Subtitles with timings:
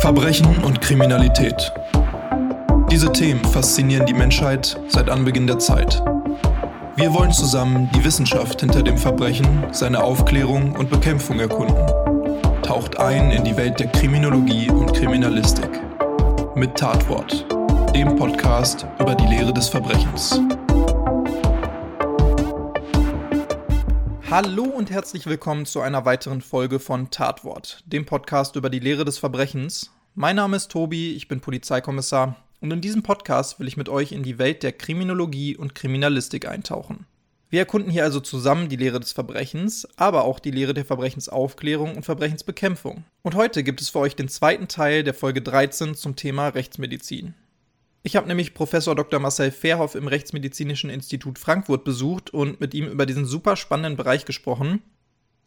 [0.00, 1.72] Verbrechen und Kriminalität.
[2.90, 6.02] Diese Themen faszinieren die Menschheit seit Anbeginn der Zeit.
[6.96, 11.86] Wir wollen zusammen die Wissenschaft hinter dem Verbrechen, seine Aufklärung und Bekämpfung erkunden.
[12.62, 15.70] Taucht ein in die Welt der Kriminologie und Kriminalistik.
[16.54, 17.46] Mit Tatwort,
[17.94, 20.40] dem Podcast über die Lehre des Verbrechens.
[24.30, 29.04] Hallo und herzlich willkommen zu einer weiteren Folge von Tatwort, dem Podcast über die Lehre
[29.04, 29.92] des Verbrechens.
[30.14, 34.12] Mein Name ist Tobi, ich bin Polizeikommissar und in diesem Podcast will ich mit euch
[34.12, 37.06] in die Welt der Kriminologie und Kriminalistik eintauchen.
[37.50, 41.94] Wir erkunden hier also zusammen die Lehre des Verbrechens, aber auch die Lehre der Verbrechensaufklärung
[41.94, 43.04] und Verbrechensbekämpfung.
[43.22, 47.34] Und heute gibt es für euch den zweiten Teil der Folge 13 zum Thema Rechtsmedizin.
[48.06, 49.18] Ich habe nämlich Professor Dr.
[49.18, 54.26] Marcel Verhoff im Rechtsmedizinischen Institut Frankfurt besucht und mit ihm über diesen super spannenden Bereich
[54.26, 54.82] gesprochen.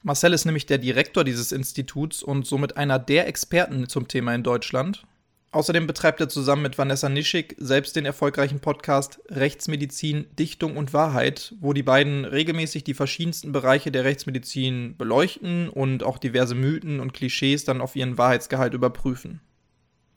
[0.02, 4.42] Marcel ist nämlich der Direktor dieses Instituts und somit einer der Experten zum Thema in
[4.42, 5.04] Deutschland.
[5.52, 11.54] Außerdem betreibt er zusammen mit Vanessa Nischig selbst den erfolgreichen Podcast Rechtsmedizin, Dichtung und Wahrheit,
[11.60, 17.14] wo die beiden regelmäßig die verschiedensten Bereiche der Rechtsmedizin beleuchten und auch diverse Mythen und
[17.14, 19.42] Klischees dann auf ihren Wahrheitsgehalt überprüfen.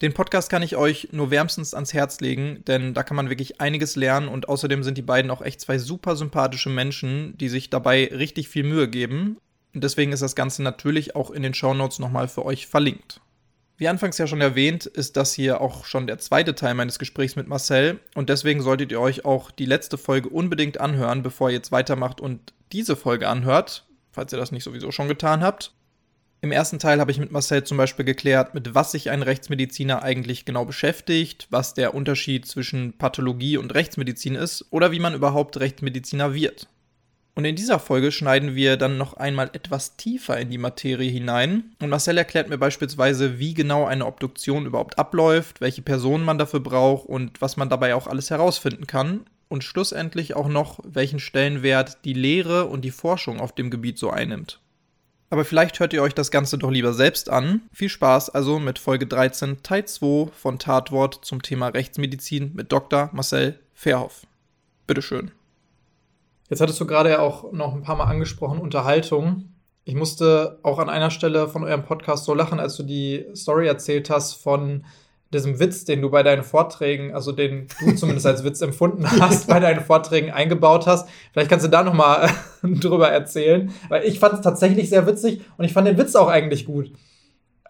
[0.02, 3.60] Den Podcast kann ich euch nur wärmstens ans Herz legen, denn da kann man wirklich
[3.60, 7.68] einiges lernen und außerdem sind die beiden auch echt zwei super sympathische Menschen, die sich
[7.68, 9.36] dabei richtig viel Mühe geben.
[9.74, 13.20] Und deswegen ist das Ganze natürlich auch in den Shownotes nochmal für euch verlinkt.
[13.76, 17.36] Wie anfangs ja schon erwähnt, ist das hier auch schon der zweite Teil meines Gesprächs
[17.36, 21.56] mit Marcel und deswegen solltet ihr euch auch die letzte Folge unbedingt anhören, bevor ihr
[21.56, 25.72] jetzt weitermacht und diese Folge anhört, falls ihr das nicht sowieso schon getan habt.
[26.42, 30.02] Im ersten Teil habe ich mit Marcel zum Beispiel geklärt, mit was sich ein Rechtsmediziner
[30.02, 35.60] eigentlich genau beschäftigt, was der Unterschied zwischen Pathologie und Rechtsmedizin ist oder wie man überhaupt
[35.60, 36.66] Rechtsmediziner wird.
[37.34, 41.74] Und in dieser Folge schneiden wir dann noch einmal etwas tiefer in die Materie hinein
[41.78, 46.60] und Marcel erklärt mir beispielsweise, wie genau eine Obduktion überhaupt abläuft, welche Personen man dafür
[46.60, 51.98] braucht und was man dabei auch alles herausfinden kann und schlussendlich auch noch, welchen Stellenwert
[52.06, 54.58] die Lehre und die Forschung auf dem Gebiet so einnimmt.
[55.32, 57.62] Aber vielleicht hört ihr euch das Ganze doch lieber selbst an.
[57.72, 63.10] Viel Spaß also mit Folge 13, Teil 2 von Tatwort zum Thema Rechtsmedizin mit Dr.
[63.12, 64.26] Marcel Verhoff.
[64.88, 65.30] Bitteschön.
[66.48, 69.54] Jetzt hattest du gerade ja auch noch ein paar Mal angesprochen, Unterhaltung.
[69.84, 73.68] Ich musste auch an einer Stelle von eurem Podcast so lachen, als du die Story
[73.68, 74.84] erzählt hast von
[75.32, 79.46] diesem Witz, den du bei deinen Vorträgen, also den du zumindest als Witz empfunden hast,
[79.46, 81.08] bei deinen Vorträgen eingebaut hast.
[81.32, 82.28] Vielleicht kannst du da noch mal
[82.62, 86.28] drüber erzählen, weil ich fand es tatsächlich sehr witzig und ich fand den Witz auch
[86.28, 86.92] eigentlich gut.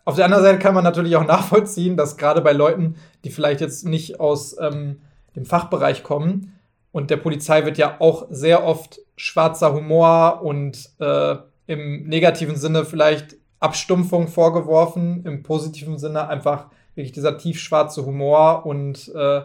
[0.05, 3.61] Auf der anderen Seite kann man natürlich auch nachvollziehen, dass gerade bei Leuten, die vielleicht
[3.61, 5.03] jetzt nicht aus ähm,
[5.37, 6.55] dem Fachbereich kommen,
[6.93, 12.85] und der Polizei wird ja auch sehr oft schwarzer Humor und äh, im negativen Sinne
[12.85, 16.67] vielleicht Abstumpfung vorgeworfen, im positiven Sinne einfach
[17.01, 19.41] wirklich dieser tiefschwarze Humor und äh,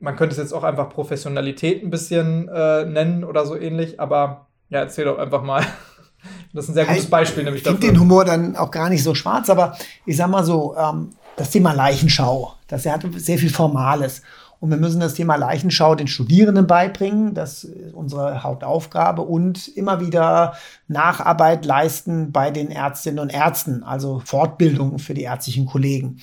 [0.00, 4.46] man könnte es jetzt auch einfach Professionalität ein bisschen äh, nennen oder so ähnlich, aber
[4.68, 5.64] ja, erzähl doch einfach mal.
[6.52, 7.78] Das ist ein sehr gutes Beispiel, nämlich dafür.
[7.78, 10.74] Ich finde den Humor dann auch gar nicht so schwarz, aber ich sag mal so,
[10.76, 14.22] ähm, das Thema Leichenschau, das hat sehr viel Formales.
[14.60, 17.34] Und wir müssen das Thema Leichenschau den Studierenden beibringen.
[17.34, 19.22] Das ist unsere Hauptaufgabe.
[19.22, 20.54] Und immer wieder
[20.88, 26.20] Nacharbeit leisten bei den Ärztinnen und Ärzten, also Fortbildung für die ärztlichen Kollegen.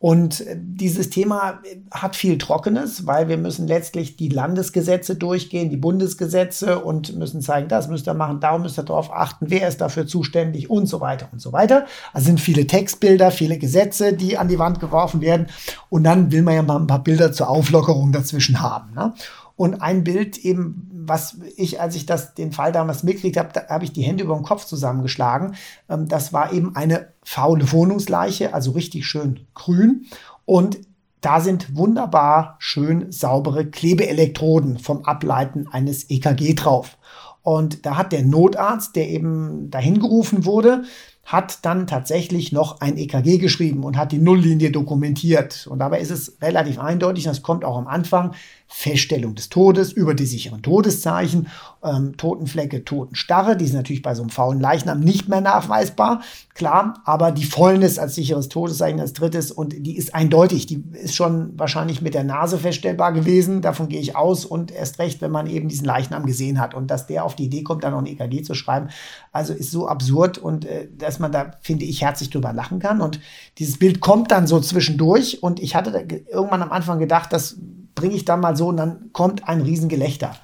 [0.00, 1.60] Und dieses Thema
[1.90, 7.68] hat viel Trockenes, weil wir müssen letztlich die Landesgesetze durchgehen, die Bundesgesetze und müssen zeigen,
[7.68, 11.00] das müsst ihr machen, darum müsst ihr darauf achten, wer ist dafür zuständig und so
[11.00, 11.86] weiter und so weiter.
[12.12, 15.48] Also sind viele Textbilder, viele Gesetze, die an die Wand geworfen werden.
[15.88, 18.94] Und dann will man ja mal ein paar Bilder zur Auflockerung dazwischen haben.
[18.94, 19.14] Ne?
[19.58, 23.66] Und ein Bild eben, was ich, als ich das, den Fall damals mitgekriegt habe, da
[23.68, 25.56] habe ich die Hände über den Kopf zusammengeschlagen.
[25.90, 30.06] Ähm, das war eben eine faule Wohnungsleiche, also richtig schön grün.
[30.44, 30.78] Und
[31.22, 36.96] da sind wunderbar schön saubere Klebeelektroden vom Ableiten eines EKG drauf.
[37.42, 40.84] Und da hat der Notarzt, der eben dahin gerufen wurde,
[41.24, 45.66] hat dann tatsächlich noch ein EKG geschrieben und hat die Nulllinie dokumentiert.
[45.68, 48.34] Und dabei ist es relativ eindeutig, das kommt auch am Anfang,
[48.68, 51.48] Feststellung des Todes über die sicheren Todeszeichen,
[51.82, 56.20] ähm, Totenflecke, Totenstarre, die sind natürlich bei so einem faulen Leichnam nicht mehr nachweisbar,
[56.54, 61.14] klar, aber die Fäulnis als sicheres Todeszeichen als drittes und die ist eindeutig, die ist
[61.14, 65.30] schon wahrscheinlich mit der Nase feststellbar gewesen, davon gehe ich aus und erst recht, wenn
[65.30, 66.74] man eben diesen Leichnam gesehen hat.
[66.74, 68.88] Und dass der auf die Idee kommt, dann noch ein EKG zu schreiben,
[69.32, 73.00] also ist so absurd und äh, dass man da, finde ich, herzlich drüber lachen kann.
[73.00, 73.20] Und
[73.58, 75.42] dieses Bild kommt dann so zwischendurch.
[75.42, 77.56] Und ich hatte irgendwann am Anfang gedacht, dass
[77.94, 80.36] bringe ich dann mal so und dann kommt ein Riesengelächter.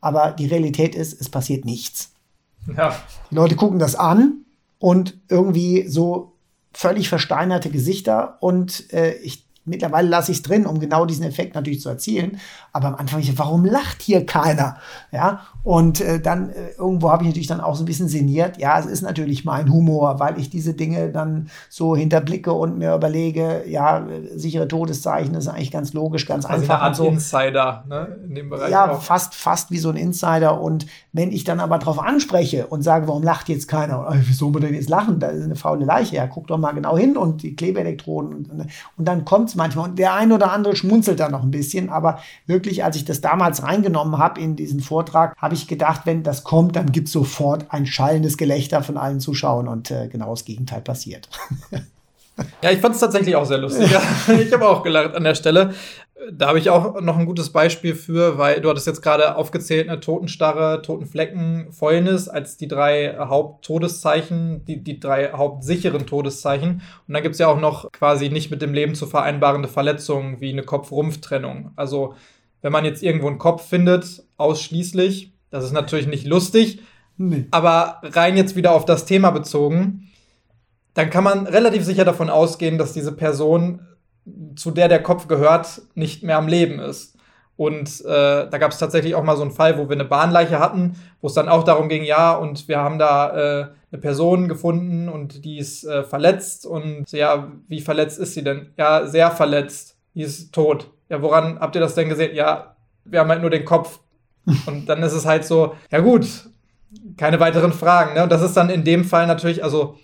[0.00, 2.12] Aber die Realität ist, es passiert nichts.
[2.76, 2.96] Ja.
[3.30, 4.44] Die Leute gucken das an
[4.78, 6.32] und irgendwie so
[6.72, 11.54] völlig versteinerte Gesichter und äh, ich Mittlerweile lasse ich es drin, um genau diesen Effekt
[11.54, 12.38] natürlich zu erzielen.
[12.72, 14.76] Aber am Anfang, ich, warum lacht hier keiner?
[15.12, 18.58] Ja, und äh, dann äh, irgendwo habe ich natürlich dann auch so ein bisschen sinniert.
[18.58, 22.94] Ja, es ist natürlich mein Humor, weil ich diese Dinge dann so hinterblicke und mir
[22.94, 26.76] überlege, ja, sichere Todeszeichen ist eigentlich ganz logisch, ganz also einfach.
[26.76, 27.06] Eine Art so.
[27.06, 28.70] Insider ne, in dem Bereich.
[28.70, 29.02] Ja, auch.
[29.02, 30.60] fast, fast wie so ein Insider.
[30.60, 34.08] Und wenn ich dann aber darauf anspreche und sage, warum lacht jetzt keiner?
[34.08, 35.18] Äh, wieso muss denn jetzt lachen?
[35.18, 36.14] Da ist eine faule Leiche.
[36.14, 38.34] Ja, guck doch mal genau hin und die Klebeelektroden.
[38.34, 38.66] Und,
[38.96, 39.90] und dann kommt es manchmal.
[39.90, 41.90] Und der ein oder andere schmunzelt dann noch ein bisschen.
[41.90, 46.22] Aber wirklich, als ich das damals reingenommen habe in diesen Vortrag, habe ich gedacht, wenn
[46.22, 49.68] das kommt, dann gibt es sofort ein schallendes Gelächter von allen Zuschauern.
[49.68, 51.28] Und äh, genau das Gegenteil passiert.
[52.62, 53.86] Ja, ich fand es tatsächlich auch sehr lustig.
[54.28, 55.72] ich habe auch gelacht an der Stelle.
[56.32, 59.88] Da habe ich auch noch ein gutes Beispiel für, weil du hattest jetzt gerade aufgezählt,
[59.88, 66.80] eine Totenstarre, Totenflecken, Fäulnis als die drei Haupttodeszeichen, die, die drei hauptsicheren Todeszeichen.
[67.06, 70.40] Und dann gibt es ja auch noch quasi nicht mit dem Leben zu vereinbarende Verletzungen
[70.40, 71.72] wie eine Kopf-Rumpf-Trennung.
[71.76, 72.14] Also
[72.62, 76.80] wenn man jetzt irgendwo einen Kopf findet, ausschließlich, das ist natürlich nicht lustig,
[77.18, 77.46] nee.
[77.50, 80.10] aber rein jetzt wieder auf das Thema bezogen,
[80.94, 83.80] dann kann man relativ sicher davon ausgehen, dass diese Person
[84.56, 87.16] zu der der Kopf gehört, nicht mehr am Leben ist.
[87.56, 90.58] Und äh, da gab es tatsächlich auch mal so einen Fall, wo wir eine Bahnleiche
[90.58, 94.46] hatten, wo es dann auch darum ging, ja, und wir haben da äh, eine Person
[94.46, 96.66] gefunden und die ist äh, verletzt.
[96.66, 98.72] Und ja, wie verletzt ist sie denn?
[98.76, 99.96] Ja, sehr verletzt.
[100.14, 100.90] Die ist tot.
[101.08, 102.34] Ja, woran habt ihr das denn gesehen?
[102.34, 104.00] Ja, wir haben halt nur den Kopf.
[104.66, 106.26] Und dann ist es halt so, ja gut,
[107.16, 108.14] keine weiteren Fragen.
[108.14, 108.22] Ne?
[108.22, 109.96] Und das ist dann in dem Fall natürlich, also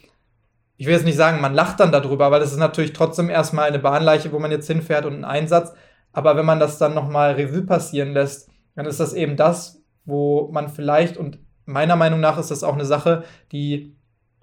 [0.77, 3.69] ich will jetzt nicht sagen, man lacht dann darüber, weil das ist natürlich trotzdem erstmal
[3.69, 5.73] eine Bahnleiche, wo man jetzt hinfährt und ein Einsatz.
[6.13, 10.51] Aber wenn man das dann nochmal Revue passieren lässt, dann ist das eben das, wo
[10.53, 13.97] man vielleicht, und meiner Meinung nach ist das auch eine Sache, die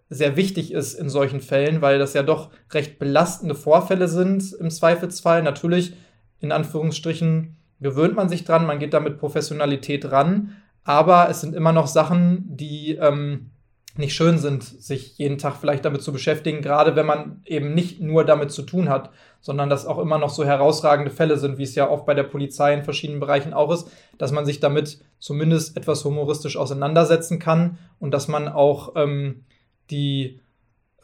[0.09, 4.71] sehr wichtig ist in solchen Fällen, weil das ja doch recht belastende Vorfälle sind im
[4.71, 5.43] Zweifelsfall.
[5.43, 5.93] Natürlich,
[6.39, 11.55] in Anführungsstrichen, gewöhnt man sich dran, man geht da mit Professionalität ran, aber es sind
[11.55, 13.51] immer noch Sachen, die ähm,
[14.00, 18.01] nicht schön sind, sich jeden Tag vielleicht damit zu beschäftigen, gerade wenn man eben nicht
[18.01, 19.12] nur damit zu tun hat,
[19.42, 22.24] sondern dass auch immer noch so herausragende Fälle sind, wie es ja oft bei der
[22.24, 27.78] Polizei in verschiedenen Bereichen auch ist, dass man sich damit zumindest etwas humoristisch auseinandersetzen kann
[28.00, 29.44] und dass man auch ähm,
[29.92, 30.40] die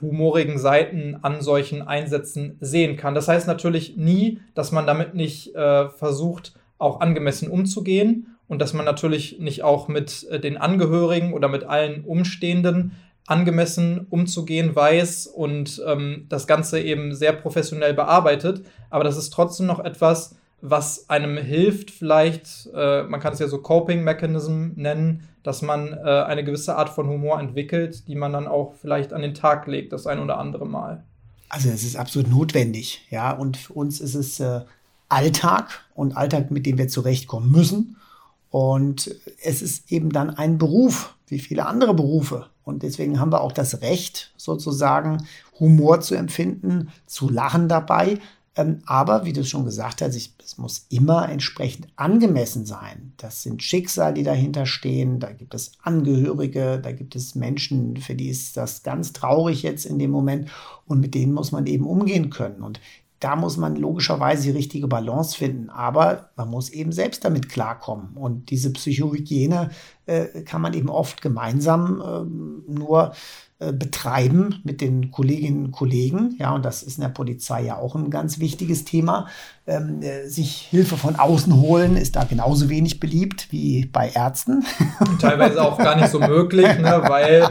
[0.01, 3.15] humorigen Seiten an solchen Einsätzen sehen kann.
[3.15, 8.73] Das heißt natürlich nie, dass man damit nicht äh, versucht, auch angemessen umzugehen und dass
[8.73, 12.93] man natürlich nicht auch mit äh, den Angehörigen oder mit allen Umstehenden
[13.27, 18.65] angemessen umzugehen weiß und ähm, das Ganze eben sehr professionell bearbeitet.
[18.89, 23.47] Aber das ist trotzdem noch etwas, was einem hilft, vielleicht, äh, man kann es ja
[23.47, 28.47] so Coping-Mechanism nennen, dass man äh, eine gewisse Art von Humor entwickelt, die man dann
[28.47, 31.03] auch vielleicht an den Tag legt, das ein oder andere Mal.
[31.49, 33.31] Also es ist absolut notwendig, ja.
[33.31, 34.61] Und für uns ist es äh,
[35.09, 37.97] Alltag und Alltag, mit dem wir zurechtkommen müssen.
[38.55, 39.13] Und
[39.43, 42.45] es ist eben dann ein Beruf, wie viele andere Berufe.
[42.63, 45.27] Und deswegen haben wir auch das Recht, sozusagen
[45.59, 48.17] Humor zu empfinden, zu lachen dabei.
[48.55, 53.11] Ähm, aber wie du schon gesagt hast, es muss immer entsprechend angemessen sein.
[53.17, 55.19] Das sind Schicksale, die dahinter stehen.
[55.19, 59.85] Da gibt es Angehörige, da gibt es Menschen, für die ist das ganz traurig jetzt
[59.85, 60.49] in dem Moment.
[60.85, 62.61] Und mit denen muss man eben umgehen können.
[62.61, 62.79] Und
[63.19, 68.15] da muss man logischerweise die richtige Balance finden, aber man muss eben selbst damit klarkommen.
[68.15, 69.69] Und diese Psychohygiene
[70.05, 73.13] äh, kann man eben oft gemeinsam äh, nur
[73.57, 76.35] äh, betreiben mit den Kolleginnen und Kollegen.
[76.39, 79.27] Ja, und das ist in der Polizei ja auch ein ganz wichtiges Thema.
[79.65, 84.65] Ähm, äh, sich Hilfe von außen holen ist da genauso wenig beliebt wie bei Ärzten.
[85.21, 87.43] Teilweise auch gar nicht so möglich, ne, weil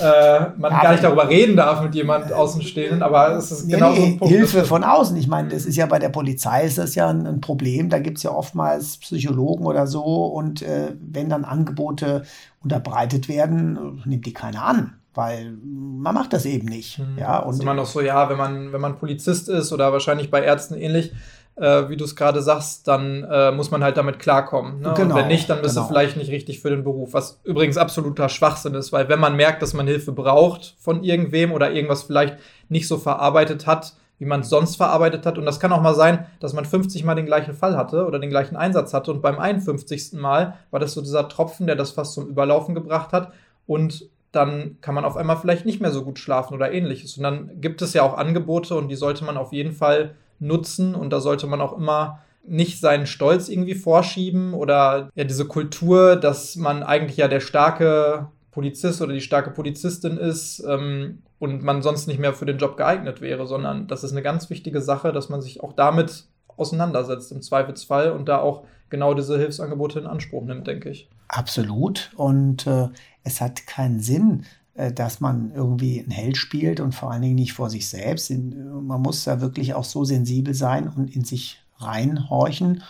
[0.00, 3.74] äh, man ja, gar nicht darüber reden darf mit jemand Außenstehenden, aber es ist nee,
[3.74, 5.16] genau nee, so Hilfe von außen.
[5.16, 7.90] Ich meine, das ist ja bei der Polizei ist das ja ein, ein Problem.
[7.90, 12.24] Da gibt es ja oftmals Psychologen oder so und äh, wenn dann Angebote
[12.60, 16.98] unterbreitet werden, nimmt die keiner an weil man macht das eben nicht.
[16.98, 17.18] Mhm.
[17.18, 20.30] Ja, und ist immer noch so, ja, wenn man, wenn man Polizist ist oder wahrscheinlich
[20.30, 21.12] bei Ärzten ähnlich,
[21.56, 24.80] äh, wie du es gerade sagst, dann äh, muss man halt damit klarkommen.
[24.80, 24.92] Ne?
[24.96, 25.86] Genau, und wenn nicht, dann bist genau.
[25.86, 27.12] du vielleicht nicht richtig für den Beruf.
[27.12, 31.52] Was übrigens absoluter Schwachsinn ist, weil wenn man merkt, dass man Hilfe braucht von irgendwem
[31.52, 35.38] oder irgendwas vielleicht nicht so verarbeitet hat, wie man es sonst verarbeitet hat.
[35.38, 38.18] Und das kann auch mal sein, dass man 50 Mal den gleichen Fall hatte oder
[38.18, 39.12] den gleichen Einsatz hatte.
[39.12, 40.12] Und beim 51.
[40.14, 43.32] Mal war das so dieser Tropfen, der das fast zum Überlaufen gebracht hat.
[43.66, 47.16] Und dann kann man auf einmal vielleicht nicht mehr so gut schlafen oder ähnliches.
[47.16, 50.94] Und dann gibt es ja auch Angebote und die sollte man auf jeden Fall nutzen
[50.94, 56.16] und da sollte man auch immer nicht seinen Stolz irgendwie vorschieben oder ja diese Kultur,
[56.16, 61.82] dass man eigentlich ja der starke Polizist oder die starke Polizistin ist ähm, und man
[61.82, 65.12] sonst nicht mehr für den Job geeignet wäre, sondern das ist eine ganz wichtige Sache,
[65.12, 66.24] dass man sich auch damit
[66.56, 71.08] auseinandersetzt im Zweifelsfall und da auch genau diese Hilfsangebote in Anspruch nimmt, denke ich.
[71.28, 72.12] Absolut.
[72.16, 72.88] Und äh,
[73.24, 77.34] es hat keinen Sinn, äh, dass man irgendwie ein Held spielt und vor allen Dingen
[77.34, 78.30] nicht vor sich selbst.
[78.30, 82.82] Man muss da wirklich auch so sensibel sein und in sich reinhorchen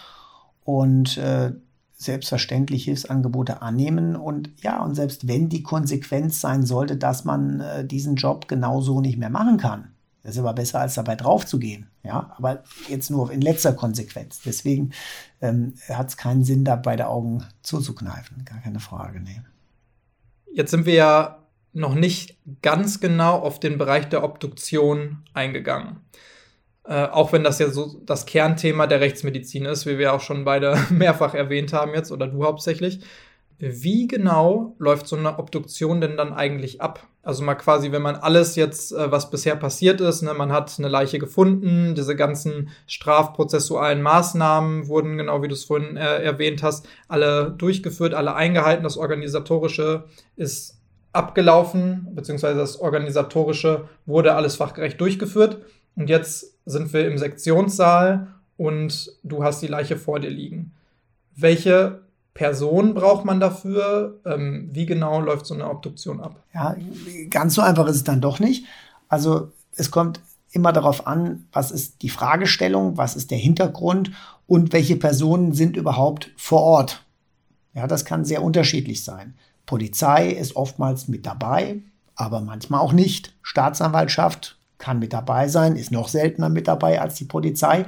[0.65, 1.53] und äh,
[1.97, 4.17] selbstverständlich Hilfsangebote annehmen.
[4.17, 9.01] Und ja, und selbst wenn die Konsequenz sein sollte, dass man äh, diesen Job genauso
[9.01, 11.89] nicht mehr machen kann, das ist aber besser, als dabei drauf zu gehen.
[12.03, 14.41] Ja, aber jetzt nur in letzter Konsequenz.
[14.41, 14.93] Deswegen
[15.43, 18.43] ähm, hat es keinen Sinn, da beide Augen zuzukneifen.
[18.47, 19.43] Gar keine Frage, nee.
[20.55, 26.01] Jetzt sind wir ja noch nicht ganz genau auf den Bereich der Obduktion eingegangen.
[26.87, 30.45] Äh, auch wenn das ja so das Kernthema der Rechtsmedizin ist, wie wir auch schon
[30.45, 33.01] beide mehrfach erwähnt haben jetzt, oder du hauptsächlich.
[33.59, 37.07] Wie genau läuft so eine Obduktion denn dann eigentlich ab?
[37.23, 40.75] Also mal quasi, wenn man alles jetzt, äh, was bisher passiert ist, ne, man hat
[40.79, 46.63] eine Leiche gefunden, diese ganzen strafprozessualen Maßnahmen wurden, genau wie du es vorhin äh, erwähnt
[46.63, 50.05] hast, alle durchgeführt, alle eingehalten, das Organisatorische
[50.37, 50.79] ist
[51.13, 55.63] abgelaufen, beziehungsweise das Organisatorische wurde alles fachgerecht durchgeführt.
[55.97, 60.73] Und jetzt sind wir im Sektionssaal und du hast die Leiche vor dir liegen.
[61.37, 62.04] Welche
[62.35, 64.21] Person braucht man dafür?
[64.27, 66.43] Ähm, wie genau läuft so eine Obduktion ab?
[66.53, 66.77] Ja,
[67.31, 68.67] ganz so einfach ist es dann doch nicht.
[69.09, 74.13] Also es kommt immer darauf an, was ist die Fragestellung, was ist der Hintergrund
[74.47, 77.05] und welche Personen sind überhaupt vor Ort.
[77.73, 79.35] Ja, das kann sehr unterschiedlich sein.
[79.67, 81.81] Polizei ist oftmals mit dabei,
[82.15, 83.35] aber manchmal auch nicht.
[83.43, 87.87] Staatsanwaltschaft kann mit dabei sein, ist noch seltener mit dabei als die Polizei.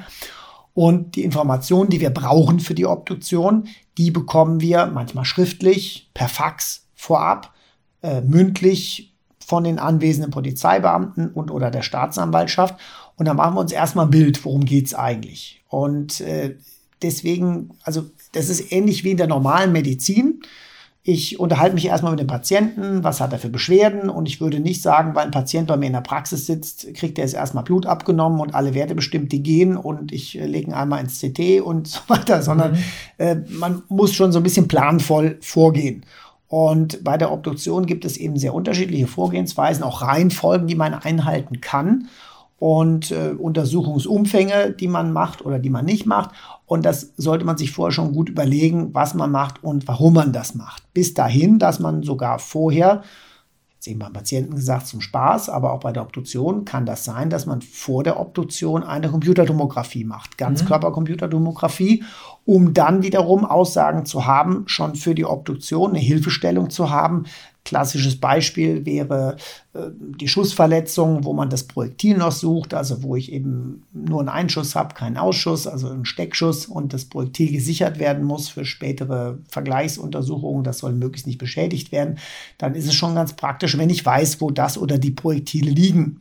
[0.75, 6.29] Und die Informationen, die wir brauchen für die Obduktion, die bekommen wir manchmal schriftlich, per
[6.29, 7.55] Fax vorab,
[8.03, 12.79] äh, mündlich von den anwesenden Polizeibeamten und oder der Staatsanwaltschaft.
[13.17, 15.63] Und dann machen wir uns erstmal ein Bild, worum geht es eigentlich.
[15.69, 16.57] Und äh,
[17.01, 20.43] deswegen, also das ist ähnlich wie in der normalen Medizin.
[21.09, 24.59] Ich unterhalte mich erstmal mit dem Patienten, was hat er für Beschwerden und ich würde
[24.59, 27.63] nicht sagen, weil ein Patient bei mir in der Praxis sitzt, kriegt er jetzt erstmal
[27.63, 31.21] Blut abgenommen und alle Werte bestimmt, die gehen und ich äh, lege ihn einmal ins
[31.21, 32.79] CT und so weiter, sondern mhm.
[33.19, 36.05] äh, man muss schon so ein bisschen planvoll vorgehen.
[36.49, 41.61] Und bei der Obduktion gibt es eben sehr unterschiedliche Vorgehensweisen, auch Reihenfolgen, die man einhalten
[41.61, 42.09] kann
[42.59, 46.31] und äh, Untersuchungsumfänge, die man macht oder die man nicht macht.
[46.65, 50.33] Und das sollte man sich vorher schon gut überlegen, was man macht und warum man
[50.33, 50.83] das macht.
[50.95, 53.03] Bis dahin, dass man sogar vorher,
[53.75, 57.29] jetzt eben beim Patienten gesagt zum Spaß, aber auch bei der Obduktion kann das sein,
[57.29, 62.05] dass man vor der Obduktion eine Computertomographie macht, Ganzkörpercomputertomographie,
[62.47, 67.25] um dann wiederum Aussagen zu haben, schon für die Obduktion eine Hilfestellung zu haben,
[67.67, 69.37] Klassisches Beispiel wäre
[69.75, 74.29] äh, die Schussverletzung, wo man das Projektil noch sucht, also wo ich eben nur einen
[74.29, 79.39] Einschuss habe, keinen Ausschuss, also einen Steckschuss und das Projektil gesichert werden muss für spätere
[79.49, 82.19] Vergleichsuntersuchungen, das soll möglichst nicht beschädigt werden,
[82.57, 86.21] dann ist es schon ganz praktisch, wenn ich weiß, wo das oder die Projektile liegen.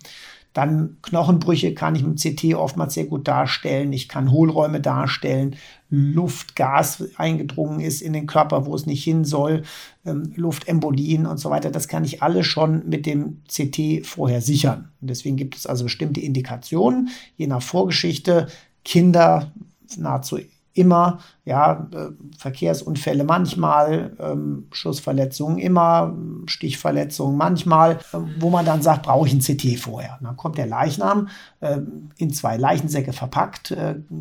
[0.53, 3.91] Dann Knochenbrüche kann ich mit CT oftmals sehr gut darstellen.
[3.91, 5.57] Ich kann Hohlräume darstellen.
[5.95, 9.63] Luft, Gas eingedrungen ist in den Körper, wo es nicht hin soll.
[10.05, 11.71] Ähm, Luftembolien und so weiter.
[11.71, 14.89] Das kann ich alles schon mit dem CT vorher sichern.
[15.01, 18.47] Und deswegen gibt es also bestimmte Indikationen, je nach Vorgeschichte.
[18.83, 19.51] Kinder
[19.97, 20.39] nahezu
[20.75, 26.13] immer, ja, äh, Verkehrsunfälle manchmal, ähm, Schussverletzungen immer,
[26.45, 30.19] Stichverletzungen manchmal, äh, wo man dann sagt, brauche ich ein CT vorher.
[30.21, 31.29] dann kommt der Leichnam
[31.61, 31.79] äh,
[32.17, 33.75] in zwei Leichensäcke verpackt,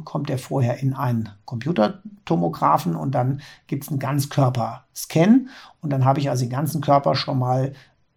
[0.04, 5.48] kommt er vorher in einen Computertomographen und dann gibt es einen Ganzkörperscan
[5.80, 7.72] und dann habe ich also den ganzen Körper schon mal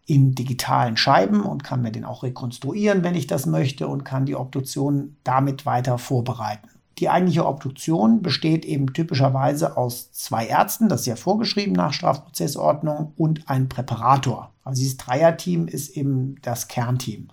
[0.06, 4.26] in digitalen Scheiben und kann mir den auch rekonstruieren, wenn ich das möchte und kann
[4.26, 6.70] die Obduktion damit weiter vorbereiten.
[7.00, 13.14] Die eigentliche Obduktion besteht eben typischerweise aus zwei Ärzten, das ist ja vorgeschrieben nach Strafprozessordnung,
[13.16, 14.52] und ein Präparator.
[14.64, 17.30] Also dieses Dreierteam ist eben das Kernteam.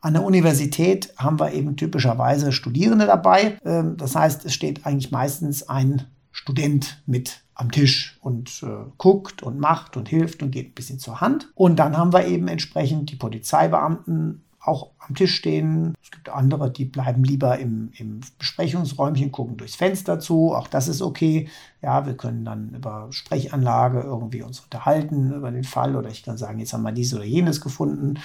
[0.00, 3.58] An der Universität haben wir eben typischerweise Studierende dabei.
[3.64, 9.42] Ähm, das heißt, es steht eigentlich meistens ein Student mit am Tisch und äh, guckt
[9.42, 11.50] und macht und hilft und geht ein bisschen zur Hand.
[11.56, 15.94] Und dann haben wir eben entsprechend die Polizeibeamten auch am Tisch stehen.
[16.02, 20.54] Es gibt andere, die bleiben lieber im, im Besprechungsräumchen, gucken durchs Fenster zu.
[20.54, 21.48] Auch das ist okay.
[21.82, 26.36] Ja, wir können dann über Sprechanlage irgendwie uns unterhalten über den Fall oder ich kann
[26.36, 28.18] sagen, jetzt haben wir dies oder jenes gefunden.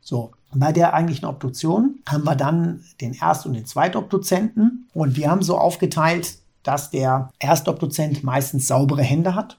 [0.00, 5.30] So, bei der eigentlichen Obduktion haben wir dann den Erst- und den Zweitobduzenten und wir
[5.30, 9.58] haben so aufgeteilt, dass der Erstobduzent meistens saubere Hände hat.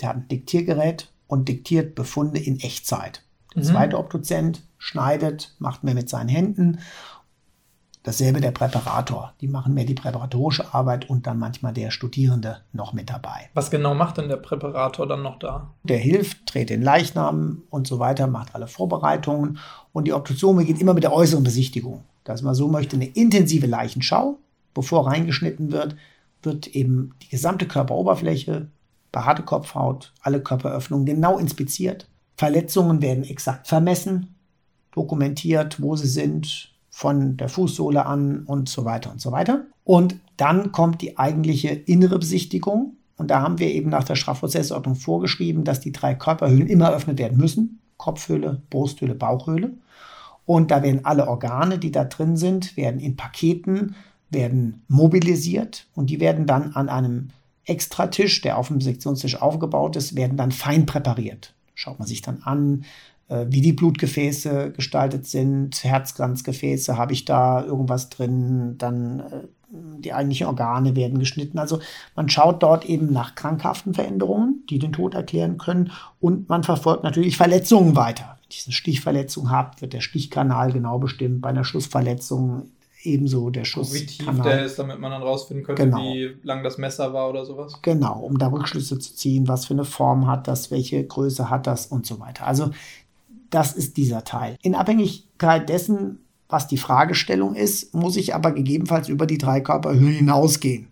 [0.00, 3.22] Der hat ein Diktiergerät, und diktiert Befunde in Echtzeit.
[3.54, 3.66] Der mhm.
[3.66, 6.78] zweite Obduzent schneidet, macht mehr mit seinen Händen.
[8.04, 9.32] Dasselbe der Präparator.
[9.40, 13.50] Die machen mehr die präparatorische Arbeit und dann manchmal der Studierende noch mit dabei.
[13.54, 15.70] Was genau macht denn der Präparator dann noch da?
[15.84, 19.58] Der hilft, dreht den Leichnam und so weiter, macht alle Vorbereitungen.
[19.92, 22.02] Und die Obduktion beginnt immer mit der äußeren Besichtigung.
[22.24, 24.38] Dass man so möchte, eine intensive Leichenschau.
[24.74, 25.94] Bevor reingeschnitten wird,
[26.42, 28.66] wird eben die gesamte Körperoberfläche,
[29.12, 32.08] behaarte Kopfhaut, alle Körperöffnungen genau inspiziert.
[32.42, 34.34] Verletzungen werden exakt vermessen,
[34.90, 39.66] dokumentiert, wo sie sind, von der Fußsohle an und so weiter und so weiter.
[39.84, 42.96] Und dann kommt die eigentliche innere Besichtigung.
[43.16, 47.20] Und da haben wir eben nach der Strafprozessordnung vorgeschrieben, dass die drei Körperhöhlen immer eröffnet
[47.20, 47.78] werden müssen.
[47.96, 49.74] Kopfhöhle, Brusthöhle, Bauchhöhle.
[50.44, 53.94] Und da werden alle Organe, die da drin sind, werden in Paketen,
[54.30, 57.28] werden mobilisiert und die werden dann an einem
[57.66, 61.54] Extratisch, der auf dem Sektionstisch aufgebaut ist, werden dann fein präpariert.
[61.74, 62.84] Schaut man sich dann an,
[63.28, 70.12] äh, wie die Blutgefäße gestaltet sind, Herzkranzgefäße, habe ich da irgendwas drin, dann äh, die
[70.12, 71.58] eigentlichen Organe werden geschnitten.
[71.58, 71.80] Also
[72.14, 77.04] man schaut dort eben nach krankhaften Veränderungen, die den Tod erklären können und man verfolgt
[77.04, 78.38] natürlich Verletzungen weiter.
[78.42, 81.40] Wenn ich eine Stichverletzung habe, wird der Stichkanal genau bestimmt.
[81.40, 82.70] Bei einer Schussverletzung
[83.02, 83.92] ebenso der Schuss.
[83.92, 85.98] Wie tief der ist, damit man dann rausfinden könnte, genau.
[85.98, 87.78] wie lang das Messer war oder sowas.
[87.82, 91.66] Genau, um da Rückschlüsse zu ziehen, was für eine Form hat das, welche Größe hat
[91.66, 92.46] das und so weiter.
[92.46, 92.70] Also
[93.50, 94.56] das ist dieser Teil.
[94.62, 100.12] In Abhängigkeit dessen, was die Fragestellung ist, muss ich aber gegebenenfalls über die drei Körperhöhen
[100.12, 100.88] hinausgehen.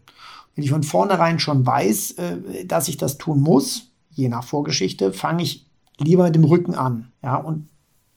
[0.55, 5.13] Wenn ich von vornherein schon weiß, äh, dass ich das tun muss, je nach Vorgeschichte,
[5.13, 5.67] fange ich
[5.99, 7.13] lieber mit dem Rücken an.
[7.23, 7.69] Ja, und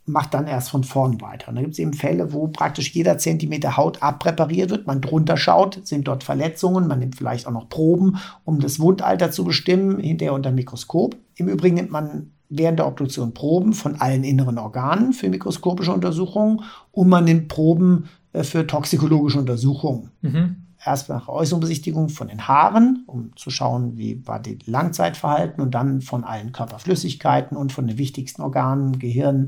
[0.05, 1.49] mache dann erst von vorn weiter.
[1.49, 5.37] Und da gibt es eben Fälle, wo praktisch jeder Zentimeter Haut abpräpariert wird, man drunter
[5.37, 9.99] schaut, sind dort Verletzungen, man nimmt vielleicht auch noch Proben, um das Wundalter zu bestimmen,
[9.99, 11.15] hinterher unter dem Mikroskop.
[11.35, 16.61] Im Übrigen nimmt man während der Obduktion Proben von allen inneren Organen für mikroskopische Untersuchungen
[16.91, 20.11] und man nimmt Proben äh, für toxikologische Untersuchungen.
[20.21, 20.55] Mhm.
[20.85, 26.01] Erst nach Äußerungsbesichtigung von den Haaren, um zu schauen, wie war die Langzeitverhalten und dann
[26.01, 29.47] von allen Körperflüssigkeiten und von den wichtigsten Organen, Gehirn,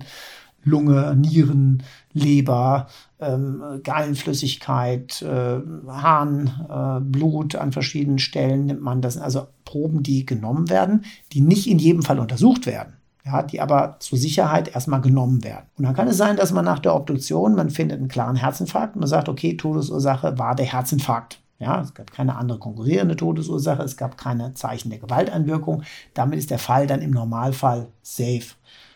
[0.66, 2.88] Lunge, Nieren, Leber,
[3.20, 9.02] ähm, Gallenflüssigkeit, äh, Harn, äh, Blut an verschiedenen Stellen nimmt man.
[9.02, 12.94] Das sind also Proben, die genommen werden, die nicht in jedem Fall untersucht werden.
[13.26, 15.66] Ja, die aber zur Sicherheit erstmal genommen werden.
[15.80, 18.94] Und dann kann es sein, dass man nach der Obduktion, man findet einen klaren Herzinfarkt
[18.94, 21.40] und man sagt, okay, Todesursache war der Herzinfarkt.
[21.58, 25.84] Ja, es gab keine andere konkurrierende Todesursache, es gab keine Zeichen der Gewalteinwirkung.
[26.14, 28.56] Damit ist der Fall dann im Normalfall safe.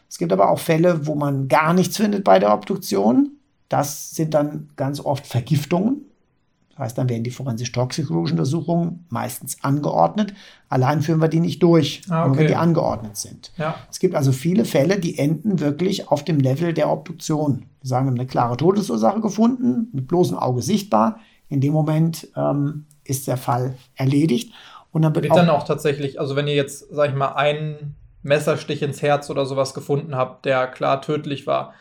[0.09, 3.33] Es gibt aber auch Fälle, wo man gar nichts findet bei der Obduktion.
[3.69, 6.01] Das sind dann ganz oft Vergiftungen.
[6.71, 10.33] Das heißt, dann werden die forensisch-toxikologischen Untersuchungen meistens angeordnet.
[10.69, 12.27] Allein führen wir die nicht durch, ah, okay.
[12.27, 13.51] nur wenn die angeordnet sind.
[13.57, 13.75] Ja.
[13.91, 17.65] Es gibt also viele Fälle, die enden wirklich auf dem Level der Obduktion.
[17.81, 21.19] Wir sagen, wir haben eine klare Todesursache gefunden, mit bloßem Auge sichtbar.
[21.49, 24.53] In dem Moment ähm, ist der Fall erledigt.
[24.91, 27.95] Und dann wird, wird dann auch tatsächlich, also wenn ihr jetzt, sag ich mal, einen
[28.21, 31.73] Messerstich ins Herz oder sowas gefunden habt, der klar tödlich war,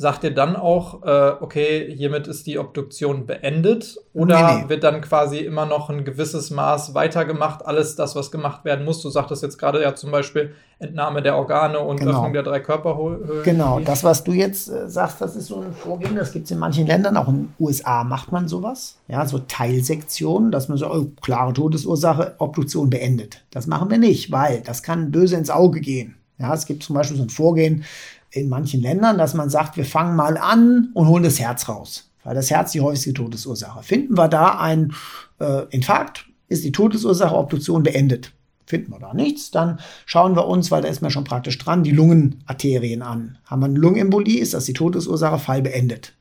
[0.00, 3.98] sagt ihr dann auch, äh, okay, hiermit ist die Obduktion beendet?
[4.14, 4.68] Oder nee, nee.
[4.68, 9.02] wird dann quasi immer noch ein gewisses Maß weitergemacht, alles das, was gemacht werden muss?
[9.02, 12.12] Du sagtest jetzt gerade ja zum Beispiel Entnahme der Organe und genau.
[12.12, 13.42] Öffnung der drei Körperhöhlen.
[13.42, 16.52] Genau, das, was du jetzt äh, sagst, das ist so ein Vorgehen, das gibt es
[16.52, 18.98] in manchen Ländern, auch in den USA macht man sowas.
[19.08, 23.42] Ja, so Teilsektionen, dass man so, oh, klare Todesursache, Obduktion beendet.
[23.50, 26.14] Das machen wir nicht, weil das kann böse ins Auge gehen.
[26.38, 27.84] Ja, es gibt zum Beispiel so ein Vorgehen,
[28.30, 32.10] in manchen Ländern, dass man sagt, wir fangen mal an und holen das Herz raus,
[32.24, 33.82] weil das Herz die häufigste Todesursache.
[33.82, 34.92] Finden wir da ein
[35.40, 38.32] äh, Infarkt, ist die Todesursache Obduktion beendet.
[38.66, 41.84] Finden wir da nichts, dann schauen wir uns, weil da ist man schon praktisch dran,
[41.84, 43.38] die Lungenarterien an.
[43.46, 46.12] Haben wir eine Lungenembolie, ist das die Todesursache, Fall beendet.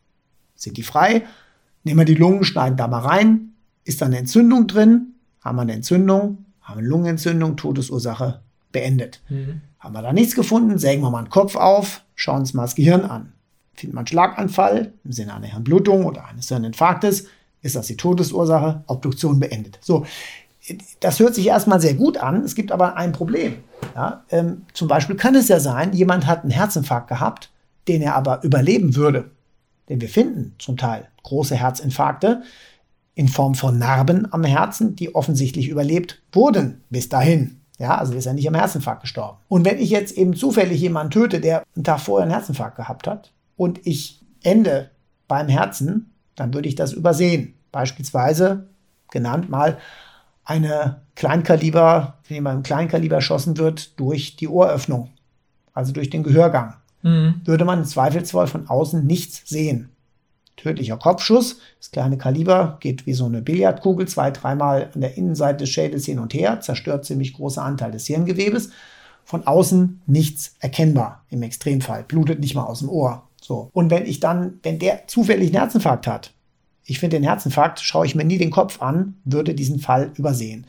[0.55, 1.23] Sind die frei?
[1.83, 3.53] Nehmen wir die Lungen, schneiden da mal rein.
[3.83, 5.15] Ist da eine Entzündung drin?
[5.41, 6.45] Haben wir eine Entzündung?
[6.61, 8.39] Haben wir eine Lungenentzündung, Todesursache
[8.71, 9.21] beendet.
[9.29, 9.61] Mhm.
[9.79, 12.75] Haben wir da nichts gefunden, sägen wir mal den Kopf auf, schauen uns mal das
[12.75, 13.33] Gehirn an.
[13.73, 17.27] Findet man Schlaganfall im Sinne einer Hirnblutung oder eines Hirninfarktes,
[17.61, 19.77] ist das die Todesursache, Obduktion beendet.
[19.81, 20.05] So,
[20.99, 23.57] das hört sich erstmal sehr gut an, es gibt aber ein Problem.
[23.95, 27.51] Ja, ähm, zum Beispiel kann es ja sein, jemand hat einen Herzinfarkt gehabt,
[27.87, 29.31] den er aber überleben würde.
[29.89, 32.41] Denn wir finden zum Teil große Herzinfarkte
[33.15, 37.56] in Form von Narben am Herzen, die offensichtlich überlebt wurden bis dahin.
[37.79, 39.37] Ja, also ist er nicht am Herzinfarkt gestorben.
[39.49, 43.07] Und wenn ich jetzt eben zufällig jemanden töte, der einen Tag vorher einen Herzinfarkt gehabt
[43.07, 44.89] hat und ich ende
[45.27, 47.53] beim Herzen, dann würde ich das übersehen.
[47.71, 48.67] Beispielsweise
[49.11, 49.77] genannt mal
[50.43, 55.11] eine Kleinkaliber, wenn jemand im Kleinkaliber erschossen wird, durch die Ohröffnung.
[55.73, 57.41] also durch den Gehörgang, mhm.
[57.45, 59.89] würde man im Zweifelsfall von außen nichts sehen.
[60.57, 65.59] Tödlicher Kopfschuss, das kleine Kaliber geht wie so eine Billardkugel zwei, dreimal an der Innenseite
[65.59, 68.71] des Schädels hin und her, zerstört ziemlich große Anteil des Hirngewebes.
[69.23, 73.23] Von außen nichts erkennbar im Extremfall, blutet nicht mal aus dem Ohr.
[73.41, 73.69] So.
[73.73, 76.33] Und wenn ich dann, wenn der zufällig einen Herzinfarkt hat,
[76.85, 80.65] ich finde den Herzinfarkt, schaue ich mir nie den Kopf an, würde diesen Fall übersehen.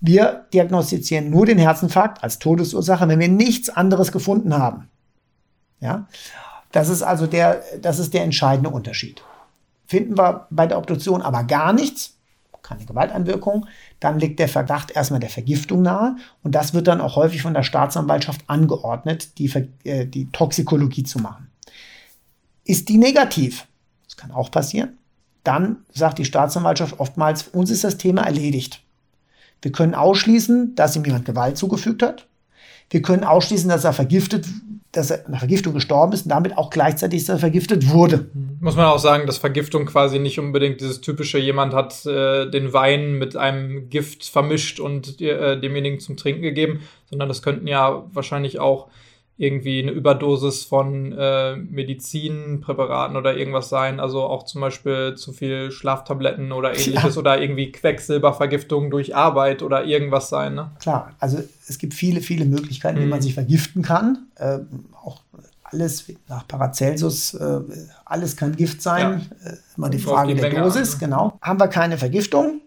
[0.00, 4.88] Wir diagnostizieren nur den Herzinfarkt als Todesursache, wenn wir nichts anderes gefunden haben.
[5.80, 6.06] Ja?
[6.74, 9.22] Das ist also der, das ist der entscheidende Unterschied.
[9.86, 12.16] Finden wir bei der Obduktion aber gar nichts,
[12.62, 13.66] keine Gewalteinwirkung,
[14.00, 17.54] dann liegt der Verdacht erstmal der Vergiftung nahe und das wird dann auch häufig von
[17.54, 19.52] der Staatsanwaltschaft angeordnet, die,
[19.84, 21.48] äh, die Toxikologie zu machen.
[22.64, 23.68] Ist die negativ,
[24.06, 24.98] das kann auch passieren,
[25.44, 28.82] dann sagt die Staatsanwaltschaft oftmals, uns ist das Thema erledigt.
[29.62, 32.26] Wir können ausschließen, dass ihm jemand Gewalt zugefügt hat.
[32.90, 34.48] Wir können ausschließen, dass er vergiftet
[34.96, 38.30] dass er nach Vergiftung gestorben ist und damit auch gleichzeitig, dass er vergiftet wurde.
[38.60, 42.72] Muss man auch sagen, dass Vergiftung quasi nicht unbedingt dieses typische, jemand hat äh, den
[42.72, 46.80] Wein mit einem Gift vermischt und äh, demjenigen zum Trinken gegeben,
[47.10, 48.88] sondern das könnten ja wahrscheinlich auch
[49.36, 53.98] irgendwie eine Überdosis von äh, Medizinpräparaten oder irgendwas sein.
[53.98, 57.20] Also auch zum Beispiel zu viel Schlaftabletten oder ähnliches ja.
[57.20, 60.54] oder irgendwie Quecksilbervergiftung durch Arbeit oder irgendwas sein.
[60.54, 60.70] Ne?
[60.78, 63.04] Klar, also es gibt viele, viele Möglichkeiten, mhm.
[63.04, 64.28] wie man sich vergiften kann.
[64.36, 64.60] Äh,
[65.02, 65.20] auch
[65.64, 67.60] alles nach Paracelsus, äh,
[68.04, 69.28] alles kann Gift sein.
[69.42, 69.50] Ja.
[69.50, 71.06] Äh, immer die Frage die der Menge Dosis, an, ne?
[71.06, 71.38] genau.
[71.42, 72.60] Haben wir keine Vergiftung,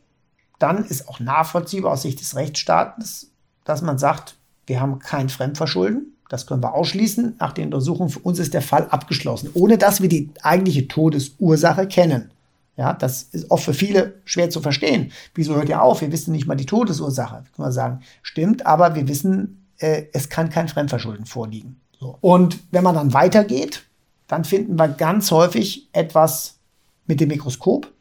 [0.60, 3.32] dann ist auch nachvollziehbar aus Sicht des Rechtsstaates,
[3.64, 7.36] dass man sagt, wir haben kein Fremdverschulden das können wir ausschließen.
[7.40, 11.88] Nach den Untersuchungen für uns ist der Fall abgeschlossen, ohne dass wir die eigentliche Todesursache
[11.88, 12.32] kennen.
[12.76, 15.12] Ja, das ist oft für viele schwer zu verstehen.
[15.34, 16.02] Wieso hört ihr auf?
[16.02, 17.44] Wir wissen nicht mal die Todesursache.
[17.56, 21.80] Können wir sagen, stimmt, aber wir wissen, äh, es kann kein Fremdverschulden vorliegen.
[22.00, 22.18] So.
[22.22, 23.84] Und wenn man dann weitergeht,
[24.28, 26.60] dann finden wir ganz häufig etwas
[27.08, 27.92] mit dem Mikroskop.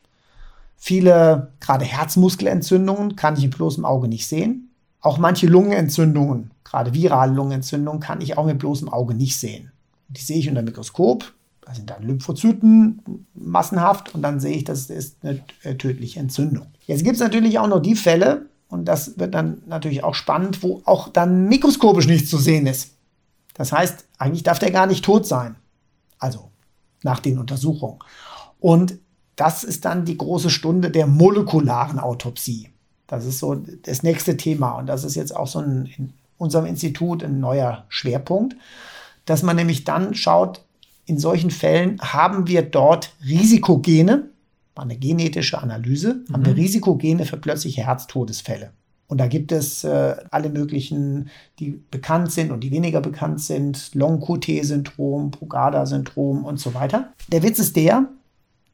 [0.77, 4.71] Viele, gerade Herzmuskelentzündungen, kann ich im bloßen Auge nicht sehen.
[5.01, 9.71] Auch manche Lungenentzündungen Gerade virale Lungenentzündung kann ich auch mit bloßem Auge nicht sehen.
[10.09, 11.33] Die sehe ich unter dem Mikroskop.
[11.61, 16.67] Da sind dann Lymphozyten massenhaft und dann sehe ich, das ist eine äh, tödliche Entzündung.
[16.87, 20.63] Jetzt gibt es natürlich auch noch die Fälle, und das wird dann natürlich auch spannend,
[20.63, 22.95] wo auch dann mikroskopisch nichts zu sehen ist.
[23.55, 25.57] Das heißt, eigentlich darf der gar nicht tot sein.
[26.19, 26.51] Also
[27.03, 28.01] nach den Untersuchungen.
[28.59, 28.99] Und
[29.37, 32.71] das ist dann die große Stunde der molekularen Autopsie.
[33.07, 34.73] Das ist so das nächste Thema.
[34.73, 38.57] Und das ist jetzt auch so ein unserem Institut ein neuer Schwerpunkt,
[39.25, 40.63] dass man nämlich dann schaut,
[41.07, 44.29] in solchen Fällen haben wir dort Risikogene,
[44.75, 46.33] eine genetische Analyse, mhm.
[46.33, 46.59] haben wir mhm.
[46.59, 48.73] Risikogene für plötzliche Herztodesfälle.
[49.09, 53.95] Und da gibt es äh, alle möglichen, die bekannt sind und die weniger bekannt sind,
[53.95, 57.13] Long-QT-Syndrom, Brugada-Syndrom und so weiter.
[57.29, 58.09] Der Witz ist der,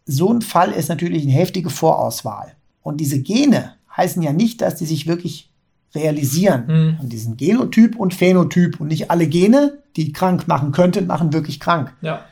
[0.07, 2.55] so ein Fall ist natürlich eine heftige Vorauswahl.
[2.83, 5.51] Und diese Gene heißen ja nicht, dass die sich wirklich
[5.94, 6.98] realisieren.
[7.00, 7.09] Mhm.
[7.09, 8.81] Diesen Genotyp und Phänotyp.
[8.81, 11.92] Und nicht alle Gene, die krank machen könnten, machen wirklich krank.
[12.00, 12.24] Ja.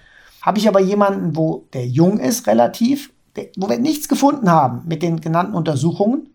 [0.42, 4.82] Habe ich aber jemanden, wo der jung ist relativ, der, wo wir nichts gefunden haben
[4.86, 6.28] mit den genannten Untersuchungen,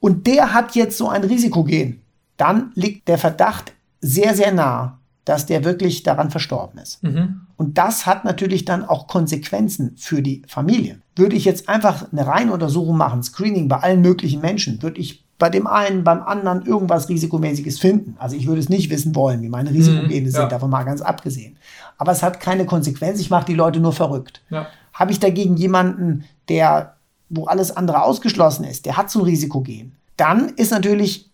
[0.00, 2.00] und der hat jetzt so ein Risikogen,
[2.36, 7.02] dann liegt der Verdacht sehr, sehr nah, dass der wirklich daran verstorben ist.
[7.02, 7.40] Mhm.
[7.56, 11.00] Und das hat natürlich dann auch Konsequenzen für die Familie.
[11.16, 15.24] Würde ich jetzt einfach eine reine Untersuchung machen, Screening bei allen möglichen Menschen, würde ich
[15.38, 18.16] bei dem einen, beim anderen irgendwas Risikomäßiges finden.
[18.18, 20.48] Also ich würde es nicht wissen wollen, wie meine Risikogene mhm, sind, ja.
[20.48, 21.56] davon mal ganz abgesehen.
[21.96, 24.42] Aber es hat keine Konsequenz, ich mache die Leute nur verrückt.
[24.50, 24.66] Ja.
[24.92, 26.96] Habe ich dagegen jemanden, der,
[27.28, 31.30] wo alles andere ausgeschlossen ist, der hat so ein Risikogen, dann ist natürlich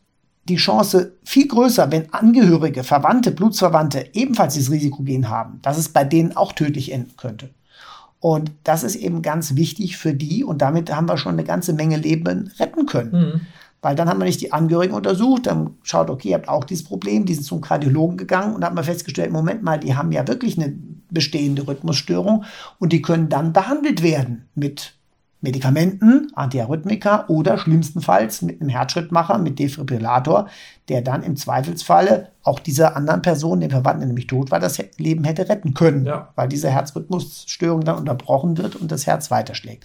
[0.47, 6.05] die Chance viel größer, wenn Angehörige, Verwandte, Blutsverwandte ebenfalls dieses Risikogen haben, dass es bei
[6.05, 7.49] denen auch tödlich enden könnte.
[8.21, 11.73] Und das ist eben ganz wichtig für die und damit haben wir schon eine ganze
[11.73, 13.13] Menge Leben retten können.
[13.13, 13.41] Mhm.
[13.85, 16.85] Weil dann haben wir nicht die Angehörigen untersucht, dann schaut, okay, ihr habt auch dieses
[16.85, 20.27] Problem, die sind zum Kardiologen gegangen und haben wir festgestellt, Moment mal, die haben ja
[20.27, 20.75] wirklich eine
[21.11, 22.45] bestehende Rhythmusstörung
[22.79, 24.95] und die können dann behandelt werden mit
[25.43, 30.49] Medikamenten, Antiarrhythmika oder schlimmstenfalls mit einem Herzschrittmacher, mit Defibrillator,
[30.89, 34.83] der dann im Zweifelsfalle auch dieser anderen Person, dem Verwandten, der nämlich tot war, das
[34.97, 36.31] Leben hätte retten können, ja.
[36.37, 39.85] weil diese Herzrhythmusstörung dann unterbrochen wird und das Herz weiterschlägt.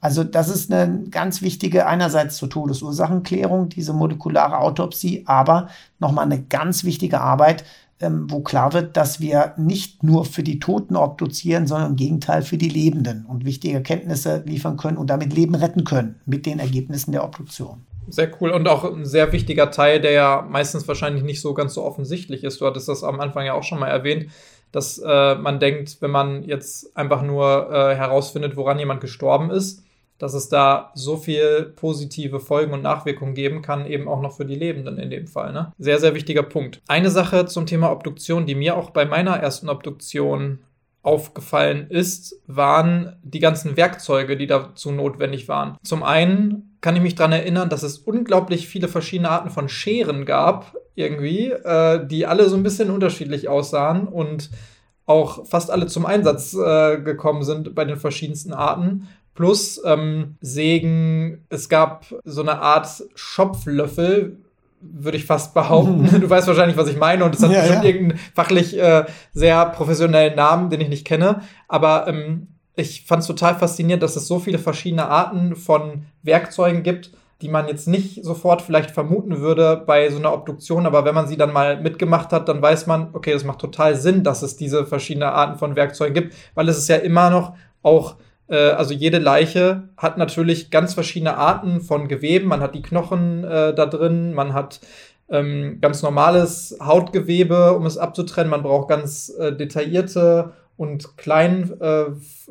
[0.00, 6.42] Also das ist eine ganz wichtige, einerseits zur Todesursachenklärung, diese molekulare Autopsie, aber nochmal eine
[6.42, 7.64] ganz wichtige Arbeit,
[7.98, 12.42] ähm, wo klar wird, dass wir nicht nur für die Toten obduzieren, sondern im Gegenteil
[12.42, 16.58] für die Lebenden und wichtige Erkenntnisse liefern können und damit Leben retten können mit den
[16.58, 17.86] Ergebnissen der Obduktion.
[18.08, 21.74] Sehr cool und auch ein sehr wichtiger Teil, der ja meistens wahrscheinlich nicht so ganz
[21.74, 22.60] so offensichtlich ist.
[22.60, 24.30] Du hattest das am Anfang ja auch schon mal erwähnt,
[24.72, 29.82] dass äh, man denkt, wenn man jetzt einfach nur äh, herausfindet, woran jemand gestorben ist,
[30.18, 34.44] dass es da so viel positive Folgen und Nachwirkungen geben kann, eben auch noch für
[34.44, 35.52] die Lebenden in dem Fall.
[35.52, 35.72] Ne?
[35.78, 36.80] Sehr, sehr wichtiger Punkt.
[36.88, 40.60] Eine Sache zum Thema Obduktion, die mir auch bei meiner ersten Obduktion
[41.02, 45.76] aufgefallen ist, waren die ganzen Werkzeuge, die dazu notwendig waren.
[45.84, 50.24] Zum einen kann ich mich daran erinnern, dass es unglaublich viele verschiedene Arten von Scheren
[50.24, 54.50] gab, irgendwie, äh, die alle so ein bisschen unterschiedlich aussahen und
[55.04, 61.44] auch fast alle zum Einsatz äh, gekommen sind bei den verschiedensten Arten plus ähm, Sägen.
[61.48, 64.38] Es gab so eine Art Schopflöffel,
[64.80, 66.02] würde ich fast behaupten.
[66.02, 66.20] Mhm.
[66.20, 67.90] Du weißt wahrscheinlich, was ich meine, und es hat ja, bestimmt ja.
[67.90, 71.42] irgendeinen fachlich äh, sehr professionellen Namen, den ich nicht kenne.
[71.68, 76.82] Aber ähm, ich fand es total faszinierend, dass es so viele verschiedene Arten von Werkzeugen
[76.82, 77.10] gibt,
[77.42, 81.26] die man jetzt nicht sofort vielleicht vermuten würde bei so einer Obduktion, aber wenn man
[81.26, 84.56] sie dann mal mitgemacht hat, dann weiß man, okay, das macht total Sinn, dass es
[84.56, 88.16] diese verschiedenen Arten von Werkzeugen gibt, weil es ist ja immer noch auch
[88.54, 92.48] also jede Leiche hat natürlich ganz verschiedene Arten von Geweben.
[92.48, 94.80] Man hat die Knochen äh, da drin, man hat
[95.28, 98.50] ähm, ganz normales Hautgewebe, um es abzutrennen.
[98.50, 102.04] Man braucht ganz äh, detaillierte und klein, äh,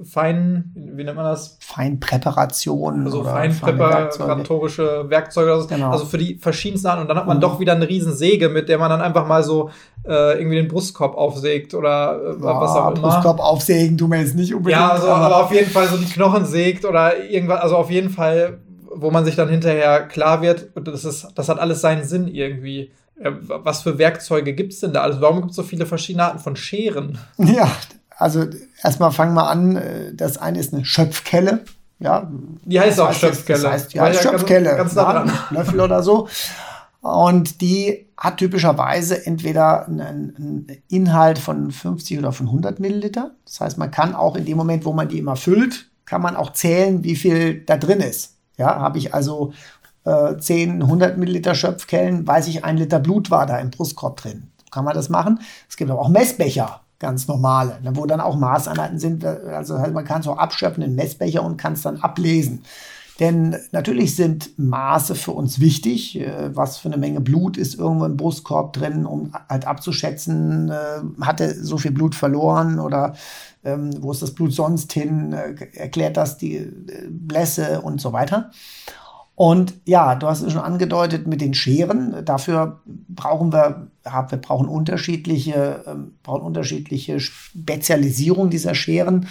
[0.03, 1.59] fein, wie nennt man das?
[1.61, 3.05] Feinpräparation.
[3.05, 5.09] Also feinpräparatorische Werkzeuge.
[5.09, 5.91] Werkzeuge also, genau.
[5.91, 7.01] also für die verschiedensten Arten.
[7.03, 7.41] Und dann hat man mhm.
[7.41, 9.69] doch wieder eine riesen Säge, mit der man dann einfach mal so
[10.07, 13.01] äh, irgendwie den Brustkorb aufsägt oder äh, ja, was auch immer.
[13.01, 14.81] Brustkorb aufsägen tun wir jetzt nicht unbedingt.
[14.81, 17.91] Ja, also, aber, aber auf jeden Fall so die Knochen sägt oder irgendwas, also auf
[17.91, 18.57] jeden Fall,
[18.95, 22.91] wo man sich dann hinterher klar wird, das, ist, das hat alles seinen Sinn irgendwie.
[23.47, 25.01] Was für Werkzeuge gibt es denn da?
[25.01, 27.17] Also warum gibt es so viele verschiedene Arten von Scheren?
[27.37, 27.71] Ja,
[28.17, 28.45] also
[28.81, 31.63] erstmal fangen wir an, äh, das eine ist eine Schöpfkelle.
[31.99, 32.29] Ja,
[32.63, 33.61] die heißt auch Schöpfkelle.
[33.61, 36.27] Das heißt, ja, Schöpfkelle, ganz, ganz Löffel oder so.
[37.01, 43.31] Und die hat typischerweise entweder einen, einen, Inhalt von 50 oder von 100 Milliliter.
[43.45, 46.35] Das heißt, man kann auch in dem Moment, wo man die immer füllt, kann man
[46.35, 48.37] auch zählen, wie viel da drin ist.
[48.57, 49.53] Ja, habe ich also
[50.05, 54.49] äh, 10, 100 Milliliter Schöpfkellen, weiß ich, ein Liter Blut war da im Brustkorb drin.
[54.71, 55.39] Kann man das machen?
[55.69, 59.23] Es gibt aber auch Messbecher ganz normale, ne, wo dann auch Maßeinheiten sind.
[59.23, 62.63] Also man kann es auch abschöpfen in Messbecher und kann es dann ablesen.
[63.19, 66.19] Denn natürlich sind Maße für uns wichtig.
[66.19, 71.01] Äh, was für eine Menge Blut ist irgendwo im Brustkorb drin, um halt abzuschätzen, äh,
[71.21, 73.13] hat er so viel Blut verloren oder
[73.63, 75.31] ähm, wo ist das Blut sonst hin?
[75.31, 76.71] Äh, erklärt das die
[77.09, 78.51] Blässe und so weiter.
[79.35, 82.23] Und ja, du hast es schon angedeutet mit den Scheren.
[82.23, 89.27] Dafür brauchen wir, wir brauchen unterschiedliche, ähm, brauchen unterschiedliche Spezialisierung dieser Scheren.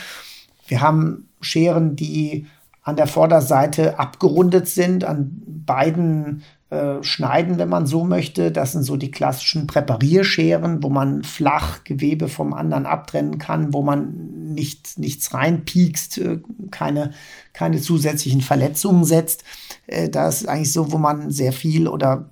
[0.66, 2.46] Wir haben Scheren, die
[2.82, 8.52] an der Vorderseite abgerundet sind, an beiden äh, Schneiden, wenn man so möchte.
[8.52, 13.82] Das sind so die klassischen Präparierscheren, wo man flach Gewebe vom anderen abtrennen kann, wo
[13.82, 16.40] man nicht, nichts reinpiekst, äh,
[16.70, 17.12] keine,
[17.52, 19.44] keine zusätzlichen Verletzungen setzt.
[19.86, 22.30] Äh, das ist eigentlich so, wo man sehr viel oder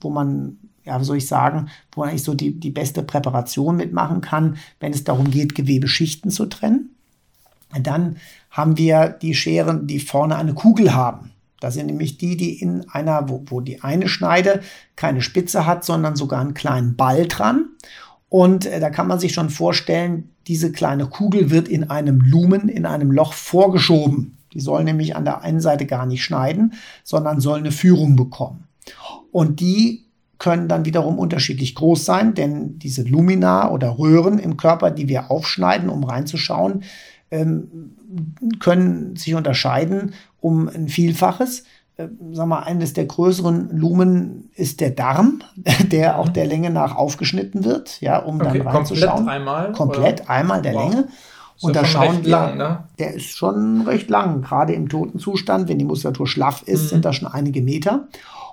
[0.00, 3.76] wo man ja, wie soll ich sagen, wo man eigentlich so die, die beste Präparation
[3.76, 6.94] mitmachen kann, wenn es darum geht, Gewebeschichten zu trennen.
[7.78, 8.16] Dann
[8.50, 11.32] haben wir die Scheren, die vorne eine Kugel haben.
[11.60, 14.62] Das sind nämlich die, die in einer, wo, wo die eine Schneide
[14.96, 17.70] keine Spitze hat, sondern sogar einen kleinen Ball dran.
[18.28, 22.68] Und äh, da kann man sich schon vorstellen, diese kleine Kugel wird in einem Lumen,
[22.68, 24.38] in einem Loch vorgeschoben.
[24.52, 28.64] Die soll nämlich an der einen Seite gar nicht schneiden, sondern soll eine Führung bekommen.
[29.30, 30.06] Und die
[30.38, 35.30] können dann wiederum unterschiedlich groß sein, denn diese Lumina oder Röhren im Körper, die wir
[35.30, 36.84] aufschneiden, um reinzuschauen,
[37.30, 37.94] ähm,
[38.60, 41.64] können sich unterscheiden um ein Vielfaches.
[42.30, 45.42] Sag mal, eines der größeren Lumen ist der Darm,
[45.90, 49.16] der auch der Länge nach aufgeschnitten wird, ja, um okay, dann reinzuschauen.
[49.16, 49.72] Komplett einmal?
[49.72, 50.30] Komplett oder?
[50.30, 50.90] einmal der wow.
[50.90, 51.08] Länge.
[51.60, 52.84] Und da schauen wir, lang, ne?
[53.00, 56.88] der ist schon recht lang, gerade im toten Zustand, wenn die Muskulatur schlaff ist, mhm.
[56.88, 58.06] sind da schon einige Meter.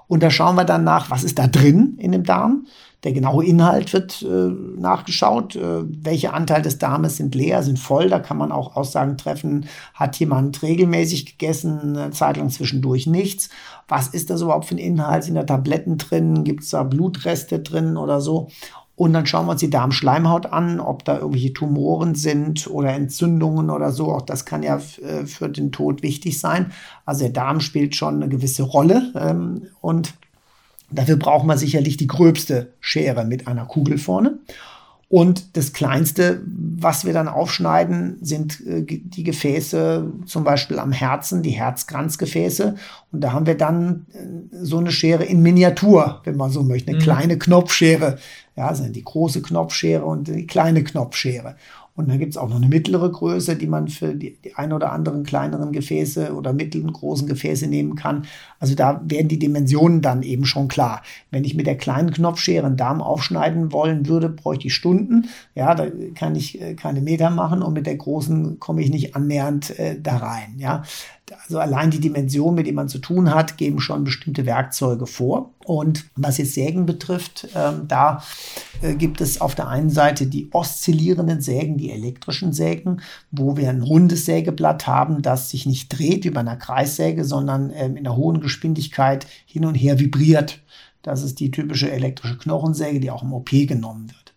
[0.08, 2.65] Und da schauen wir dann nach, was ist da drin in dem Darm.
[3.06, 5.56] Der genaue Inhalt wird äh, nachgeschaut.
[5.56, 8.10] Äh, welche Anteil des Darmes sind leer, sind voll.
[8.10, 9.68] Da kann man auch Aussagen treffen.
[9.94, 13.50] Hat jemand regelmäßig gegessen, eine Zeit lang zwischendurch nichts?
[13.88, 15.24] Was ist das überhaupt für ein Inhalt?
[15.24, 16.44] Sind da Tabletten drin?
[16.44, 18.48] Gibt es da Blutreste drin oder so?
[18.96, 23.70] Und dann schauen wir uns die Darmschleimhaut an, ob da irgendwelche Tumoren sind oder Entzündungen
[23.70, 24.12] oder so.
[24.12, 26.72] Auch das kann ja äh, für den Tod wichtig sein.
[27.06, 29.12] Also der Darm spielt schon eine gewisse Rolle.
[29.15, 30.15] Ähm, und
[30.97, 34.39] dafür braucht man sicherlich die gröbste Schere mit einer Kugel vorne.
[35.08, 41.43] Und das Kleinste, was wir dann aufschneiden, sind äh, die Gefäße, zum Beispiel am Herzen,
[41.43, 42.75] die Herzkranzgefäße.
[43.12, 46.89] Und da haben wir dann äh, so eine Schere in Miniatur, wenn man so möchte,
[46.89, 47.03] eine mhm.
[47.03, 48.17] kleine Knopfschere.
[48.55, 51.55] Ja, sind die große Knopfschere und die kleine Knopfschere.
[51.95, 54.73] Und dann gibt es auch noch eine mittlere Größe, die man für die, die ein
[54.73, 58.25] oder anderen kleineren Gefäße oder mittleren großen Gefäße nehmen kann.
[58.60, 61.03] Also da werden die Dimensionen dann eben schon klar.
[61.31, 65.29] Wenn ich mit der kleinen Knopfschere einen Darm aufschneiden wollen würde, bräuchte ich Stunden.
[65.55, 69.15] Ja, da kann ich äh, keine Meter machen und mit der großen komme ich nicht
[69.15, 70.55] annähernd äh, da rein.
[70.58, 70.84] Ja,
[71.44, 75.54] also allein die Dimensionen, mit denen man zu tun hat, geben schon bestimmte Werkzeuge vor.
[75.66, 78.24] Und was jetzt Sägen betrifft, ähm, da
[78.82, 83.70] äh, gibt es auf der einen Seite die oszillierenden Sägen, die elektrischen Sägen, wo wir
[83.70, 88.06] ein rundes Sägeblatt haben, das sich nicht dreht wie bei einer Kreissäge, sondern ähm, in
[88.06, 90.62] einer hohen Geschwindigkeit hin und her vibriert.
[91.02, 94.34] Das ist die typische elektrische Knochensäge, die auch im OP genommen wird.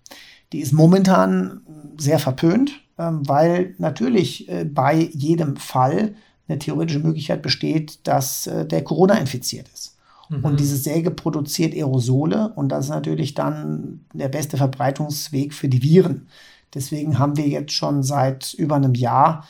[0.53, 1.61] Die ist momentan
[1.98, 6.14] sehr verpönt, ähm, weil natürlich äh, bei jedem Fall
[6.48, 9.96] eine theoretische Möglichkeit besteht, dass äh, der Corona infiziert ist.
[10.28, 10.44] Mhm.
[10.44, 15.82] Und diese Säge produziert Aerosole und das ist natürlich dann der beste Verbreitungsweg für die
[15.82, 16.28] Viren.
[16.74, 19.46] Deswegen haben wir jetzt schon seit über einem Jahr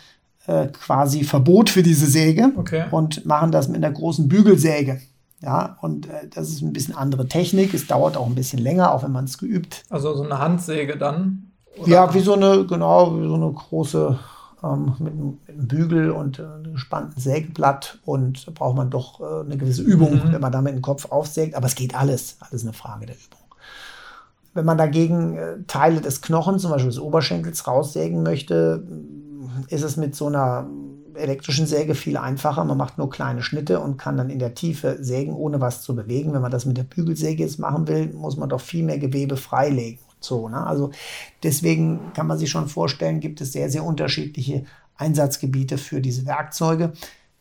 [0.47, 2.85] äh, quasi Verbot für diese Säge okay.
[2.91, 5.01] und machen das mit einer großen Bügelsäge.
[5.41, 7.75] Ja, und äh, das ist ein bisschen andere Technik.
[7.75, 9.85] Es dauert auch ein bisschen länger, auch wenn man es geübt.
[9.89, 11.51] Also so eine Handsäge dann?
[11.77, 11.89] Oder?
[11.89, 14.19] Ja, wie so eine, genau, wie so eine große
[14.63, 18.91] ähm, mit, einem, mit, einem, Bügel und äh, einem gespannten Sägeblatt und da braucht man
[18.91, 20.33] doch äh, eine gewisse Übung, mhm.
[20.33, 23.39] wenn man damit den Kopf aufsägt, aber es geht alles, alles eine Frage der Übung.
[24.55, 28.83] Wenn man dagegen äh, Teile des Knochens, zum Beispiel des Oberschenkels, raussägen möchte,
[29.69, 30.67] ist es mit so einer
[31.15, 32.65] elektrischen Säge viel einfacher.
[32.65, 35.95] Man macht nur kleine Schnitte und kann dann in der Tiefe sägen, ohne was zu
[35.95, 36.33] bewegen.
[36.33, 39.37] Wenn man das mit der Bügelsäge jetzt machen will, muss man doch viel mehr Gewebe
[39.37, 40.01] freilegen.
[40.21, 40.67] So, ne?
[40.67, 40.91] Also
[41.43, 44.65] deswegen kann man sich schon vorstellen, gibt es sehr, sehr unterschiedliche
[44.97, 46.93] Einsatzgebiete für diese Werkzeuge.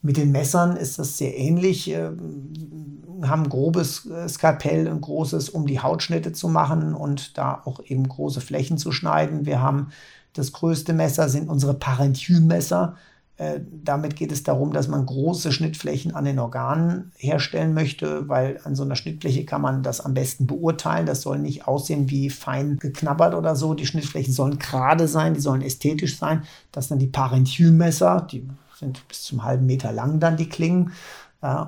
[0.02, 1.88] Mit den Messern ist das sehr ähnlich.
[1.88, 7.62] Wir ähm, haben grobes äh, Skalpell, ein großes, um die Hautschnitte zu machen und da
[7.66, 9.46] auch eben große Flächen zu schneiden.
[9.46, 9.90] Wir haben
[10.34, 12.96] das größte Messer sind unsere Parenchymesser.
[13.38, 18.60] Äh, damit geht es darum, dass man große Schnittflächen an den Organen herstellen möchte, weil
[18.64, 21.06] an so einer Schnittfläche kann man das am besten beurteilen.
[21.06, 23.76] Das soll nicht aussehen wie fein geknabbert oder so.
[23.76, 26.44] Die Schnittflächen sollen gerade sein, die sollen ästhetisch sein.
[26.72, 30.94] Das sind die Parenchymesser, die sind bis zum halben Meter lang dann die Klingen.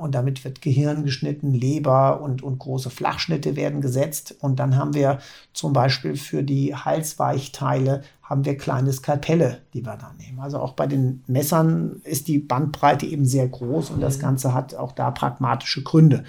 [0.01, 4.35] Und damit wird Gehirn geschnitten, Leber und, und große Flachschnitte werden gesetzt.
[4.39, 5.19] Und dann haben wir
[5.53, 10.39] zum Beispiel für die Halsweichteile haben wir kleine Skalpelle, die wir da nehmen.
[10.39, 14.21] Also auch bei den Messern ist die Bandbreite eben sehr groß und das mhm.
[14.21, 16.23] Ganze hat auch da pragmatische Gründe.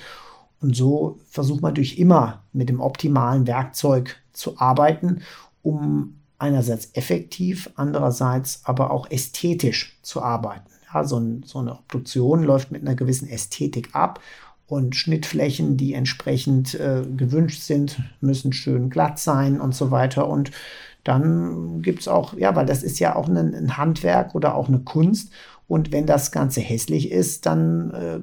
[0.62, 5.20] Und so versucht man natürlich immer mit dem optimalen Werkzeug zu arbeiten,
[5.62, 10.70] um einerseits effektiv, andererseits aber auch ästhetisch zu arbeiten.
[10.92, 14.20] Ja, so, ein, so eine Obduktion läuft mit einer gewissen Ästhetik ab
[14.66, 20.28] und Schnittflächen, die entsprechend äh, gewünscht sind, müssen schön glatt sein und so weiter.
[20.28, 20.50] Und
[21.10, 24.68] dann gibt es auch, ja, weil das ist ja auch ein, ein, Handwerk oder auch
[24.68, 25.32] eine Kunst.
[25.66, 28.20] Und wenn das Ganze hässlich ist, dann äh,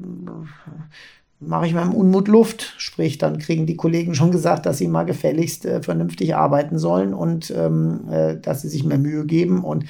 [1.39, 2.75] mache ich meinem Unmut Luft.
[2.77, 7.13] Sprich, dann kriegen die Kollegen schon gesagt, dass sie mal gefälligst äh, vernünftig arbeiten sollen
[7.13, 9.65] und ähm, äh, dass sie sich mehr Mühe geben.
[9.65, 9.83] Und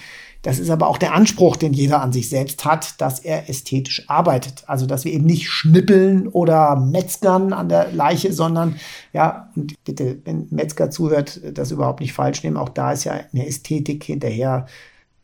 [0.48, 4.06] das ist aber auch der Anspruch, den jeder an sich selbst hat, dass er ästhetisch
[4.08, 4.64] arbeitet.
[4.68, 8.78] Also, dass wir eben nicht schnippeln oder metzgern an der Leiche, sondern,
[9.12, 12.56] ja, und bitte, wenn Metzger zuhört, das überhaupt nicht falsch nehmen.
[12.56, 14.68] Auch da ist ja eine Ästhetik hinterher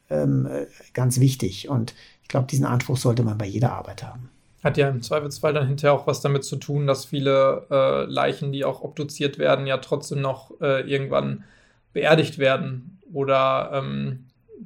[0.10, 1.70] ähm, äh, ganz wichtig.
[1.70, 4.30] Und ich glaube, diesen Anspruch sollte man bei jeder Arbeit haben.
[4.62, 8.52] Hat ja im Zweifelsfall dann hinterher auch was damit zu tun, dass viele äh, Leichen,
[8.52, 11.46] die auch obduziert werden, ja trotzdem noch äh, irgendwann
[11.94, 14.26] beerdigt werden oder ähm,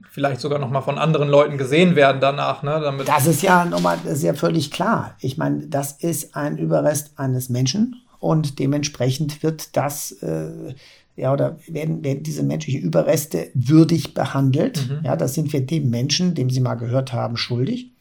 [0.09, 2.63] vielleicht sogar noch mal von anderen Leuten gesehen werden danach.
[2.63, 5.15] Ne, damit das ist ja nochmal, das ist ja völlig klar.
[5.19, 10.73] Ich meine, das ist ein Überrest eines Menschen und dementsprechend wird das äh,
[11.17, 14.87] ja, oder werden, werden diese menschlichen Überreste würdig behandelt.
[14.87, 15.03] Mhm.
[15.03, 17.91] Ja, das sind wir dem Menschen, dem Sie mal gehört haben, schuldig.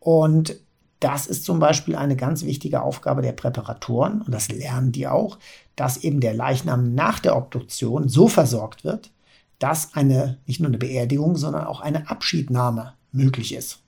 [0.00, 0.56] Und
[1.00, 5.38] das ist zum Beispiel eine ganz wichtige Aufgabe der Präparatoren, und das lernen die auch,
[5.76, 9.10] dass eben der Leichnam nach der Obduktion so versorgt wird,
[9.58, 13.80] dass eine, nicht nur eine Beerdigung, sondern auch eine Abschiednahme möglich ist.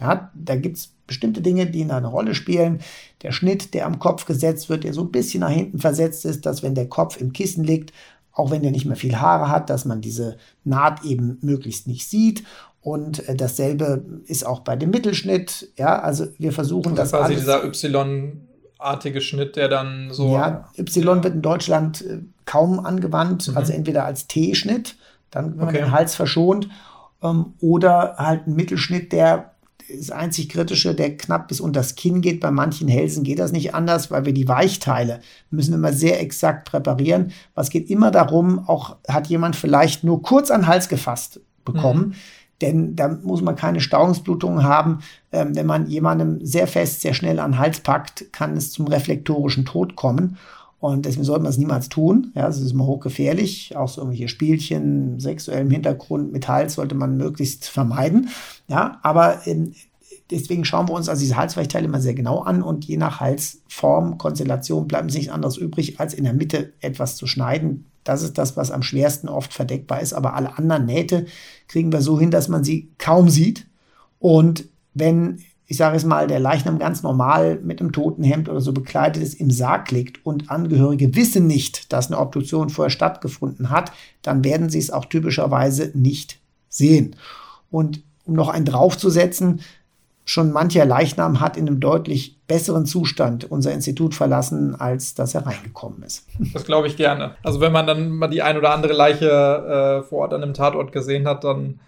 [0.00, 2.80] Ja, da gibt es bestimmte Dinge, die eine Rolle spielen.
[3.22, 6.46] Der Schnitt, der am Kopf gesetzt wird, der so ein bisschen nach hinten versetzt ist,
[6.46, 7.92] dass wenn der Kopf im Kissen liegt,
[8.32, 12.08] auch wenn der nicht mehr viel Haare hat, dass man diese Naht eben möglichst nicht
[12.08, 12.44] sieht.
[12.80, 15.72] Und äh, dasselbe ist auch bei dem Mittelschnitt.
[15.76, 17.40] Ja, also wir versuchen also das quasi alles.
[17.40, 18.47] dieser Y
[18.78, 20.32] Y-artige Schnitt, der dann so.
[20.32, 23.56] Ja, Y wird in Deutschland äh, kaum angewandt, mhm.
[23.56, 24.96] also entweder als T-Schnitt,
[25.30, 26.68] dann wenn man den Hals verschont,
[27.22, 29.52] ähm, oder halt ein Mittelschnitt, der
[29.96, 32.40] das einzig Kritische, der knapp bis unter das Kinn geht.
[32.40, 35.20] Bei manchen Hälsen geht das nicht anders, weil wir die Weichteile
[35.50, 37.32] müssen immer sehr exakt präparieren.
[37.54, 42.08] Was geht immer darum, auch hat jemand vielleicht nur kurz an den Hals gefasst bekommen.
[42.08, 42.14] Mhm.
[42.60, 44.98] Denn da muss man keine Stauungsblutungen haben.
[45.32, 48.88] Ähm, wenn man jemandem sehr fest, sehr schnell an den Hals packt, kann es zum
[48.88, 50.36] reflektorischen Tod kommen.
[50.80, 52.30] Und deswegen sollte man es niemals tun.
[52.34, 53.76] Ja, es ist immer hochgefährlich.
[53.76, 58.28] Auch so irgendwelche Spielchen, sexuellem Hintergrund mit Hals sollte man möglichst vermeiden.
[58.68, 59.72] Ja, aber ähm,
[60.30, 64.18] deswegen schauen wir uns also diese Halsweichteile immer sehr genau an und je nach Halsform,
[64.18, 67.87] Konstellation bleibt uns nichts anderes übrig, als in der Mitte etwas zu schneiden.
[68.08, 70.12] Das ist das, was am schwersten oft verdeckbar ist.
[70.12, 71.26] Aber alle anderen Nähte
[71.66, 73.66] kriegen wir so hin, dass man sie kaum sieht.
[74.18, 75.40] Und wenn
[75.70, 79.34] ich sage es mal, der Leichnam ganz normal mit einem Totenhemd oder so bekleidet ist,
[79.34, 83.92] im Sarg liegt und Angehörige wissen nicht, dass eine Obduktion vorher stattgefunden hat,
[84.22, 86.40] dann werden sie es auch typischerweise nicht
[86.70, 87.16] sehen.
[87.70, 89.60] Und um noch einen draufzusetzen,
[90.28, 95.46] schon mancher Leichnam hat in einem deutlich besseren Zustand unser Institut verlassen, als dass er
[95.46, 96.26] reingekommen ist.
[96.52, 97.34] Das glaube ich gerne.
[97.42, 100.52] Also wenn man dann mal die ein oder andere Leiche äh, vor Ort an einem
[100.52, 101.80] Tatort gesehen hat, dann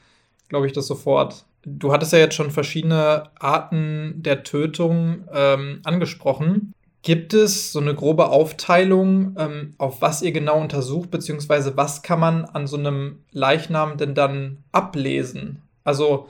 [0.48, 1.44] glaube ich das sofort.
[1.66, 6.72] Du hattest ja jetzt schon verschiedene Arten der Tötung ähm, angesprochen.
[7.02, 12.20] Gibt es so eine grobe Aufteilung, ähm, auf was ihr genau untersucht, beziehungsweise was kann
[12.20, 15.60] man an so einem Leichnam denn dann ablesen?
[15.84, 16.28] Also,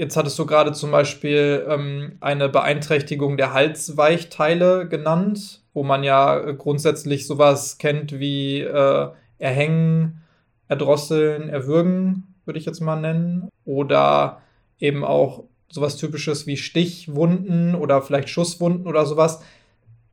[0.00, 6.52] jetzt hattest du gerade zum Beispiel ähm, eine Beeinträchtigung der Halsweichteile genannt, wo man ja
[6.52, 10.22] grundsätzlich sowas kennt wie äh, Erhängen,
[10.68, 13.50] Erdrosseln, Erwürgen, würde ich jetzt mal nennen.
[13.66, 14.40] Oder
[14.78, 19.42] eben auch sowas typisches wie Stichwunden oder vielleicht Schusswunden oder sowas.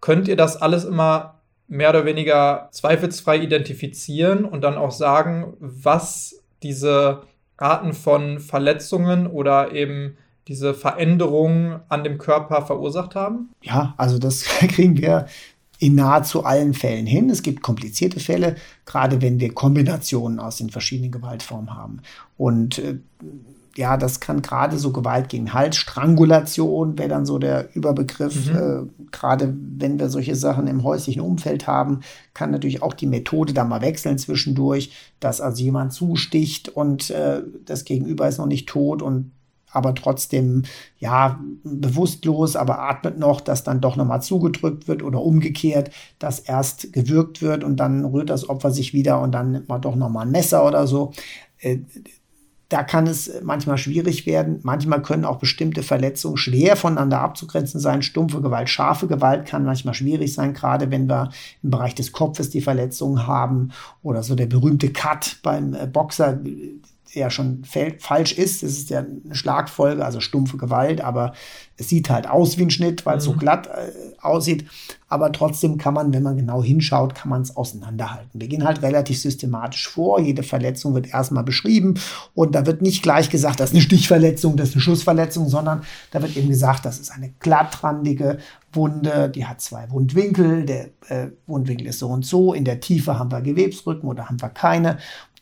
[0.02, 6.44] Könnt ihr das alles immer mehr oder weniger zweifelsfrei identifizieren und dann auch sagen, was
[6.62, 7.22] diese
[7.58, 13.50] Arten von Verletzungen oder eben diese Veränderungen an dem Körper verursacht haben?
[13.62, 15.28] Ja, also das kriegen wir
[15.80, 17.30] in nahezu allen Fällen hin.
[17.30, 18.56] Es gibt komplizierte Fälle,
[18.86, 22.02] gerade wenn wir Kombinationen aus den verschiedenen Gewaltformen haben.
[22.36, 22.98] Und äh,
[23.78, 28.50] ja, das kann gerade so Gewalt gegen Hals, Strangulation wäre dann so der Überbegriff.
[28.50, 28.56] Mhm.
[28.56, 32.02] Äh, gerade wenn wir solche Sachen im häuslichen Umfeld haben,
[32.34, 37.44] kann natürlich auch die Methode da mal wechseln zwischendurch, dass also jemand zusticht und äh,
[37.66, 39.32] das Gegenüber ist noch nicht tot und
[39.70, 40.64] aber trotzdem
[40.98, 46.94] ja bewusstlos, aber atmet noch, dass dann doch nochmal zugedrückt wird oder umgekehrt, dass erst
[46.94, 50.26] gewürgt wird und dann rührt das Opfer sich wieder und dann nimmt man doch nochmal
[50.26, 51.12] ein Messer oder so.
[52.68, 54.60] Äh, da kann es manchmal schwierig werden.
[54.64, 58.02] Manchmal können auch bestimmte Verletzungen schwer voneinander abzugrenzen sein.
[58.02, 61.30] Stumpfe Gewalt, scharfe Gewalt kann manchmal schwierig sein, gerade wenn wir
[61.64, 63.72] im Bereich des Kopfes die Verletzungen haben
[64.04, 66.40] oder so der berühmte Cut beim äh, Boxer,
[67.18, 68.64] ja schon falsch ist.
[68.64, 71.34] Es ist ja eine Schlagfolge, also stumpfe Gewalt, aber
[71.78, 73.34] es sieht halt aus wie ein Schnitt, weil es mhm.
[73.34, 73.92] so glatt äh,
[74.22, 74.66] aussieht.
[75.10, 78.42] Aber trotzdem kann man, wenn man genau hinschaut, kann man es auseinanderhalten.
[78.42, 80.20] Wir gehen halt relativ systematisch vor.
[80.20, 81.94] Jede Verletzung wird erstmal beschrieben
[82.34, 85.84] und da wird nicht gleich gesagt, das ist eine Stichverletzung, das ist eine Schussverletzung, sondern
[86.12, 88.40] da wird eben gesagt, das ist eine glattrandige
[88.74, 93.18] Wunde, die hat zwei Wundwinkel, der äh, Wundwinkel ist so und so, in der Tiefe
[93.18, 94.98] haben wir Gewebsrücken oder haben wir keine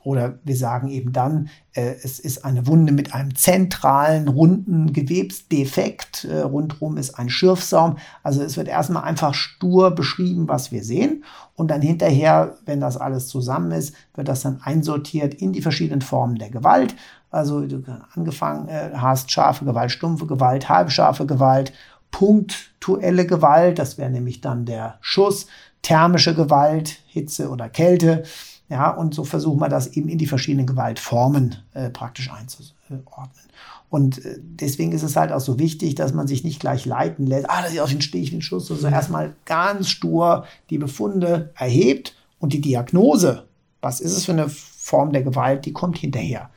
[0.06, 6.26] oder wir sagen eben dann, äh, es ist eine Wunde mit einem zentralen, runden Gewebsdefekt.
[6.26, 7.98] Äh, rundherum ist ein Schürfsaum.
[8.22, 11.24] Also es wird erstmal einfach stur beschrieben, was wir sehen.
[11.56, 16.02] Und dann hinterher, wenn das alles zusammen ist, wird das dann einsortiert in die verschiedenen
[16.02, 16.96] Formen der Gewalt.
[17.32, 17.82] Also du
[18.14, 21.74] angefangen äh, hast scharfe Gewalt, stumpfe Gewalt, halbscharfe Gewalt,
[22.12, 25.48] punktuelle Gewalt, das wäre nämlich dann der Schuss,
[25.82, 28.24] thermische Gewalt, Hitze oder Kälte
[28.70, 33.46] ja, und so versuchen wir das eben in die verschiedenen Gewaltformen äh, praktisch einzuordnen.
[33.90, 37.28] Und äh, deswegen ist es halt auch so wichtig, dass man sich nicht gleich leiten
[37.28, 38.96] lässt, ah, das ist aus dem Stich wie ein Schuss, sondern mhm.
[38.96, 43.46] erstmal ganz stur die Befunde erhebt und die Diagnose,
[43.82, 46.50] was ist es für eine Form der Gewalt, die kommt hinterher.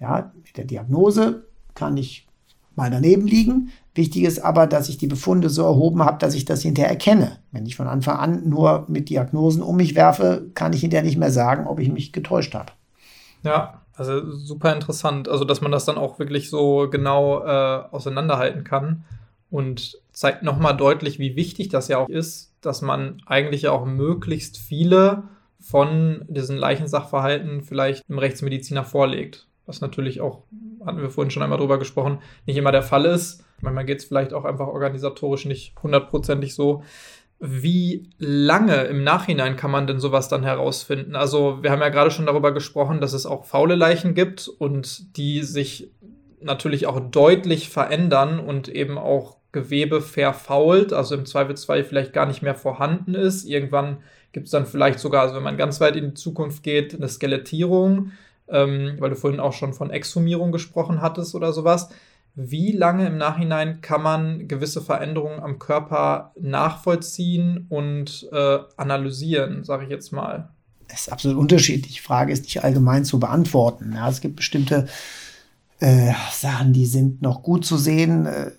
[0.00, 1.44] Ja, mit der Diagnose
[1.74, 2.26] kann ich
[2.76, 3.70] mal daneben liegen.
[3.94, 7.38] Wichtig ist aber, dass ich die Befunde so erhoben habe, dass ich das hinterher erkenne.
[7.52, 11.18] Wenn ich von Anfang an nur mit Diagnosen um mich werfe, kann ich hinterher nicht
[11.18, 12.72] mehr sagen, ob ich mich getäuscht habe.
[13.42, 15.28] Ja, also super interessant.
[15.28, 19.04] Also, dass man das dann auch wirklich so genau äh, auseinanderhalten kann
[19.50, 23.84] und zeigt nochmal deutlich, wie wichtig das ja auch ist, dass man eigentlich ja auch
[23.84, 25.24] möglichst viele
[25.60, 29.46] von diesen Leichensachverhalten vielleicht einem Rechtsmediziner vorlegt.
[29.66, 30.42] Was natürlich auch,
[30.84, 33.44] hatten wir vorhin schon einmal drüber gesprochen, nicht immer der Fall ist.
[33.60, 36.82] Manchmal geht es vielleicht auch einfach organisatorisch nicht hundertprozentig so,
[37.40, 41.16] wie lange im Nachhinein kann man denn sowas dann herausfinden?
[41.16, 45.16] Also wir haben ja gerade schon darüber gesprochen, dass es auch faule Leichen gibt und
[45.16, 45.90] die sich
[46.40, 52.42] natürlich auch deutlich verändern und eben auch Gewebe verfault, also im Zweifelsfall vielleicht gar nicht
[52.42, 53.44] mehr vorhanden ist.
[53.44, 53.98] Irgendwann
[54.32, 57.08] gibt es dann vielleicht sogar, also wenn man ganz weit in die Zukunft geht, eine
[57.08, 58.12] Skelettierung,
[58.48, 61.88] ähm, weil du vorhin auch schon von Exhumierung gesprochen hattest oder sowas.
[62.36, 69.84] Wie lange im Nachhinein kann man gewisse Veränderungen am Körper nachvollziehen und äh, analysieren, sage
[69.84, 70.50] ich jetzt mal?
[70.88, 71.94] Das ist absolut unterschiedlich.
[71.94, 73.92] Die Frage ist nicht allgemein zu beantworten.
[73.94, 74.88] Ja, es gibt bestimmte
[75.78, 78.26] äh, Sachen, die sind noch gut zu sehen.
[78.26, 78.50] Äh,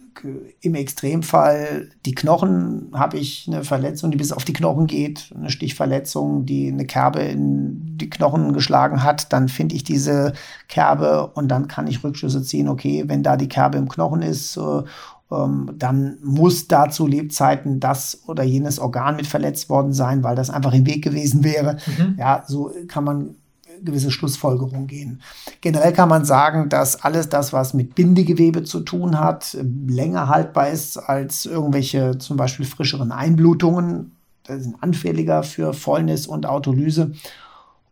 [0.61, 5.49] Im Extremfall die Knochen habe ich eine Verletzung, die bis auf die Knochen geht, eine
[5.49, 9.31] Stichverletzung, die eine Kerbe in die Knochen geschlagen hat.
[9.33, 10.33] Dann finde ich diese
[10.67, 12.69] Kerbe und dann kann ich Rückschlüsse ziehen.
[12.69, 14.83] Okay, wenn da die Kerbe im Knochen ist äh,
[15.31, 20.35] ähm, dann muss da zu Lebzeiten das oder jenes Organ mit verletzt worden sein, weil
[20.35, 21.77] das einfach im Weg gewesen wäre.
[21.85, 22.15] Mhm.
[22.17, 23.35] Ja, so kann man
[23.83, 25.21] gewisse Schlussfolgerungen gehen.
[25.61, 29.57] Generell kann man sagen, dass alles das, was mit Bindegewebe zu tun hat,
[29.87, 34.11] länger haltbar ist als irgendwelche zum Beispiel frischeren Einblutungen.
[34.43, 37.13] Das sind anfälliger für Fäulnis und Autolyse.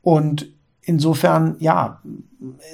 [0.02, 0.50] Und
[0.82, 2.02] insofern, ja,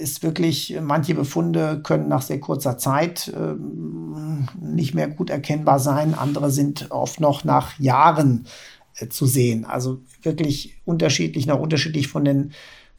[0.01, 3.53] ist wirklich, manche Befunde können nach sehr kurzer Zeit äh,
[4.60, 6.16] nicht mehr gut erkennbar sein.
[6.16, 8.47] Andere sind oft noch nach Jahren
[8.95, 9.66] äh, zu sehen.
[9.66, 12.51] Also wirklich unterschiedlich, noch unterschiedlich von den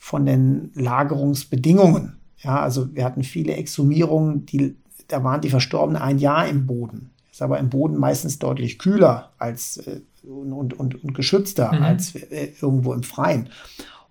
[0.03, 2.16] von den Lagerungsbedingungen.
[2.38, 4.74] Ja, also wir hatten viele Exhumierungen, die,
[5.09, 7.11] da waren die Verstorbenen ein Jahr im Boden.
[7.30, 11.82] Ist aber im Boden meistens deutlich kühler als äh, und, und, und geschützter mhm.
[11.82, 13.51] als äh, irgendwo im Freien.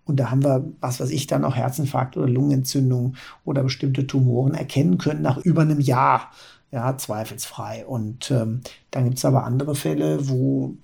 [0.05, 4.53] Und da haben wir, was weiß ich, dann auch Herzinfarkt oder Lungenentzündung oder bestimmte Tumoren
[4.53, 6.31] erkennen können nach über einem Jahr
[6.71, 7.85] ja, zweifelsfrei.
[7.85, 8.61] Und ähm,
[8.91, 10.75] dann gibt es aber andere Fälle, wo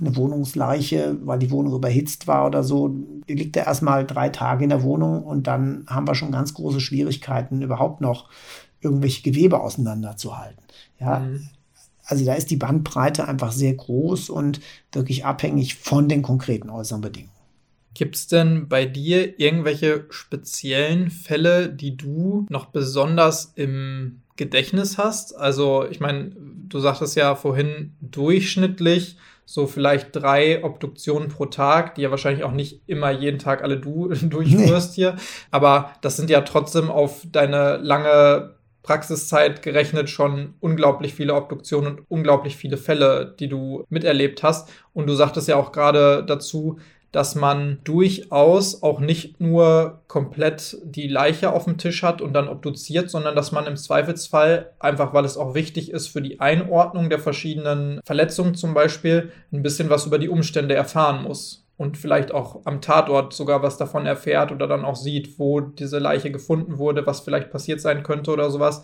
[0.00, 2.88] eine Wohnungsleiche, weil die Wohnung überhitzt war oder so,
[3.28, 6.54] die liegt ja erstmal drei Tage in der Wohnung und dann haben wir schon ganz
[6.54, 8.28] große Schwierigkeiten, überhaupt noch
[8.80, 10.62] irgendwelche Gewebe auseinanderzuhalten.
[10.98, 11.20] Ja.
[11.20, 11.48] Mhm.
[12.04, 14.60] Also da ist die Bandbreite einfach sehr groß und
[14.92, 17.34] wirklich abhängig von den konkreten äußeren Bedingungen.
[17.92, 25.36] Gibt es denn bei dir irgendwelche speziellen Fälle, die du noch besonders im Gedächtnis hast.
[25.36, 26.30] Also ich meine,
[26.68, 32.52] du sagtest ja vorhin durchschnittlich so vielleicht drei Obduktionen pro Tag, die ja wahrscheinlich auch
[32.52, 34.94] nicht immer jeden Tag alle du durchführst nee.
[34.94, 35.16] hier.
[35.50, 42.04] Aber das sind ja trotzdem auf deine lange Praxiszeit gerechnet schon unglaublich viele Obduktionen und
[42.08, 44.70] unglaublich viele Fälle, die du miterlebt hast.
[44.94, 46.78] Und du sagtest ja auch gerade dazu,
[47.12, 52.48] dass man durchaus auch nicht nur komplett die Leiche auf dem Tisch hat und dann
[52.48, 57.08] obduziert, sondern dass man im Zweifelsfall, einfach weil es auch wichtig ist für die Einordnung
[57.08, 62.32] der verschiedenen Verletzungen zum Beispiel, ein bisschen was über die Umstände erfahren muss und vielleicht
[62.32, 66.76] auch am Tatort sogar was davon erfährt oder dann auch sieht, wo diese Leiche gefunden
[66.76, 68.82] wurde, was vielleicht passiert sein könnte oder sowas.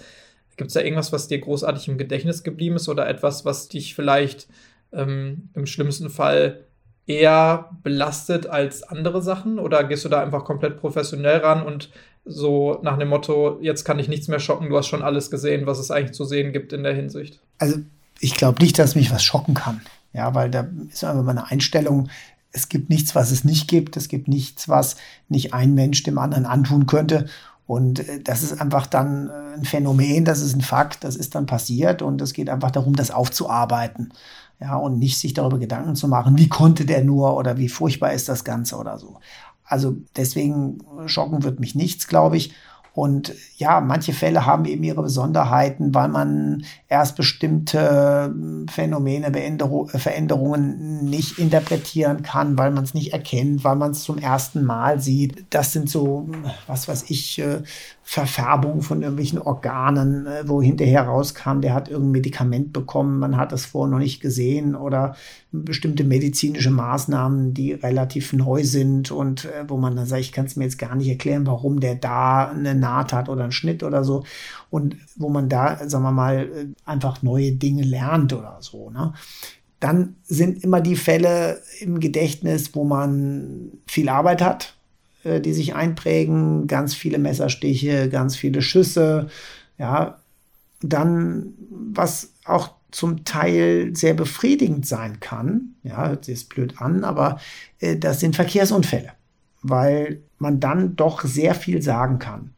[0.57, 3.97] Gibt es da irgendwas, was dir großartig im Gedächtnis geblieben ist oder etwas, was dich
[3.97, 4.47] vielleicht
[4.93, 6.64] ähm, im schlimmsten Fall
[7.07, 9.59] eher belastet als andere Sachen?
[9.59, 11.91] Oder gehst du da einfach komplett professionell ran und
[12.25, 15.67] so nach dem Motto, jetzt kann ich nichts mehr schocken, du hast schon alles gesehen,
[15.67, 17.41] was es eigentlich zu sehen gibt in der Hinsicht?
[17.59, 17.79] Also
[18.19, 19.83] ich glaube nicht, dass mich was schocken kann.
[20.15, 22.09] Ja, weil da ist einfach meine Einstellung,
[22.55, 23.97] es gibt nichts, was es nicht gibt.
[23.97, 24.97] Es gibt nichts, was
[25.29, 27.27] nicht ein Mensch dem anderen antun könnte.
[27.67, 31.35] Und äh, das ist einfach dann äh, ein Phänomen, das ist ein Fakt, das ist
[31.35, 34.13] dann passiert und es geht einfach darum, das aufzuarbeiten
[34.61, 38.13] ja, und nicht sich darüber Gedanken zu machen, wie konnte der nur oder wie furchtbar
[38.13, 39.19] ist das Ganze oder so.
[39.65, 42.55] Also deswegen schocken wird mich nichts, glaube ich.
[42.95, 49.33] Und ja, manche Fälle haben eben ihre Besonderheiten, weil man erst bestimmte hm, Phänomene,
[49.89, 55.01] Veränderungen nicht interpretieren kann, weil man es nicht erkennt, weil man es zum ersten Mal
[55.01, 55.45] sieht.
[55.51, 56.29] Das sind so,
[56.69, 57.63] was weiß ich, äh,
[58.07, 63.51] Verfärbung von irgendwelchen Organen, äh, wo hinterher rauskam, der hat irgendein Medikament bekommen, man hat
[63.51, 65.17] das vorher noch nicht gesehen oder
[65.53, 70.45] bestimmte medizinische Maßnahmen, die relativ neu sind und äh, wo man dann sagt, ich kann
[70.45, 73.83] es mir jetzt gar nicht erklären, warum der da eine Naht hat oder einen Schnitt
[73.83, 74.25] oder so
[74.69, 78.91] und wo man da, sagen wir mal, äh, einfach neue Dinge lernt oder so.
[78.91, 79.15] Ne?
[79.81, 84.77] Dann sind immer die Fälle im Gedächtnis, wo man viel Arbeit hat,
[85.25, 89.29] äh, die sich einprägen, ganz viele Messerstiche, ganz viele Schüsse,
[89.79, 90.18] ja,
[90.81, 97.05] dann was auch zum Teil sehr befriedigend sein kann, ja, hört sich jetzt blöd an,
[97.05, 97.41] aber
[97.81, 99.12] äh, das sind Verkehrsunfälle,
[99.62, 102.51] weil man dann doch sehr viel sagen kann.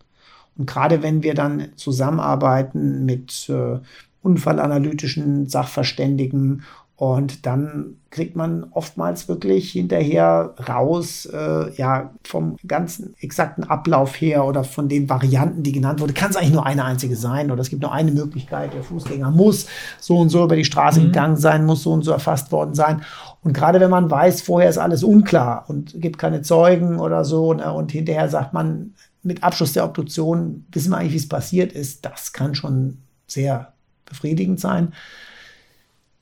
[0.58, 3.78] Und gerade wenn wir dann zusammenarbeiten mit äh,
[4.22, 6.64] unfallanalytischen Sachverständigen
[6.98, 14.46] Und dann kriegt man oftmals wirklich hinterher raus, äh, ja, vom ganzen exakten Ablauf her
[14.46, 17.60] oder von den Varianten, die genannt wurden, kann es eigentlich nur eine einzige sein oder
[17.60, 18.72] es gibt nur eine Möglichkeit.
[18.72, 19.66] Der Fußgänger muss
[20.00, 21.04] so und so über die Straße mhm.
[21.06, 23.02] gegangen sein, muss so und so erfasst worden sein.
[23.42, 27.52] Und gerade wenn man weiß, vorher ist alles unklar und gibt keine Zeugen oder so
[27.52, 31.72] ne, und hinterher sagt man, mit Abschluss der Obduktion wissen wir eigentlich, wie es passiert
[31.72, 33.74] ist, das kann schon sehr
[34.06, 34.94] befriedigend sein.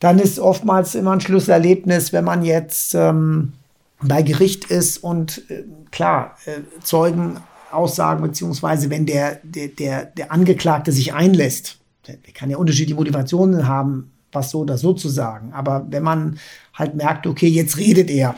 [0.04, 3.54] Dann ist oftmals immer ein Schlüsselerlebnis, wenn man jetzt ähm,
[4.02, 7.38] bei Gericht ist und äh, klar, äh, Zeugen
[7.70, 12.96] aussagen, beziehungsweise wenn der, der, der, der Angeklagte sich einlässt, der, der kann ja unterschiedliche
[12.96, 15.54] Motivationen haben, was so oder so zu sagen.
[15.54, 16.38] Aber wenn man
[16.74, 18.34] halt merkt, okay, jetzt redet er,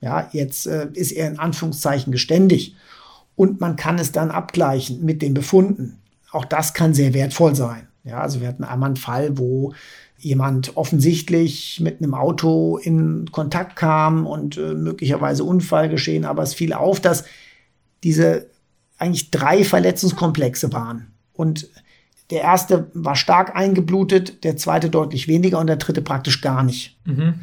[0.00, 2.76] ja, jetzt äh, ist er in Anführungszeichen geständig
[3.34, 5.98] und man kann es dann abgleichen mit den Befunden.
[6.30, 7.88] Auch das kann sehr wertvoll sein.
[8.04, 9.74] Ja, also wir hatten einmal einen Fall, wo
[10.20, 16.54] jemand offensichtlich mit einem Auto in Kontakt kam und äh, möglicherweise Unfall geschehen, aber es
[16.54, 17.24] fiel auf, dass
[18.04, 18.46] diese
[18.98, 21.08] eigentlich drei Verletzungskomplexe waren.
[21.32, 21.68] Und
[22.30, 26.98] der erste war stark eingeblutet, der zweite deutlich weniger und der dritte praktisch gar nicht.
[27.06, 27.34] Mhm.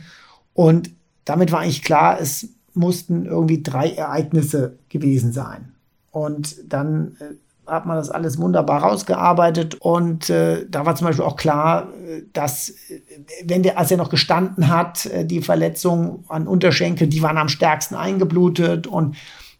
[0.54, 0.92] Und
[1.26, 5.74] damit war eigentlich klar, es mussten irgendwie drei Ereignisse gewesen sein.
[6.12, 7.34] Und dann äh,
[7.68, 12.24] hat man das alles wunderbar rausgearbeitet und äh, da war zum Beispiel auch klar, äh,
[12.34, 13.02] dass äh,
[13.46, 17.50] wenn der, als er noch gestanden hat, äh, die Verletzungen an Unterschenkel, die waren am
[17.50, 19.16] stärksten eingeblutet und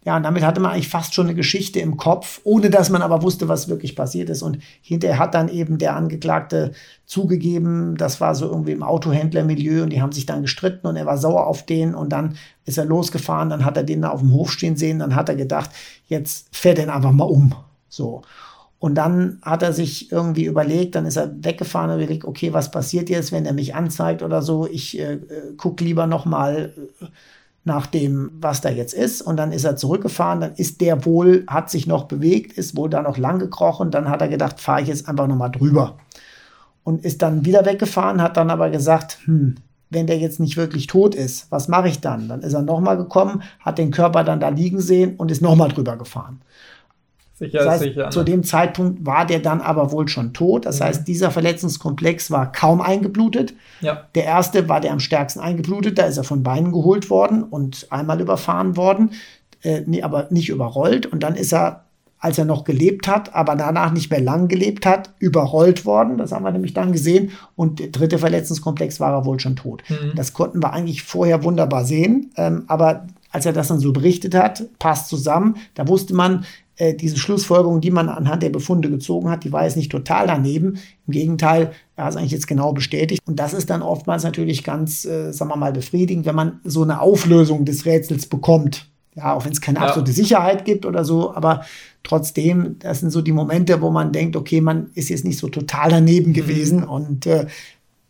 [0.08, 3.02] ja, und damit hatte man eigentlich fast schon eine Geschichte im Kopf, ohne dass man
[3.02, 4.42] aber wusste, was wirklich passiert ist.
[4.42, 6.72] Und hinterher hat dann eben der Angeklagte
[7.04, 11.04] zugegeben, das war so irgendwie im Autohändlermilieu und die haben sich dann gestritten und er
[11.04, 14.20] war sauer auf den und dann ist er losgefahren, dann hat er den da auf
[14.20, 15.70] dem Hof stehen sehen, dann hat er gedacht,
[16.06, 17.54] jetzt fährt er einfach mal um.
[17.88, 18.22] So.
[18.80, 22.70] Und dann hat er sich irgendwie überlegt, dann ist er weggefahren und überlegt, okay, was
[22.70, 24.68] passiert jetzt, wenn er mich anzeigt oder so?
[24.70, 25.18] Ich äh,
[25.56, 27.06] gucke lieber noch mal äh,
[27.64, 29.20] nach dem, was da jetzt ist.
[29.20, 32.88] Und dann ist er zurückgefahren, dann ist der wohl, hat sich noch bewegt, ist wohl
[32.88, 33.90] da noch lang gekrochen.
[33.90, 35.98] Dann hat er gedacht, fahre ich jetzt einfach noch mal drüber.
[36.84, 39.56] Und ist dann wieder weggefahren, hat dann aber gesagt, hm,
[39.90, 42.28] wenn der jetzt nicht wirklich tot ist, was mache ich dann?
[42.28, 45.42] Dann ist er noch mal gekommen, hat den Körper dann da liegen sehen und ist
[45.42, 46.40] noch mal drüber gefahren.
[47.38, 48.04] Sicher das heißt, sicher.
[48.06, 48.10] Ne?
[48.10, 50.66] Zu dem Zeitpunkt war der dann aber wohl schon tot.
[50.66, 50.84] Das mhm.
[50.84, 53.54] heißt, dieser Verletzungskomplex war kaum eingeblutet.
[53.80, 54.06] Ja.
[54.16, 55.98] Der erste war der am stärksten eingeblutet.
[55.98, 59.12] Da ist er von Beinen geholt worden und einmal überfahren worden,
[59.62, 61.06] äh, nee, aber nicht überrollt.
[61.06, 61.84] Und dann ist er,
[62.18, 66.18] als er noch gelebt hat, aber danach nicht mehr lang gelebt hat, überrollt worden.
[66.18, 67.30] Das haben wir nämlich dann gesehen.
[67.54, 69.84] Und der dritte Verletzungskomplex war er wohl schon tot.
[69.88, 70.16] Mhm.
[70.16, 72.32] Das konnten wir eigentlich vorher wunderbar sehen.
[72.36, 75.56] Ähm, aber als er das dann so berichtet hat, passt zusammen.
[75.74, 76.44] Da wusste man,
[76.78, 80.28] äh, diese Schlussfolgerung, die man anhand der Befunde gezogen hat, die war jetzt nicht total
[80.28, 80.78] daneben.
[81.06, 83.20] Im Gegenteil, er hat es eigentlich jetzt genau bestätigt.
[83.26, 86.82] Und das ist dann oftmals natürlich ganz, äh, sagen wir mal, befriedigend, wenn man so
[86.82, 88.88] eine Auflösung des Rätsels bekommt.
[89.16, 89.86] Ja, auch wenn es keine ja.
[89.86, 91.64] absolute Sicherheit gibt oder so, aber
[92.04, 95.48] trotzdem, das sind so die Momente, wo man denkt, okay, man ist jetzt nicht so
[95.48, 96.34] total daneben mhm.
[96.34, 96.88] gewesen mhm.
[96.88, 97.46] und äh,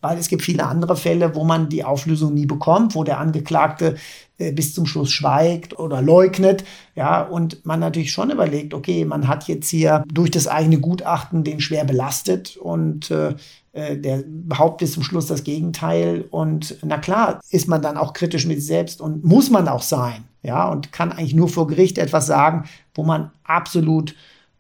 [0.01, 3.97] weil es gibt viele andere Fälle, wo man die Auflösung nie bekommt, wo der Angeklagte
[4.39, 6.65] äh, bis zum Schluss schweigt oder leugnet.
[6.95, 11.45] Ja, und man natürlich schon überlegt, okay, man hat jetzt hier durch das eigene Gutachten
[11.45, 13.35] den schwer belastet und äh,
[13.73, 16.25] äh der behauptet zum Schluss das Gegenteil.
[16.31, 19.83] Und na klar, ist man dann auch kritisch mit sich selbst und muss man auch
[19.83, 20.25] sein.
[20.43, 24.15] Ja, und kann eigentlich nur vor Gericht etwas sagen, wo man absolut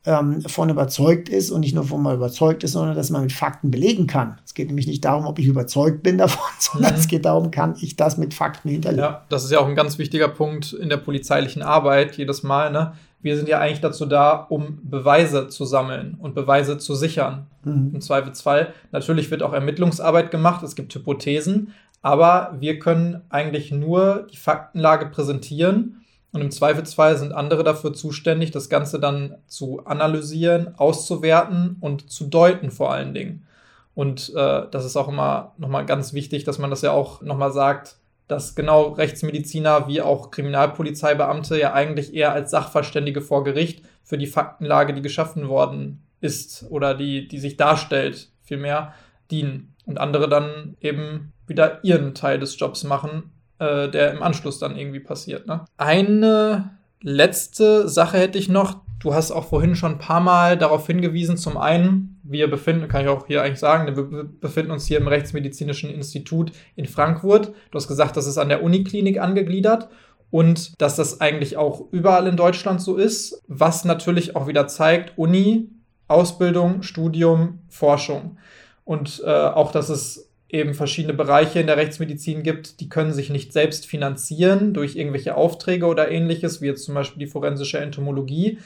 [0.04, 3.32] ähm, von überzeugt ist und nicht nur von mal überzeugt ist, sondern dass man mit
[3.32, 4.38] Fakten belegen kann.
[4.44, 6.98] Es geht nämlich nicht darum, ob ich überzeugt bin davon, sondern mhm.
[6.98, 9.04] es geht darum, kann ich das mit Fakten hinterlegen.
[9.04, 12.70] Ja, das ist ja auch ein ganz wichtiger Punkt in der polizeilichen Arbeit jedes Mal.
[12.70, 12.92] Ne?
[13.20, 17.46] Wir sind ja eigentlich dazu da, um Beweise zu sammeln und Beweise zu sichern.
[17.64, 17.90] Mhm.
[17.94, 18.72] Im Zweifelsfall.
[18.92, 25.06] Natürlich wird auch Ermittlungsarbeit gemacht, es gibt Hypothesen, aber wir können eigentlich nur die Faktenlage
[25.06, 25.98] präsentieren
[26.32, 32.26] und im Zweifelsfall sind andere dafür zuständig, das Ganze dann zu analysieren, auszuwerten und zu
[32.26, 33.46] deuten vor allen Dingen.
[33.94, 37.52] Und äh, das ist auch immer nochmal ganz wichtig, dass man das ja auch nochmal
[37.52, 37.96] sagt,
[38.28, 44.26] dass genau Rechtsmediziner wie auch Kriminalpolizeibeamte ja eigentlich eher als Sachverständige vor Gericht für die
[44.26, 48.92] Faktenlage, die geschaffen worden ist oder die, die sich darstellt, vielmehr
[49.30, 49.74] dienen.
[49.86, 54.76] Und andere dann eben wieder ihren Teil des Jobs machen, äh, der im Anschluss dann
[54.76, 55.46] irgendwie passiert.
[55.46, 55.64] Ne?
[55.76, 58.80] Eine letzte Sache hätte ich noch.
[59.00, 61.36] Du hast auch vorhin schon ein paar Mal darauf hingewiesen.
[61.36, 65.06] Zum einen, wir befinden, kann ich auch hier eigentlich sagen, wir befinden uns hier im
[65.06, 67.52] Rechtsmedizinischen Institut in Frankfurt.
[67.70, 69.88] Du hast gesagt, das ist an der Uniklinik angegliedert
[70.30, 75.16] und dass das eigentlich auch überall in Deutschland so ist, was natürlich auch wieder zeigt,
[75.16, 75.70] Uni,
[76.08, 78.38] Ausbildung, Studium, Forschung.
[78.84, 83.28] Und äh, auch, dass es eben verschiedene Bereiche in der Rechtsmedizin gibt, die können sich
[83.30, 88.58] nicht selbst finanzieren durch irgendwelche Aufträge oder ähnliches, wie jetzt zum Beispiel die forensische Entomologie.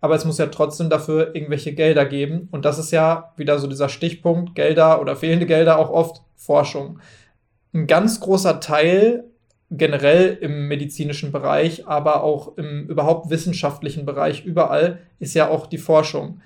[0.00, 2.48] Aber es muss ja trotzdem dafür irgendwelche Gelder geben.
[2.50, 6.98] Und das ist ja wieder so dieser Stichpunkt, Gelder oder fehlende Gelder auch oft Forschung.
[7.72, 9.24] Ein ganz großer Teil
[9.70, 15.78] generell im medizinischen Bereich, aber auch im überhaupt wissenschaftlichen Bereich überall ist ja auch die
[15.78, 16.40] Forschung.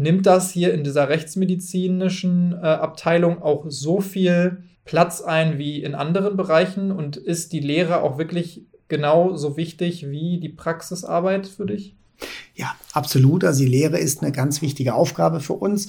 [0.00, 5.94] Nimmt das hier in dieser rechtsmedizinischen äh, Abteilung auch so viel Platz ein wie in
[5.94, 11.96] anderen Bereichen und ist die Lehre auch wirklich genauso wichtig wie die Praxisarbeit für dich?
[12.54, 13.44] Ja, absolut.
[13.44, 15.88] Also die Lehre ist eine ganz wichtige Aufgabe für uns.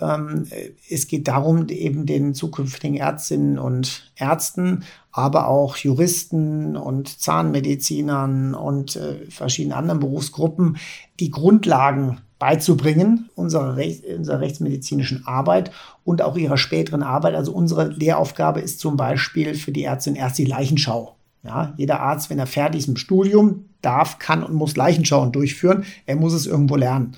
[0.00, 0.48] Ähm,
[0.90, 4.82] es geht darum, eben den zukünftigen Ärztinnen und Ärzten,
[5.12, 10.78] aber auch Juristen und Zahnmedizinern und äh, verschiedenen anderen Berufsgruppen
[11.20, 15.70] die Grundlagen beizubringen, unserer, Recht, unserer rechtsmedizinischen Arbeit
[16.02, 17.36] und auch ihrer späteren Arbeit.
[17.36, 21.14] Also unsere Lehraufgabe ist zum Beispiel für die Ärztin erst die Leichenschau.
[21.44, 25.84] Ja, jeder Arzt, wenn er fertig ist im Studium, darf, kann und muss Leichenschauen durchführen.
[26.04, 27.12] Er muss es irgendwo lernen.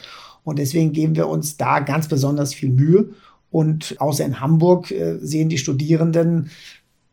[0.44, 3.08] Und deswegen geben wir uns da ganz besonders viel Mühe.
[3.50, 6.50] Und außer in Hamburg äh, sehen die Studierenden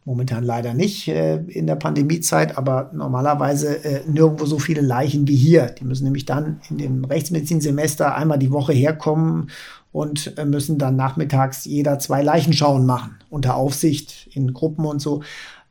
[0.04, 5.36] Momentan leider nicht äh, in der Pandemiezeit, aber normalerweise äh, nirgendwo so viele Leichen wie
[5.36, 5.68] hier.
[5.68, 9.52] Die müssen nämlich dann in dem Rechtsmedizinsemester einmal die Woche herkommen
[9.92, 15.22] und äh, müssen dann nachmittags jeder zwei Leichenschauen machen, unter Aufsicht in Gruppen und so.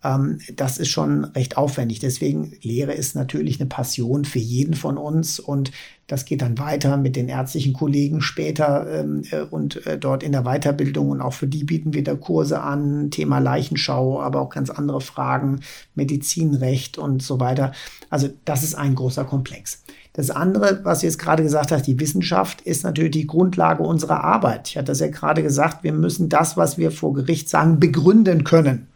[0.03, 1.99] Ähm, das ist schon recht aufwendig.
[1.99, 5.73] Deswegen Lehre ist natürlich eine Passion für jeden von uns und
[6.07, 10.33] das geht dann weiter mit den ärztlichen Kollegen später ähm, äh, und äh, dort in
[10.33, 14.51] der Weiterbildung und auch für die bieten wir da Kurse an, Thema Leichenschau, aber auch
[14.51, 15.61] ganz andere Fragen,
[15.95, 17.73] Medizinrecht und so weiter.
[18.09, 19.83] Also das ist ein großer Komplex.
[20.13, 24.25] Das andere, was du jetzt gerade gesagt hast, die Wissenschaft ist natürlich die Grundlage unserer
[24.25, 24.69] Arbeit.
[24.69, 28.43] Ich hatte das ja gerade gesagt, wir müssen das, was wir vor Gericht sagen, begründen
[28.43, 28.89] können.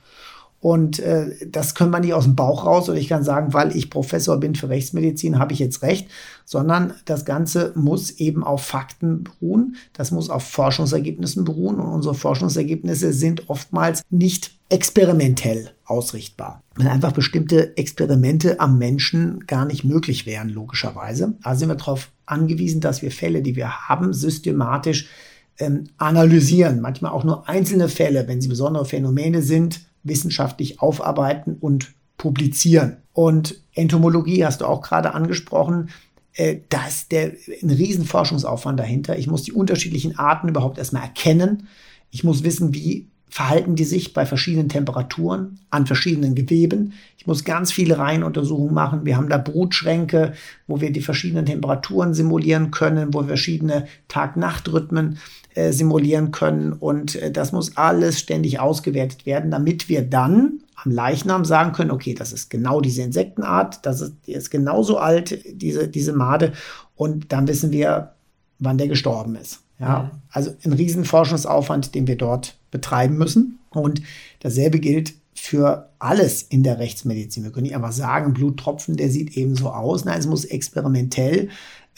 [0.65, 3.77] Und äh, das können wir nicht aus dem Bauch raus oder ich kann sagen, weil
[3.77, 6.09] ich Professor bin für Rechtsmedizin, habe ich jetzt recht,
[6.47, 12.15] sondern das Ganze muss eben auf Fakten beruhen, das muss auf Forschungsergebnissen beruhen und unsere
[12.15, 16.63] Forschungsergebnisse sind oftmals nicht experimentell ausrichtbar.
[16.77, 21.35] Wenn einfach bestimmte Experimente am Menschen gar nicht möglich wären, logischerweise.
[21.43, 25.11] Also sind wir darauf angewiesen, dass wir Fälle, die wir haben, systematisch
[25.59, 26.81] ähm, analysieren.
[26.81, 32.99] Manchmal auch nur einzelne Fälle, wenn sie besondere Phänomene sind, wissenschaftlich aufarbeiten und publizieren.
[33.13, 35.91] Und Entomologie hast du auch gerade angesprochen.
[36.35, 37.33] Äh, da ist der,
[37.63, 39.19] ein riesen Forschungsaufwand dahinter.
[39.19, 41.69] Ich muss die unterschiedlichen Arten überhaupt erstmal erkennen.
[42.11, 46.93] Ich muss wissen, wie verhalten die sich bei verschiedenen Temperaturen an verschiedenen Geweben.
[47.19, 49.07] Ich muss ganz viele Reihenuntersuchungen machen.
[49.07, 50.35] Wir haben da Brutschränke,
[50.69, 55.19] wo wir die verschiedenen Temperaturen simulieren können, wo wir verschiedene Tag-Nacht-Rhythmen
[55.55, 56.73] äh, simulieren können.
[56.73, 61.91] Und äh, das muss alles ständig ausgewertet werden, damit wir dann am Leichnam sagen können,
[61.91, 66.53] okay, das ist genau diese Insektenart, das ist, die ist genauso alt, diese, diese Made.
[66.97, 68.15] Und dann wissen wir,
[68.59, 69.61] wann der gestorben ist.
[69.79, 70.19] Ja, mhm.
[70.31, 73.59] also ein riesen Forschungsaufwand, den wir dort betreiben müssen.
[73.71, 74.03] Und
[74.41, 77.45] dasselbe gilt für alles in der Rechtsmedizin.
[77.45, 80.05] Wir können nicht einfach sagen, Bluttropfen, der sieht eben so aus.
[80.05, 81.49] Nein, es muss experimentell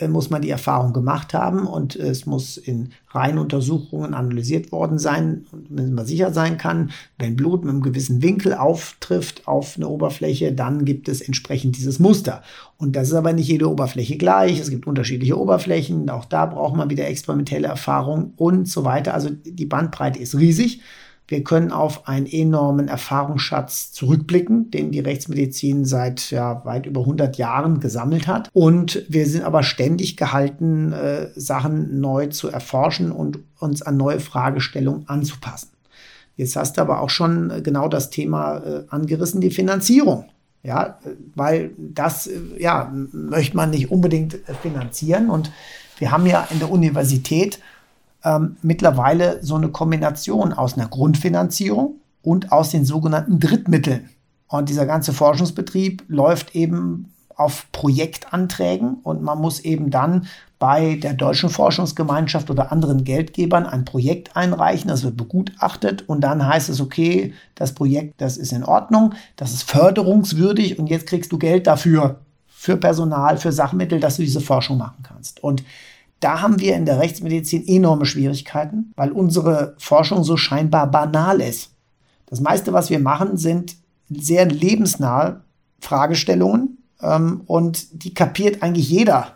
[0.08, 5.94] muss man die Erfahrung gemacht haben und es muss in Reihenuntersuchungen analysiert worden sein, wenn
[5.94, 10.84] man sicher sein kann, wenn Blut mit einem gewissen Winkel auftrifft auf eine Oberfläche, dann
[10.84, 12.42] gibt es entsprechend dieses Muster.
[12.76, 14.60] Und das ist aber nicht jede Oberfläche gleich.
[14.60, 16.10] Es gibt unterschiedliche Oberflächen.
[16.10, 19.14] Auch da braucht man wieder experimentelle Erfahrung und so weiter.
[19.14, 20.80] Also die Bandbreite ist riesig.
[21.28, 27.36] Wir können auf einen enormen Erfahrungsschatz zurückblicken, den die Rechtsmedizin seit ja, weit über 100
[27.36, 28.48] Jahren gesammelt hat.
[28.52, 34.20] Und wir sind aber ständig gehalten, äh, Sachen neu zu erforschen und uns an neue
[34.20, 35.70] Fragestellungen anzupassen.
[36.36, 40.26] Jetzt hast du aber auch schon genau das Thema äh, angerissen, die Finanzierung.
[40.62, 40.98] Ja,
[41.34, 45.30] weil das, äh, ja, möchte man nicht unbedingt äh, finanzieren.
[45.30, 45.50] Und
[45.98, 47.60] wir haben ja in der Universität
[48.26, 54.10] ähm, mittlerweile so eine Kombination aus einer Grundfinanzierung und aus den sogenannten Drittmitteln.
[54.48, 60.26] Und dieser ganze Forschungsbetrieb läuft eben auf Projektanträgen und man muss eben dann
[60.58, 66.46] bei der Deutschen Forschungsgemeinschaft oder anderen Geldgebern ein Projekt einreichen, das wird begutachtet und dann
[66.46, 71.30] heißt es, okay, das Projekt, das ist in Ordnung, das ist förderungswürdig und jetzt kriegst
[71.30, 75.44] du Geld dafür, für Personal, für Sachmittel, dass du diese Forschung machen kannst.
[75.44, 75.62] Und
[76.20, 81.72] da haben wir in der Rechtsmedizin enorme Schwierigkeiten, weil unsere Forschung so scheinbar banal ist.
[82.26, 83.76] Das meiste, was wir machen, sind
[84.08, 85.42] sehr lebensnahe
[85.80, 89.32] Fragestellungen ähm, und die kapiert eigentlich jeder.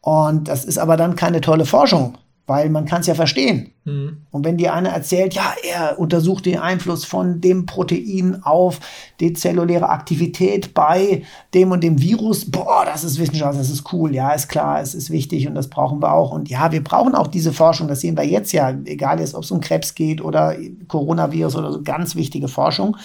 [0.00, 2.16] Und das ist aber dann keine tolle Forschung,
[2.48, 3.72] weil man kann es ja verstehen.
[3.84, 4.22] Mhm.
[4.30, 8.80] Und wenn dir einer erzählt, ja, er untersucht den Einfluss von dem Protein auf
[9.20, 14.14] die zelluläre Aktivität bei dem und dem Virus, boah, das ist Wissenschaft, das ist cool,
[14.14, 16.32] ja, ist klar, es ist wichtig und das brauchen wir auch.
[16.32, 19.44] Und ja, wir brauchen auch diese Forschung, das sehen wir jetzt ja, egal jetzt, ob
[19.44, 20.56] es um Krebs geht oder
[20.88, 22.96] Coronavirus oder so, ganz wichtige Forschung.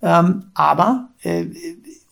[0.00, 1.46] Ähm, aber äh,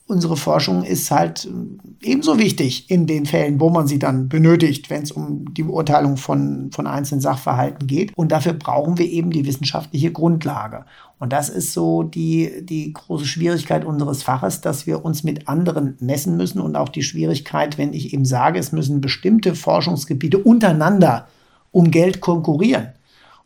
[0.06, 4.90] unsere Forschung ist halt äh, ebenso wichtig in den Fällen, wo man sie dann benötigt,
[4.90, 8.16] wenn es um die Beurteilung von, von einzelnen Sachverhalten geht.
[8.16, 10.84] Und dafür brauchen wir eben die wissenschaftliche Grundlage.
[11.18, 15.96] Und das ist so die, die große Schwierigkeit unseres Faches, dass wir uns mit anderen
[16.00, 21.28] messen müssen und auch die Schwierigkeit, wenn ich eben sage, es müssen bestimmte Forschungsgebiete untereinander
[21.70, 22.88] um Geld konkurrieren.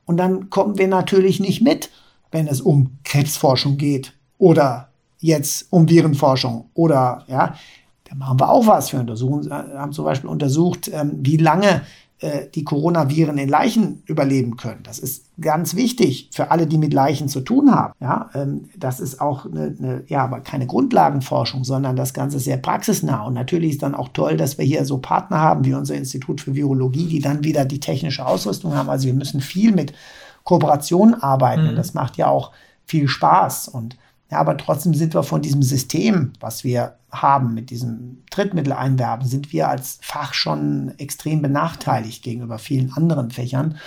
[0.07, 1.91] Und dann kommen wir natürlich nicht mit,
[2.33, 4.89] wenn es um Krebsforschung geht oder
[5.19, 7.55] jetzt um Virenforschung oder ja,
[8.05, 11.83] da machen wir auch was für Untersuchungen, haben zum Beispiel untersucht, ähm, wie lange
[12.21, 14.83] äh, die Coronaviren in Leichen überleben können.
[14.83, 17.95] Das ist ganz wichtig für alle, die mit Leichen zu tun haben.
[18.01, 22.57] Ja, ähm, das ist auch eine, eine, ja, aber keine Grundlagenforschung, sondern das Ganze sehr
[22.57, 23.25] praxisnah.
[23.25, 26.41] Und natürlich ist dann auch toll, dass wir hier so Partner haben wie unser Institut
[26.41, 28.91] für Virologie, die dann wieder die technische Ausrüstung haben.
[28.91, 29.93] Also wir müssen viel mit
[30.43, 31.63] Kooperation arbeiten.
[31.63, 31.69] Mhm.
[31.69, 32.51] Und das macht ja auch
[32.85, 33.69] viel Spaß.
[33.69, 33.97] Und
[34.31, 39.53] ja, aber trotzdem sind wir von diesem System, was wir haben mit diesem Drittmitteleinwerben, sind
[39.53, 43.79] wir als Fach schon extrem benachteiligt gegenüber vielen anderen Fächern.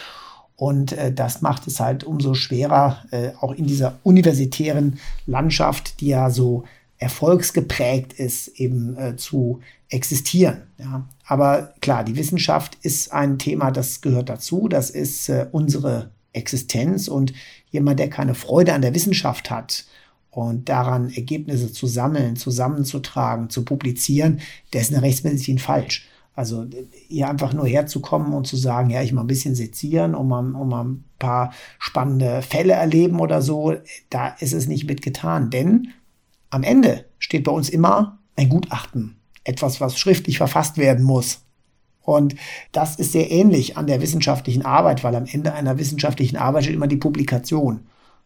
[0.56, 6.08] Und äh, das macht es halt umso schwerer, äh, auch in dieser universitären Landschaft, die
[6.08, 6.64] ja so
[6.98, 10.64] erfolgsgeprägt ist, eben äh, zu existieren.
[10.78, 11.08] Ja.
[11.26, 14.68] Aber klar, die Wissenschaft ist ein Thema, das gehört dazu.
[14.68, 17.08] Das ist äh, unsere Existenz.
[17.08, 17.34] Und
[17.72, 19.86] jemand, der keine Freude an der Wissenschaft hat,
[20.32, 24.40] und daran Ergebnisse zu sammeln, zusammenzutragen, zu publizieren,
[24.74, 26.08] der ist in der Rechtsmedizin falsch.
[26.34, 26.66] Also
[27.10, 30.56] hier einfach nur herzukommen und zu sagen, ja, ich mal ein bisschen sezieren und mal,
[30.56, 33.76] um mal ein paar spannende Fälle erleben oder so,
[34.10, 35.50] da ist es nicht mitgetan.
[35.50, 35.90] Denn
[36.50, 41.42] am Ende steht bei uns immer ein Gutachten, etwas, was schriftlich verfasst werden muss.
[42.02, 42.36] Und
[42.72, 46.76] das ist sehr ähnlich an der wissenschaftlichen Arbeit, weil am Ende einer wissenschaftlichen Arbeit steht
[46.76, 47.82] immer die Publikation.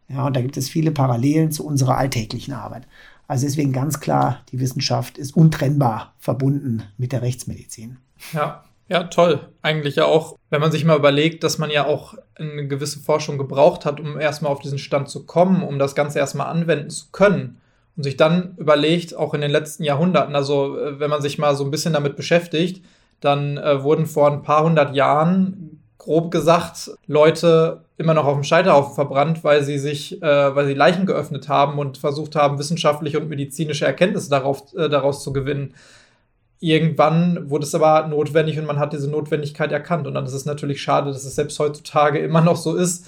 [0.08, 2.88] Ja, und da gibt es viele Parallelen zu unserer alltäglichen Arbeit.
[3.28, 7.98] Also deswegen ganz klar, die Wissenschaft ist untrennbar verbunden mit der Rechtsmedizin.
[8.34, 9.40] Ja, ja, toll.
[9.64, 13.38] Eigentlich ja auch, wenn man sich mal überlegt, dass man ja auch eine gewisse Forschung
[13.38, 17.08] gebraucht hat, um erstmal auf diesen Stand zu kommen, um das Ganze erstmal anwenden zu
[17.12, 17.60] können.
[17.98, 21.56] Und sich dann überlegt, auch in den letzten Jahrhunderten, also äh, wenn man sich mal
[21.56, 22.84] so ein bisschen damit beschäftigt,
[23.22, 28.44] dann äh, wurden vor ein paar hundert Jahren, grob gesagt, Leute immer noch auf dem
[28.44, 33.20] Scheiterhaufen verbrannt, weil sie sich, äh, weil sie Leichen geöffnet haben und versucht haben, wissenschaftliche
[33.20, 35.74] und medizinische Erkenntnisse darauf, äh, daraus zu gewinnen.
[36.60, 40.06] Irgendwann wurde es aber notwendig und man hat diese Notwendigkeit erkannt.
[40.06, 43.08] Und dann ist es natürlich schade, dass es selbst heutzutage immer noch so ist,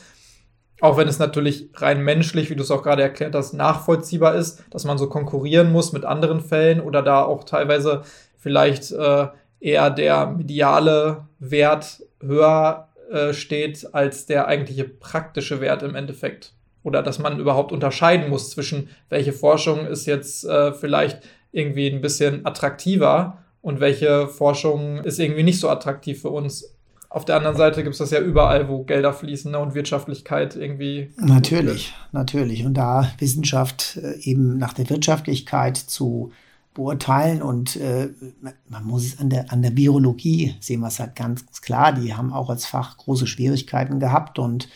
[0.81, 4.63] auch wenn es natürlich rein menschlich, wie du es auch gerade erklärt hast, nachvollziehbar ist,
[4.71, 8.01] dass man so konkurrieren muss mit anderen Fällen oder da auch teilweise
[8.37, 9.27] vielleicht äh,
[9.59, 16.53] eher der mediale Wert höher äh, steht als der eigentliche praktische Wert im Endeffekt.
[16.83, 21.19] Oder dass man überhaupt unterscheiden muss zwischen, welche Forschung ist jetzt äh, vielleicht
[21.51, 26.73] irgendwie ein bisschen attraktiver und welche Forschung ist irgendwie nicht so attraktiv für uns.
[27.09, 30.55] Auf der anderen Seite gibt es das ja überall, wo Gelder fließen ne, und Wirtschaftlichkeit
[30.55, 31.11] irgendwie.
[31.17, 32.65] Natürlich, natürlich.
[32.65, 36.31] Und da Wissenschaft äh, eben nach der Wirtschaftlichkeit zu
[36.77, 38.09] beurteilen und äh,
[38.69, 42.31] man muss es an der, an der Virologie sehen, was halt ganz klar, die haben
[42.31, 44.69] auch als Fach große Schwierigkeiten gehabt und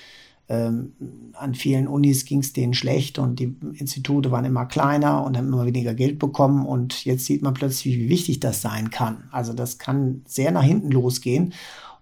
[0.49, 0.93] ähm,
[1.34, 5.47] an vielen Unis ging es denen schlecht und die Institute waren immer kleiner und haben
[5.47, 9.30] immer weniger Geld bekommen und jetzt sieht man plötzlich, wie wichtig das sein kann.
[9.32, 11.54] Also das kann sehr nach hinten losgehen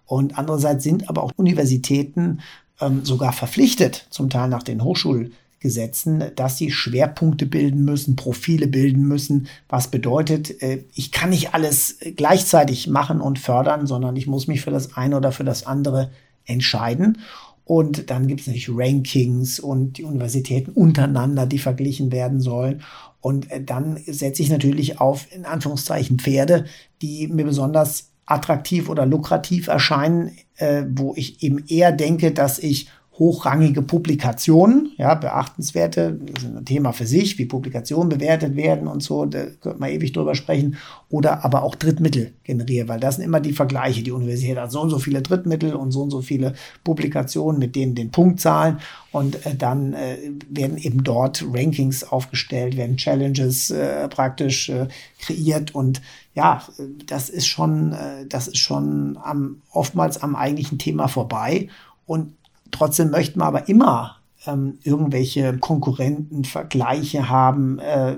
[0.06, 2.40] und andererseits sind aber auch Universitäten
[2.80, 8.66] ähm, sogar verpflichtet, zum Teil nach den Hochschul Gesetzen, dass sie Schwerpunkte bilden müssen, Profile
[8.66, 14.26] bilden müssen, was bedeutet, äh, ich kann nicht alles gleichzeitig machen und fördern, sondern ich
[14.26, 16.10] muss mich für das eine oder für das andere
[16.46, 17.18] entscheiden.
[17.64, 22.82] Und dann gibt es natürlich Rankings und die Universitäten untereinander, die verglichen werden sollen.
[23.20, 26.64] Und äh, dann setze ich natürlich auf, in Anführungszeichen, Pferde,
[27.02, 32.88] die mir besonders attraktiv oder lukrativ erscheinen, äh, wo ich eben eher denke, dass ich
[33.20, 39.02] hochrangige Publikationen, ja, beachtenswerte, das ist ein Thema für sich, wie Publikationen bewertet werden und
[39.02, 40.78] so, da könnte man ewig drüber sprechen,
[41.10, 44.02] oder aber auch Drittmittel generieren, weil das sind immer die Vergleiche.
[44.02, 47.76] Die Universität hat so und so viele Drittmittel und so und so viele Publikationen mit
[47.76, 48.78] denen den Punktzahlen
[49.12, 50.16] und äh, dann äh,
[50.48, 56.00] werden eben dort Rankings aufgestellt, werden Challenges äh, praktisch äh, kreiert und
[56.34, 56.62] ja,
[57.06, 61.68] das ist schon, äh, das ist schon am, oftmals am eigentlichen Thema vorbei
[62.06, 62.32] und
[62.70, 67.78] Trotzdem möchten wir aber immer ähm, irgendwelche Konkurrenten, Vergleiche haben.
[67.78, 68.16] Äh,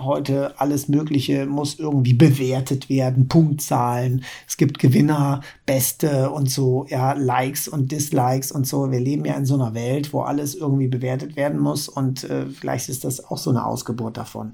[0.00, 4.24] heute alles Mögliche muss irgendwie bewertet werden, Punktzahlen.
[4.48, 8.90] Es gibt Gewinner, Beste und so, ja, Likes und Dislikes und so.
[8.90, 12.46] Wir leben ja in so einer Welt, wo alles irgendwie bewertet werden muss und äh,
[12.46, 14.52] vielleicht ist das auch so eine Ausgeburt davon.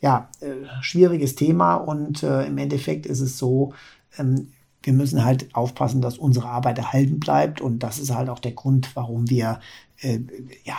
[0.00, 3.72] Ja, äh, schwieriges Thema und äh, im Endeffekt ist es so,
[4.18, 4.48] ähm,
[4.82, 7.60] wir müssen halt aufpassen, dass unsere Arbeit erhalten bleibt.
[7.60, 9.60] Und das ist halt auch der Grund, warum wir
[10.00, 10.20] äh,
[10.64, 10.76] ja,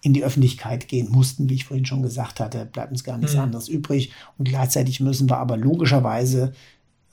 [0.00, 3.34] in die Öffentlichkeit gehen mussten, wie ich vorhin schon gesagt hatte, bleibt uns gar nichts
[3.34, 3.40] mhm.
[3.40, 4.12] anderes übrig.
[4.38, 6.52] Und gleichzeitig müssen wir aber logischerweise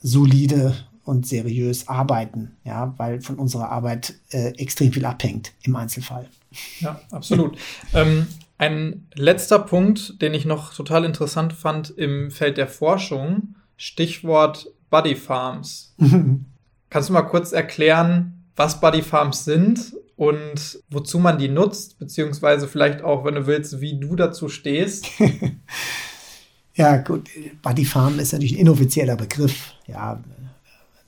[0.01, 6.27] solide und seriös arbeiten, ja, weil von unserer Arbeit äh, extrem viel abhängt im Einzelfall.
[6.79, 7.57] Ja, absolut.
[7.93, 8.27] ähm,
[8.57, 15.15] ein letzter Punkt, den ich noch total interessant fand im Feld der Forschung, Stichwort Buddy
[15.15, 15.95] Farms.
[16.91, 22.67] Kannst du mal kurz erklären, was Buddy Farms sind und wozu man die nutzt, beziehungsweise
[22.67, 25.07] vielleicht auch, wenn du willst, wie du dazu stehst?
[26.75, 27.29] ja, gut,
[27.63, 29.73] Buddy Farm ist natürlich ein inoffizieller Begriff.
[29.87, 30.21] Ja,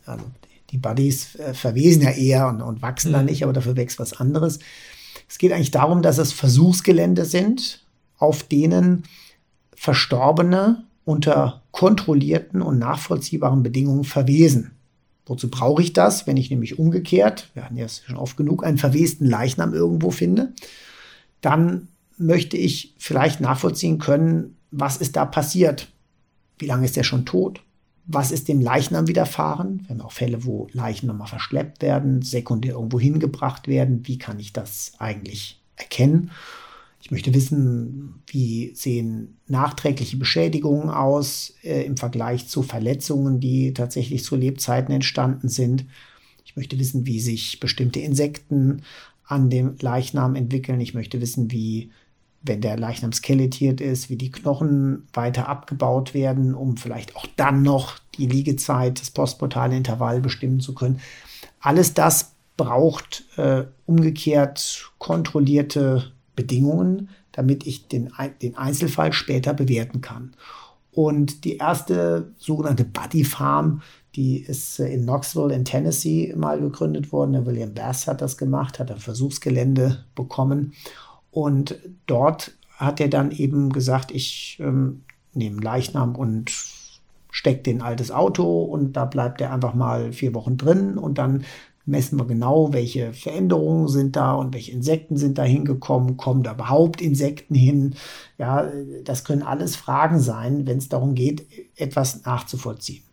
[0.05, 0.25] also
[0.71, 3.13] die Buddies äh, verwesen ja eher und, und wachsen mhm.
[3.13, 4.59] dann nicht, aber dafür wächst was anderes.
[5.29, 7.86] Es geht eigentlich darum, dass es Versuchsgelände sind,
[8.17, 9.03] auf denen
[9.75, 14.72] Verstorbene unter kontrollierten und nachvollziehbaren Bedingungen verwesen.
[15.26, 18.78] Wozu brauche ich das, wenn ich nämlich umgekehrt, wir hatten ja schon oft genug, einen
[18.78, 20.54] verwesten Leichnam irgendwo finde?
[21.41, 21.88] Dann
[22.18, 25.88] möchte ich vielleicht nachvollziehen können, was ist da passiert?
[26.58, 27.62] Wie lange ist der schon tot?
[28.06, 29.82] Was ist dem Leichnam widerfahren?
[29.82, 34.06] Wir haben auch Fälle, wo Leichen nochmal verschleppt werden, sekundär irgendwo hingebracht werden.
[34.06, 36.32] Wie kann ich das eigentlich erkennen?
[37.04, 44.24] Ich möchte wissen, wie sehen nachträgliche Beschädigungen aus äh, im Vergleich zu Verletzungen, die tatsächlich
[44.24, 45.84] zu Lebzeiten entstanden sind.
[46.45, 48.84] Ich möchte wissen, wie sich bestimmte Insekten
[49.26, 50.80] an dem Leichnam entwickeln.
[50.80, 51.91] Ich möchte wissen, wie,
[52.41, 57.64] wenn der Leichnam skelettiert ist, wie die Knochen weiter abgebaut werden, um vielleicht auch dann
[57.64, 61.01] noch die Liegezeit, das postmortale Intervall bestimmen zu können.
[61.60, 68.11] Alles das braucht äh, umgekehrt kontrollierte Bedingungen, damit ich den,
[68.41, 70.36] den Einzelfall später bewerten kann.
[70.91, 73.81] Und die erste sogenannte Buddy Farm,
[74.15, 77.34] die ist äh, in Knoxville in Tennessee mal gegründet worden.
[77.34, 80.73] Der William Bass hat das gemacht, hat ein Versuchsgelände bekommen.
[81.31, 85.01] Und dort hat er dann eben gesagt, ich ähm,
[85.34, 86.51] nehme Leichnam und
[87.31, 91.43] stecke den altes Auto und da bleibt er einfach mal vier Wochen drin und dann
[91.86, 96.53] messen wir genau, welche Veränderungen sind da und welche Insekten sind da hingekommen, kommen da
[96.53, 97.95] überhaupt Insekten hin.
[98.38, 98.69] Ja,
[99.03, 103.03] das können alles Fragen sein, wenn es darum geht, etwas nachzuvollziehen.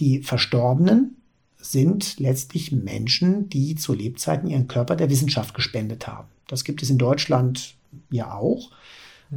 [0.00, 1.16] Die Verstorbenen
[1.58, 6.28] sind letztlich Menschen, die zu Lebzeiten ihren Körper der Wissenschaft gespendet haben.
[6.46, 7.74] Das gibt es in Deutschland
[8.10, 8.70] ja auch.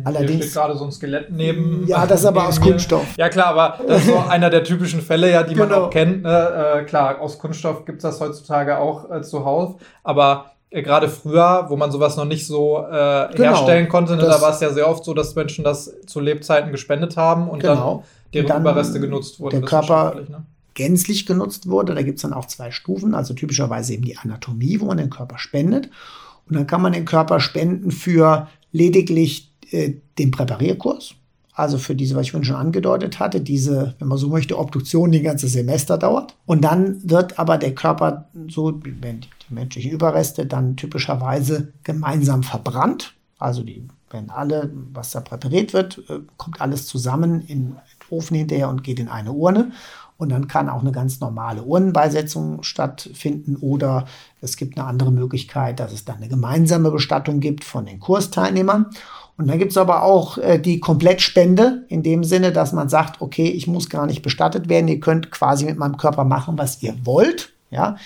[0.03, 1.85] Allerdings Hier steht gerade so ein Skelett neben.
[1.87, 2.67] Ja, das ist aber aus mir.
[2.67, 3.05] Kunststoff.
[3.17, 5.67] Ja, klar, aber das ist so einer der typischen Fälle, ja, die genau.
[5.67, 6.23] man auch kennt.
[6.23, 6.79] Ne?
[6.79, 9.75] Äh, klar, aus Kunststoff gibt es das heutzutage auch äh, zuhaus.
[10.03, 13.37] Aber äh, gerade früher, wo man sowas noch nicht so äh, genau.
[13.37, 16.71] herstellen konnte, ne, da war es ja sehr oft so, dass Menschen das zu Lebzeiten
[16.71, 17.75] gespendet haben und genau.
[17.75, 19.61] dann deren dann Überreste genutzt wurden.
[19.61, 20.43] Der Körper ne?
[20.73, 21.95] gänzlich genutzt wurde.
[21.95, 25.09] Da gibt es dann auch zwei Stufen, also typischerweise eben die Anatomie, wo man den
[25.09, 25.89] Körper spendet.
[26.47, 31.15] Und dann kann man den Körper spenden für lediglich äh, den Präparierkurs.
[31.53, 35.23] Also für diese, was ich schon angedeutet hatte, diese, wenn man so möchte, Obduktion, die
[35.23, 36.35] ganze Semester dauert.
[36.45, 43.15] Und dann wird aber der Körper, so wenn die menschlichen Überreste, dann typischerweise gemeinsam verbrannt.
[43.39, 47.77] Also die, wenn alle, was da präpariert wird, äh, kommt alles zusammen in den
[48.11, 49.71] Ofen hinterher und geht in eine Urne.
[50.17, 54.05] Und dann kann auch eine ganz normale Urnenbeisetzung stattfinden oder
[54.41, 58.87] es gibt eine andere Möglichkeit, dass es dann eine gemeinsame Bestattung gibt von den Kursteilnehmern.
[59.37, 63.21] Und dann gibt es aber auch äh, die Komplettspende in dem Sinne, dass man sagt,
[63.21, 66.81] okay, ich muss gar nicht bestattet werden, ihr könnt quasi mit meinem Körper machen, was
[66.81, 67.53] ihr wollt.
[67.69, 67.97] Ja,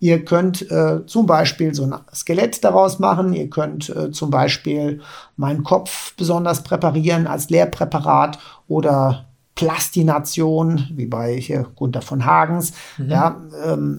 [0.00, 3.34] Ihr könnt äh, zum Beispiel so ein Skelett daraus machen.
[3.34, 5.00] Ihr könnt äh, zum Beispiel
[5.36, 9.26] meinen Kopf besonders präparieren als Lehrpräparat oder
[9.56, 12.74] Plastination, wie bei hier Gunther von Hagens.
[12.96, 13.10] Mhm.
[13.10, 13.98] Ja, ähm,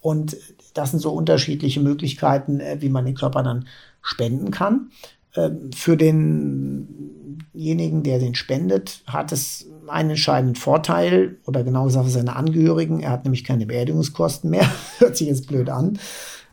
[0.00, 0.36] und
[0.74, 3.66] das sind so unterschiedliche Möglichkeiten, äh, wie man den Körper dann
[4.02, 4.90] spenden kann.
[5.36, 12.10] Ähm, für denjenigen, der den spendet, hat es einen entscheidenden Vorteil oder genau gesagt für
[12.10, 13.00] seine Angehörigen.
[13.00, 14.68] Er hat nämlich keine Beerdigungskosten mehr.
[14.98, 15.98] Hört sich jetzt blöd an.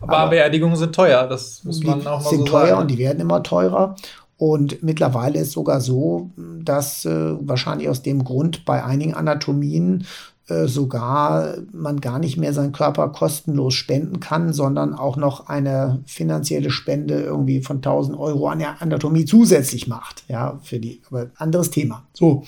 [0.01, 2.81] Aber, Aber Beerdigungen sind teuer, das muss man auch mal sind so teuer sagen.
[2.81, 3.95] und die werden immer teurer.
[4.37, 10.05] Und mittlerweile ist sogar so, dass äh, wahrscheinlich aus dem Grund bei einigen Anatomien
[10.49, 16.01] äh, sogar man gar nicht mehr seinen Körper kostenlos spenden kann, sondern auch noch eine
[16.05, 20.25] finanzielle Spende irgendwie von 1000 Euro an der Anatomie zusätzlich macht.
[20.27, 22.03] Ja, für die, aber anderes Thema.
[22.11, 22.43] So.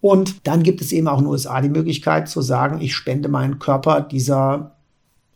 [0.00, 3.28] Und dann gibt es eben auch in den USA die Möglichkeit zu sagen, ich spende
[3.28, 4.72] meinen Körper dieser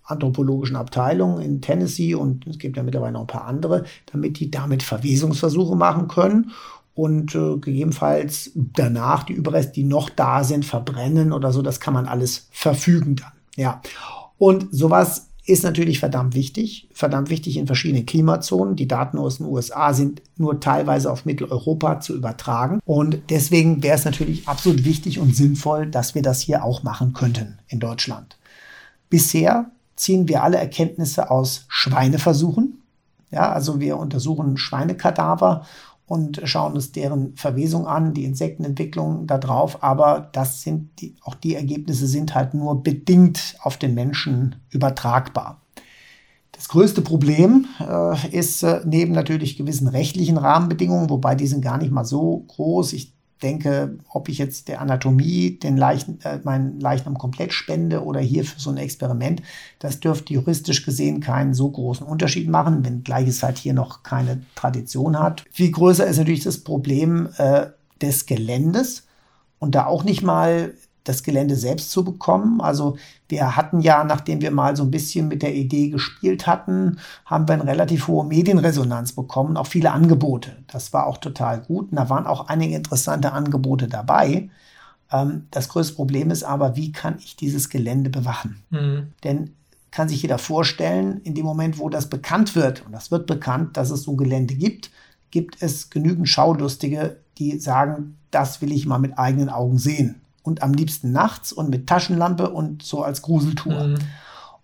[0.02, 4.50] anthropologischen Abteilung in Tennessee und es gibt ja mittlerweile noch ein paar andere, damit die
[4.50, 6.50] damit Verwesungsversuche machen können
[6.96, 11.60] und äh, gegebenenfalls danach die Überreste, die noch da sind, verbrennen oder so.
[11.60, 13.32] Das kann man alles verfügen dann.
[13.54, 13.82] Ja.
[14.38, 18.76] Und sowas ist natürlich verdammt wichtig, verdammt wichtig in verschiedenen Klimazonen.
[18.76, 22.80] Die Daten aus den USA sind nur teilweise auf Mitteleuropa zu übertragen.
[22.86, 27.12] Und deswegen wäre es natürlich absolut wichtig und sinnvoll, dass wir das hier auch machen
[27.12, 28.38] könnten in Deutschland.
[29.10, 32.82] Bisher ziehen wir alle Erkenntnisse aus Schweineversuchen.
[33.30, 35.66] Ja, also wir untersuchen Schweinekadaver
[36.06, 39.82] und schauen uns deren Verwesung an, die Insektenentwicklung da drauf.
[39.82, 45.60] Aber das sind die, auch die Ergebnisse sind halt nur bedingt auf den Menschen übertragbar.
[46.52, 51.76] Das größte Problem äh, ist äh, neben natürlich gewissen rechtlichen Rahmenbedingungen, wobei die sind gar
[51.76, 52.94] nicht mal so groß.
[52.94, 58.20] Ich denke, ob ich jetzt der Anatomie den Leichen, äh, meinen Leichnam komplett spende oder
[58.20, 59.42] hier für so ein Experiment,
[59.78, 64.42] das dürfte juristisch gesehen keinen so großen Unterschied machen, wenngleich es halt hier noch keine
[64.54, 65.44] Tradition hat.
[65.50, 67.66] Viel größer ist natürlich das Problem äh,
[68.00, 69.06] des Geländes
[69.58, 70.74] und da auch nicht mal
[71.08, 72.60] das Gelände selbst zu bekommen.
[72.60, 72.98] Also
[73.28, 77.48] wir hatten ja, nachdem wir mal so ein bisschen mit der Idee gespielt hatten, haben
[77.48, 80.56] wir eine relativ hohe Medienresonanz bekommen, auch viele Angebote.
[80.66, 81.90] Das war auch total gut.
[81.90, 84.50] Und da waren auch einige interessante Angebote dabei.
[85.12, 88.62] Ähm, das größte Problem ist aber, wie kann ich dieses Gelände bewachen?
[88.70, 89.12] Mhm.
[89.22, 89.52] Denn
[89.92, 93.76] kann sich jeder vorstellen, in dem Moment, wo das bekannt wird, und das wird bekannt,
[93.76, 94.90] dass es so ein Gelände gibt,
[95.30, 100.62] gibt es genügend Schaulustige, die sagen, das will ich mal mit eigenen Augen sehen und
[100.62, 103.88] am liebsten nachts und mit Taschenlampe und so als Gruseltour.
[103.88, 103.98] Mhm.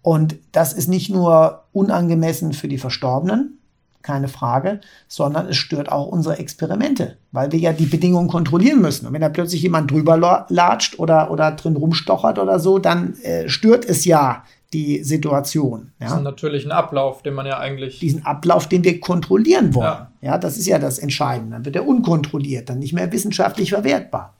[0.00, 3.58] Und das ist nicht nur unangemessen für die Verstorbenen,
[4.02, 9.06] keine Frage, sondern es stört auch unsere Experimente, weil wir ja die Bedingungen kontrollieren müssen.
[9.06, 13.48] Und wenn da plötzlich jemand drüber latscht oder, oder drin rumstochert oder so, dann äh,
[13.48, 15.92] stört es ja die Situation.
[16.00, 16.08] Ja?
[16.08, 18.00] Das ist natürlich ein Ablauf, den man ja eigentlich.
[18.00, 19.86] Diesen Ablauf, den wir kontrollieren wollen.
[19.86, 20.10] Ja.
[20.20, 21.52] ja, das ist ja das Entscheidende.
[21.52, 24.34] Dann wird er unkontrolliert, dann nicht mehr wissenschaftlich verwertbar.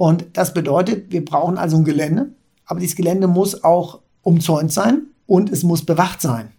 [0.00, 2.30] Und das bedeutet, wir brauchen also ein Gelände,
[2.64, 6.52] aber dieses Gelände muss auch umzäunt sein und es muss bewacht sein.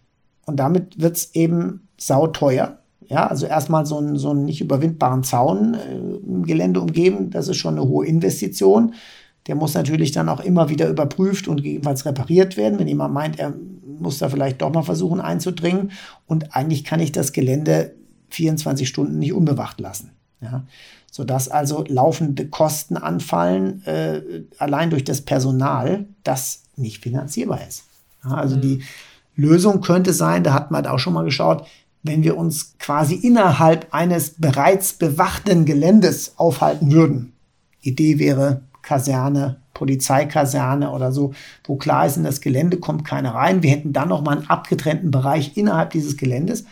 [0.46, 2.78] Und damit wird es eben sauteuer.
[3.08, 7.48] Ja, also erstmal so einen, so einen nicht überwindbaren Zaun äh, im Gelände umgeben, das
[7.48, 8.94] ist schon eine hohe Investition.
[9.48, 13.40] Der muss natürlich dann auch immer wieder überprüft und gegebenenfalls repariert werden, wenn jemand meint,
[13.40, 13.56] er
[13.98, 15.90] muss da vielleicht doch mal versuchen einzudringen.
[16.28, 17.96] Und eigentlich kann ich das Gelände
[18.30, 20.12] 24 Stunden nicht unbewacht lassen.
[20.42, 20.64] Ja
[21.12, 24.22] sodass also laufende Kosten anfallen, äh,
[24.58, 27.84] allein durch das Personal, das nicht finanzierbar ist.
[28.24, 28.62] Ja, also mhm.
[28.62, 28.84] die
[29.36, 31.68] Lösung könnte sein, da hat man auch schon mal geschaut,
[32.02, 37.34] wenn wir uns quasi innerhalb eines bereits bewachten Geländes aufhalten würden.
[37.82, 41.34] Idee wäre Kaserne, Polizeikaserne oder so,
[41.66, 43.64] wo klar ist, in das Gelände kommt keiner rein.
[43.64, 46.66] Wir hätten dann noch mal einen abgetrennten Bereich innerhalb dieses Geländes.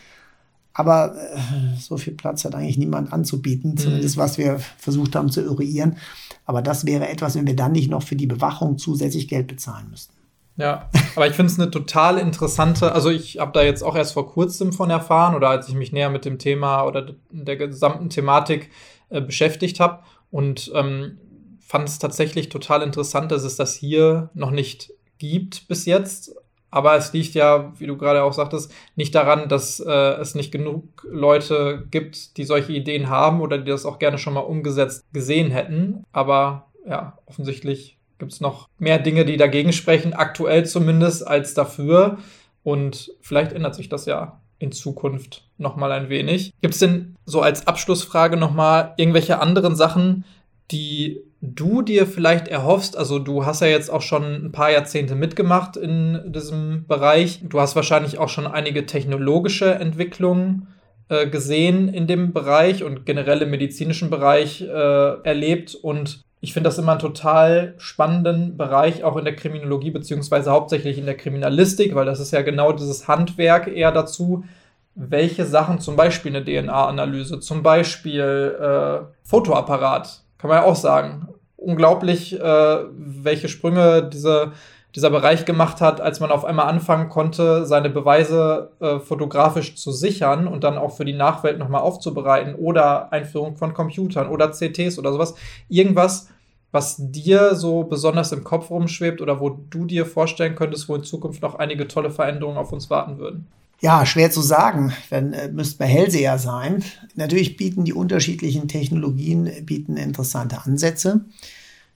[0.80, 3.78] Aber äh, so viel Platz hat eigentlich niemand anzubieten, mhm.
[3.78, 5.98] zumindest was wir versucht haben zu eruieren.
[6.46, 9.88] Aber das wäre etwas, wenn wir dann nicht noch für die Bewachung zusätzlich Geld bezahlen
[9.90, 10.14] müssten.
[10.56, 14.14] Ja, aber ich finde es eine total interessante, also ich habe da jetzt auch erst
[14.14, 18.10] vor kurzem von erfahren oder als ich mich näher mit dem Thema oder der gesamten
[18.10, 18.70] Thematik
[19.10, 20.00] äh, beschäftigt habe
[20.32, 21.18] und ähm,
[21.60, 26.34] fand es tatsächlich total interessant, dass es das hier noch nicht gibt bis jetzt.
[26.72, 30.52] Aber es liegt ja, wie du gerade auch sagtest, nicht daran, dass äh, es nicht
[30.52, 35.04] genug Leute gibt, die solche Ideen haben oder die das auch gerne schon mal umgesetzt
[35.12, 36.04] gesehen hätten.
[36.12, 42.18] Aber ja, offensichtlich gibt es noch mehr Dinge, die dagegen sprechen, aktuell zumindest, als dafür.
[42.64, 46.54] Und vielleicht ändert sich das ja in Zukunft noch mal ein wenig.
[46.62, 50.26] Gibt es denn so als Abschlussfrage noch mal irgendwelche anderen Sachen,
[50.70, 52.98] die du dir vielleicht erhoffst?
[52.98, 57.42] Also du hast ja jetzt auch schon ein paar Jahrzehnte mitgemacht in diesem Bereich.
[57.44, 60.68] Du hast wahrscheinlich auch schon einige technologische Entwicklungen
[61.08, 64.68] äh, gesehen in dem Bereich und generell im medizinischen Bereich äh,
[65.24, 65.76] erlebt.
[65.76, 70.98] Und Ich finde das immer einen total spannenden Bereich, auch in der Kriminologie, beziehungsweise hauptsächlich
[70.98, 74.44] in der Kriminalistik, weil das ist ja genau dieses Handwerk eher dazu,
[74.96, 81.28] welche Sachen, zum Beispiel eine DNA-Analyse, zum Beispiel äh, Fotoapparat, kann man ja auch sagen.
[81.56, 84.54] Unglaublich, äh, welche Sprünge diese
[84.96, 89.92] dieser Bereich gemacht hat, als man auf einmal anfangen konnte, seine Beweise äh, fotografisch zu
[89.92, 94.98] sichern und dann auch für die Nachwelt nochmal aufzubereiten oder Einführung von Computern oder CTs
[94.98, 95.36] oder sowas.
[95.68, 96.30] Irgendwas,
[96.72, 101.04] was dir so besonders im Kopf rumschwebt oder wo du dir vorstellen könntest, wo in
[101.04, 103.48] Zukunft noch einige tolle Veränderungen auf uns warten würden?
[103.82, 104.94] Ja, schwer zu sagen.
[105.10, 106.84] Dann äh, müsste man Hellseher sein.
[107.16, 111.26] Natürlich bieten die unterschiedlichen Technologien bieten interessante Ansätze.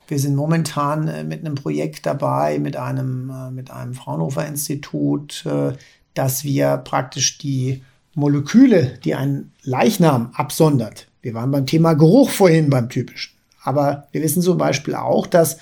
[0.08, 5.46] Wir sind momentan äh, mit einem Projekt dabei, mit einem, äh, mit einem Fraunhofer Institut,
[5.46, 5.74] äh,
[6.14, 7.84] dass wir praktisch die
[8.16, 11.08] Moleküle, die ein Leichnam absondert.
[11.22, 13.34] Wir waren beim Thema Geruch vorhin beim typischen.
[13.64, 15.58] Aber wir wissen zum Beispiel auch, dass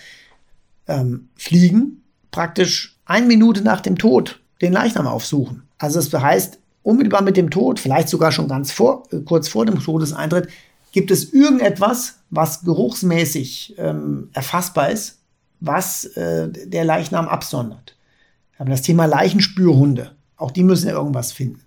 [0.88, 5.64] ähm, Fliegen praktisch eine Minute nach dem Tod den Leichnam aufsuchen.
[5.78, 9.80] Also das heißt, unmittelbar mit dem Tod, vielleicht sogar schon ganz vor, kurz vor dem
[9.80, 10.48] Todeseintritt,
[10.92, 15.20] Gibt es irgendetwas, was geruchsmäßig ähm, erfassbar ist,
[15.60, 17.96] was äh, der Leichnam absondert?
[18.54, 20.12] Wir haben das Thema Leichenspürhunde.
[20.36, 21.62] Auch die müssen ja irgendwas finden.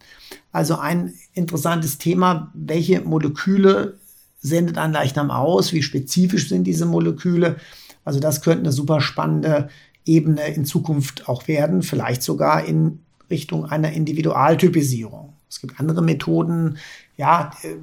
[0.52, 3.98] Also ein interessantes Thema, welche Moleküle
[4.40, 7.56] sendet ein Leichnam aus, wie spezifisch sind diese Moleküle.
[8.04, 9.70] Also das könnte eine super spannende
[10.04, 13.00] Ebene in Zukunft auch werden, vielleicht sogar in
[13.30, 15.32] Richtung einer Individualtypisierung.
[15.48, 16.78] Es gibt andere Methoden,
[17.16, 17.76] ja, äh,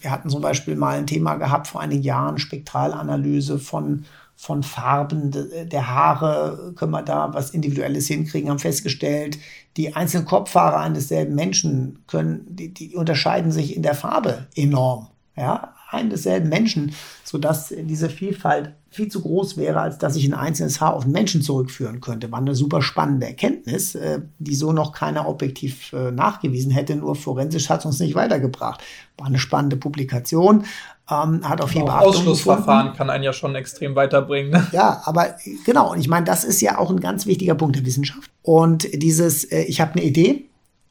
[0.00, 5.30] wir hatten zum Beispiel mal ein Thema gehabt vor einigen Jahren, Spektralanalyse von, von Farben
[5.68, 9.38] der Haare, können wir da was Individuelles hinkriegen, haben festgestellt,
[9.76, 15.08] die einzelnen Kopfhaare eines selben Menschen können, die, die unterscheiden sich in der Farbe enorm.
[15.36, 16.92] Ja, ein desselben Menschen,
[17.24, 21.12] sodass diese Vielfalt viel zu groß wäre, als dass ich ein einzelnes Haar auf einen
[21.12, 22.32] Menschen zurückführen könnte.
[22.32, 27.14] War eine super spannende Erkenntnis, äh, die so noch keiner objektiv äh, nachgewiesen hätte, nur
[27.14, 28.82] forensisch hat es uns nicht weitergebracht.
[29.16, 30.64] War eine spannende Publikation,
[31.08, 32.98] ähm, hat auf jeden Fall Ausschlussverfahren gefunden.
[32.98, 34.50] kann einen ja schon extrem weiterbringen.
[34.50, 34.66] Ne?
[34.72, 37.86] Ja, aber genau, und ich meine, das ist ja auch ein ganz wichtiger Punkt der
[37.86, 38.28] Wissenschaft.
[38.42, 40.47] Und dieses, äh, ich habe eine Idee,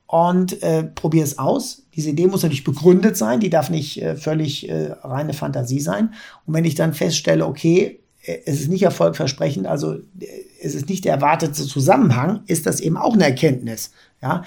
[0.08, 1.84] und äh, probiere es aus.
[1.96, 6.14] Diese Idee muss natürlich begründet sein, die darf nicht äh, völlig äh, reine Fantasie sein.
[6.46, 10.26] Und wenn ich dann feststelle, okay, äh, es ist nicht erfolgversprechend, also äh,
[10.62, 13.92] es ist nicht der erwartete Zusammenhang, ist das eben auch eine Erkenntnis.
[14.22, 14.44] Ja,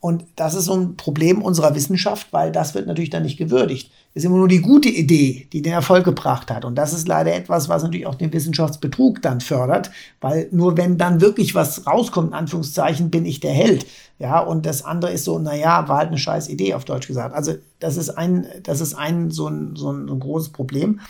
[0.00, 3.90] und das ist so ein Problem unserer Wissenschaft, weil das wird natürlich dann nicht gewürdigt.
[4.12, 6.64] Ist immer nur die gute Idee, die den Erfolg gebracht hat.
[6.64, 10.98] Und das ist leider etwas, was natürlich auch den Wissenschaftsbetrug dann fördert, weil nur wenn
[10.98, 13.86] dann wirklich was rauskommt, in Anführungszeichen, bin ich der Held.
[14.18, 17.34] Ja, und das andere ist so, naja, war halt eine scheiß Idee, auf Deutsch gesagt.
[17.34, 21.00] Also, das ist ein, das ist ein, so ein, so ein, so ein großes Problem.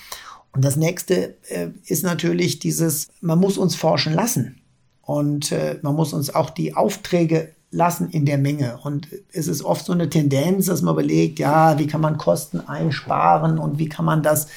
[0.52, 4.60] Und das nächste äh, ist natürlich dieses, man muss uns forschen lassen.
[5.02, 8.78] Und äh, man muss uns auch die Aufträge lassen in der Menge.
[8.82, 12.60] Und es ist oft so eine Tendenz, dass man überlegt, ja, wie kann man Kosten
[12.60, 14.48] einsparen und wie kann man das,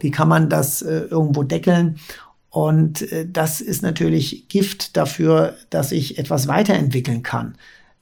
[0.00, 1.98] wie kann man das äh, irgendwo deckeln?
[2.50, 7.54] Und äh, das ist natürlich Gift dafür, dass ich etwas weiterentwickeln kann.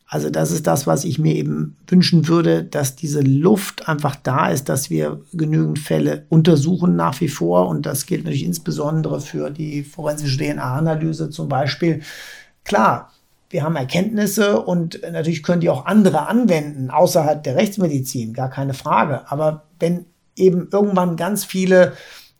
[0.08, 4.48] Also das ist das, was ich mir eben wünschen würde, dass diese Luft einfach da
[4.48, 7.68] ist, dass wir genügend Fälle untersuchen nach wie vor.
[7.68, 12.02] Und das gilt natürlich insbesondere für die forensische DNA-Analyse zum Beispiel.
[12.62, 13.10] Klar,
[13.51, 18.74] wir haben Erkenntnisse und natürlich können die auch andere anwenden, außerhalb der Rechtsmedizin, gar keine
[18.74, 19.31] Frage.
[19.31, 21.93] Aber wenn eben irgendwann ganz viele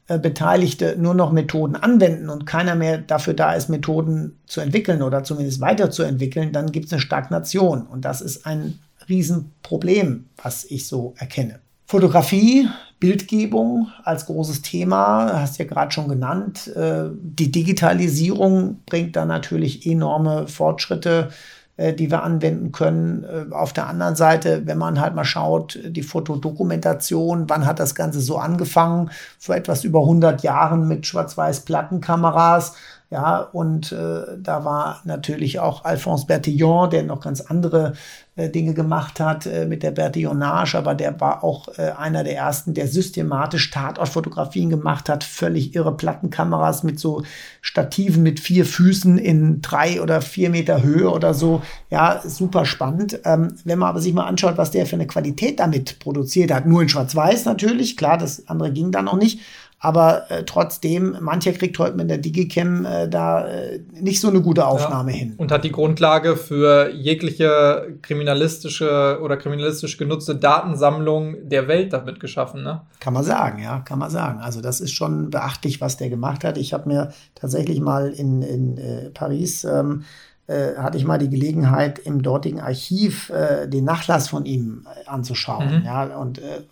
[0.09, 5.03] äh, Beteiligte nur noch Methoden anwenden und keiner mehr dafür da ist, Methoden zu entwickeln
[5.03, 7.87] oder zumindest weiterzuentwickeln, dann gibt es eine Stagnation.
[7.87, 8.79] Und das ist ein
[9.09, 11.61] Riesenproblem, was ich so erkenne.
[11.87, 12.69] Fotografie,
[12.99, 16.69] Bildgebung als großes Thema, hast du ja gerade schon genannt.
[16.75, 21.29] Äh, die Digitalisierung bringt da natürlich enorme Fortschritte,
[21.77, 23.23] äh, die wir anwenden können.
[23.23, 27.95] Äh, auf der anderen Seite, wenn man halt mal schaut, die Fotodokumentation, wann hat das
[27.95, 29.11] Ganze so angefangen?
[29.39, 32.75] Vor etwas über 100 Jahren mit Schwarz-Weiß-Plattenkameras
[33.09, 37.93] ja, und äh, da war natürlich auch Alphonse Bertillon, der noch ganz andere
[38.35, 42.37] äh, Dinge gemacht hat äh, mit der Bertillonage, aber der war auch äh, einer der
[42.37, 47.23] ersten, der systematisch Tatortfotografien gemacht hat, völlig irre Plattenkameras mit so
[47.61, 51.63] Stativen mit vier Füßen in drei oder vier Meter Höhe oder so.
[51.91, 53.21] Ja, super spannend.
[53.25, 56.67] Ähm, wenn man aber sich mal anschaut, was der für eine Qualität damit produziert hat,
[56.67, 59.39] nur in Schwarz-Weiß natürlich, klar, das andere ging da noch nicht,
[59.79, 64.41] Aber äh, trotzdem, mancher kriegt heute mit der Digicam äh, da äh, nicht so eine
[64.41, 65.19] gute Aufnahme ja.
[65.19, 65.35] hin.
[65.37, 72.63] Und hat die Grundlage für jegliche kriminalistische oder kriminalistisch genutzte Datensammlung der Welt damit geschaffen,
[72.63, 72.83] ne?
[73.01, 74.41] Kann man sagen, ja, kann man sagen.
[74.41, 76.57] Also das ist schon beachtlich, was der gemacht hat.
[76.57, 80.05] Ich habe mir tatsächlich mal in, in äh, Paris ähm,
[80.47, 85.09] äh, hatte ich mal die Gelegenheit, im dortigen Archiv äh, den Nachlass von ihm äh,
[85.09, 85.81] anzuschauen.
[85.81, 85.85] Mhm.
[85.85, 86.63] Ja, und äh,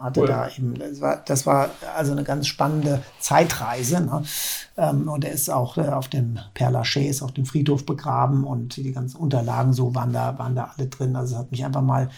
[0.00, 0.26] hatte cool.
[0.26, 4.00] da eben, das war, das war also eine ganz spannende Zeitreise.
[4.00, 4.22] Ne?
[4.76, 8.76] Ähm, und er ist auch äh, auf dem Père Lachaise, auf dem Friedhof begraben und
[8.76, 11.16] die ganzen Unterlagen so waren da, waren da alle drin.
[11.16, 12.10] Also es hat mich einfach mal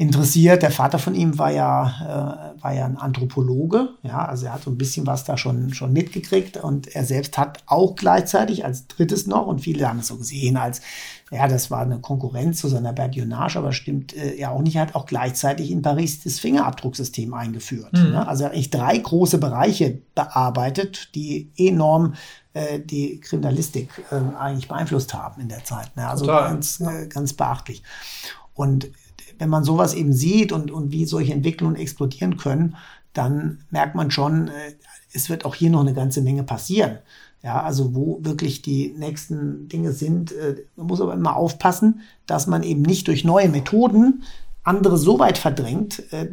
[0.00, 0.62] interessiert.
[0.62, 4.62] Der Vater von ihm war ja, äh, war ja ein Anthropologe, ja, also er hat
[4.62, 8.86] so ein bisschen was da schon, schon mitgekriegt und er selbst hat auch gleichzeitig als
[8.86, 10.80] drittes noch und viele haben es so gesehen als,
[11.30, 14.82] ja, das war eine Konkurrenz zu seiner Berdionage, aber stimmt äh, ja auch nicht, er
[14.82, 17.92] hat auch gleichzeitig in Paris das Fingerabdrucksystem eingeführt.
[17.92, 18.10] Mhm.
[18.10, 18.26] Ne?
[18.26, 22.14] Also er hat eigentlich drei große Bereiche bearbeitet, die enorm
[22.52, 25.96] äh, die Kriminalistik äh, eigentlich beeinflusst haben in der Zeit.
[25.96, 26.08] Ne?
[26.08, 26.50] Also Total.
[26.50, 27.84] ganz, äh, ganz beachtlich.
[28.54, 28.90] Und
[29.38, 32.76] wenn man sowas eben sieht und, und wie solche Entwicklungen explodieren können,
[33.12, 34.74] dann merkt man schon, äh,
[35.12, 36.98] es wird auch hier noch eine ganze Menge passieren.
[37.42, 40.32] Ja, also wo wirklich die nächsten Dinge sind.
[40.32, 44.24] Äh, man muss aber immer aufpassen, dass man eben nicht durch neue Methoden
[44.62, 46.28] andere so weit verdrängt, äh,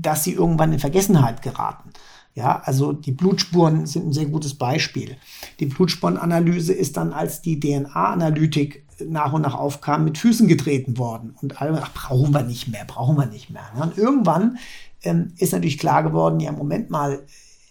[0.00, 1.90] dass sie irgendwann in Vergessenheit geraten.
[2.34, 5.16] Ja, also die Blutspuren sind ein sehr gutes Beispiel.
[5.58, 11.34] Die Blutspurenanalyse ist dann als die DNA-Analytik nach und nach aufkam, mit Füßen getreten worden.
[11.40, 13.64] Und alle, ach, brauchen wir nicht mehr, brauchen wir nicht mehr.
[13.80, 14.58] Und irgendwann
[15.02, 17.20] ähm, ist natürlich klar geworden, ja, Moment mal,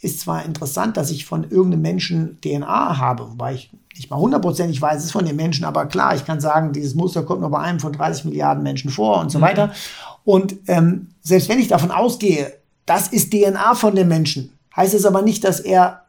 [0.05, 4.81] ist zwar interessant, dass ich von irgendeinem Menschen DNA habe, wobei ich nicht mal hundertprozentig
[4.81, 7.49] weiß, es ist von den Menschen, aber klar, ich kann sagen, dieses Muster kommt nur
[7.49, 9.43] bei einem von 30 Milliarden Menschen vor und so mhm.
[9.43, 9.71] weiter.
[10.23, 12.53] Und ähm, selbst wenn ich davon ausgehe,
[12.85, 16.04] das ist DNA von dem Menschen, heißt es aber nicht, dass er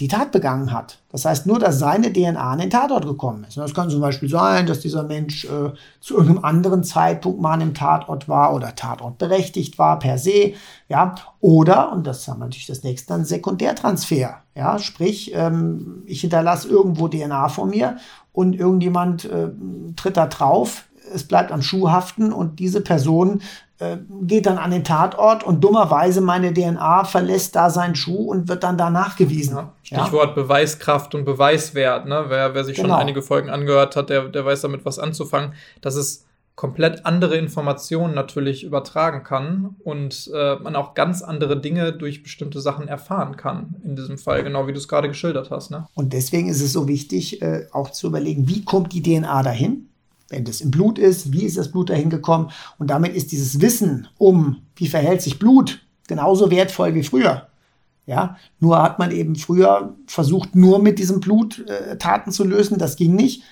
[0.00, 0.98] die Tat begangen hat.
[1.10, 3.58] Das heißt nur, dass seine DNA an den Tatort gekommen ist.
[3.58, 7.60] Das kann zum Beispiel sein, dass dieser Mensch äh, zu irgendeinem anderen Zeitpunkt mal an
[7.60, 10.54] dem Tatort war oder Tatort berechtigt war per se.
[10.88, 14.38] Ja, oder, und das haben wir natürlich das nächste, dann Sekundärtransfer.
[14.54, 17.98] Ja, sprich, ähm, ich hinterlasse irgendwo DNA von mir
[18.32, 19.50] und irgendjemand äh,
[19.96, 23.42] tritt da drauf, es bleibt am Schuh haften und diese Person
[24.22, 28.62] geht dann an den Tatort und dummerweise meine DNA verlässt da seinen Schuh und wird
[28.62, 29.58] dann da nachgewiesen.
[29.82, 30.42] Stichwort ja?
[30.42, 32.06] Beweiskraft und Beweiswert.
[32.06, 32.24] Ne?
[32.28, 32.90] Wer, wer sich genau.
[32.90, 35.54] schon einige Folgen angehört hat, der, der weiß damit was anzufangen.
[35.80, 41.92] Dass es komplett andere Informationen natürlich übertragen kann und äh, man auch ganz andere Dinge
[41.92, 43.76] durch bestimmte Sachen erfahren kann.
[43.84, 45.70] In diesem Fall, genau wie du es gerade geschildert hast.
[45.70, 45.86] Ne?
[45.94, 49.88] Und deswegen ist es so wichtig, äh, auch zu überlegen, wie kommt die DNA dahin?
[50.32, 52.50] Wenn das im Blut ist, wie ist das Blut dahin gekommen.
[52.78, 57.48] Und damit ist dieses Wissen um, wie verhält sich Blut, genauso wertvoll wie früher.
[58.06, 62.78] Ja, nur hat man eben früher versucht, nur mit diesem Blut äh, Taten zu lösen.
[62.78, 63.44] Das ging nicht.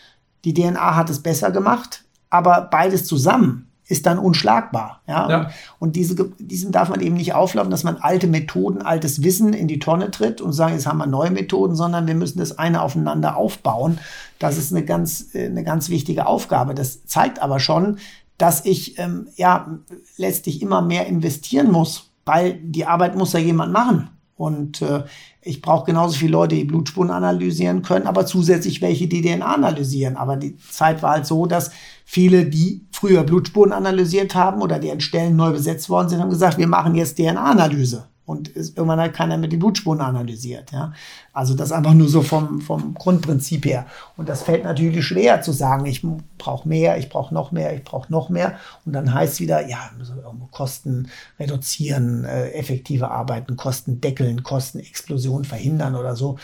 [0.45, 5.01] Die DNA hat es besser gemacht, aber beides zusammen ist dann unschlagbar.
[5.07, 5.29] Ja?
[5.29, 5.39] ja.
[5.41, 5.51] Und,
[5.91, 9.67] und, diese, diesen darf man eben nicht auflaufen, dass man alte Methoden, altes Wissen in
[9.67, 12.83] die Tonne tritt und sagen, jetzt haben wir neue Methoden, sondern wir müssen das eine
[12.83, 13.99] aufeinander aufbauen.
[14.39, 16.75] Das ist eine ganz, äh, eine ganz wichtige Aufgabe.
[16.75, 17.99] Das zeigt aber schon,
[18.39, 19.79] dass ich ähm, ja
[20.17, 24.11] letztlich immer mehr investieren muss, weil die Arbeit muss ja jemand machen.
[24.37, 25.05] Und äh,
[25.43, 30.17] ich brauche genauso viele Leute, die Blutspuren analysieren können, aber zusätzlich welche, die DNA analysieren.
[30.17, 31.73] Aber die Zeit war halt so, dass
[32.07, 36.59] viele, die früher Blutspuren analysiert haben oder deren Stellen neu besetzt worden sind, haben gesagt,
[36.59, 40.71] wir machen jetzt DNA-Analyse und irgendwann hat keiner mehr die Blutspuren analysiert.
[40.71, 40.93] Ja?
[41.33, 43.87] Also das einfach nur so vom, vom Grundprinzip her.
[44.19, 46.07] Und das fällt natürlich schwer zu sagen, ich
[46.37, 48.59] brauche mehr, ich brauche noch mehr, ich brauche noch mehr.
[48.85, 51.09] Und dann heißt es wieder, ja, müssen wir irgendwo Kosten
[51.41, 56.39] reduzieren, äh, effektive Arbeiten, Kosten deckeln, Kostenexplosion verhindern oder so.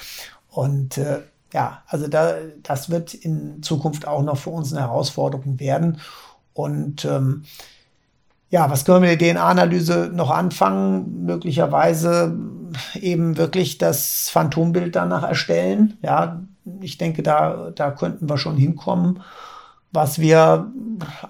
[0.48, 1.18] Und äh,
[1.52, 5.98] ja, also da, das wird in Zukunft auch noch für uns eine Herausforderung werden.
[6.56, 7.44] Und ähm,
[8.50, 11.24] ja, was können wir mit der DNA-Analyse noch anfangen?
[11.24, 12.36] Möglicherweise
[12.94, 15.98] eben wirklich das Phantombild danach erstellen.
[16.02, 16.40] Ja,
[16.80, 19.20] ich denke, da, da könnten wir schon hinkommen.
[19.92, 20.70] Was wir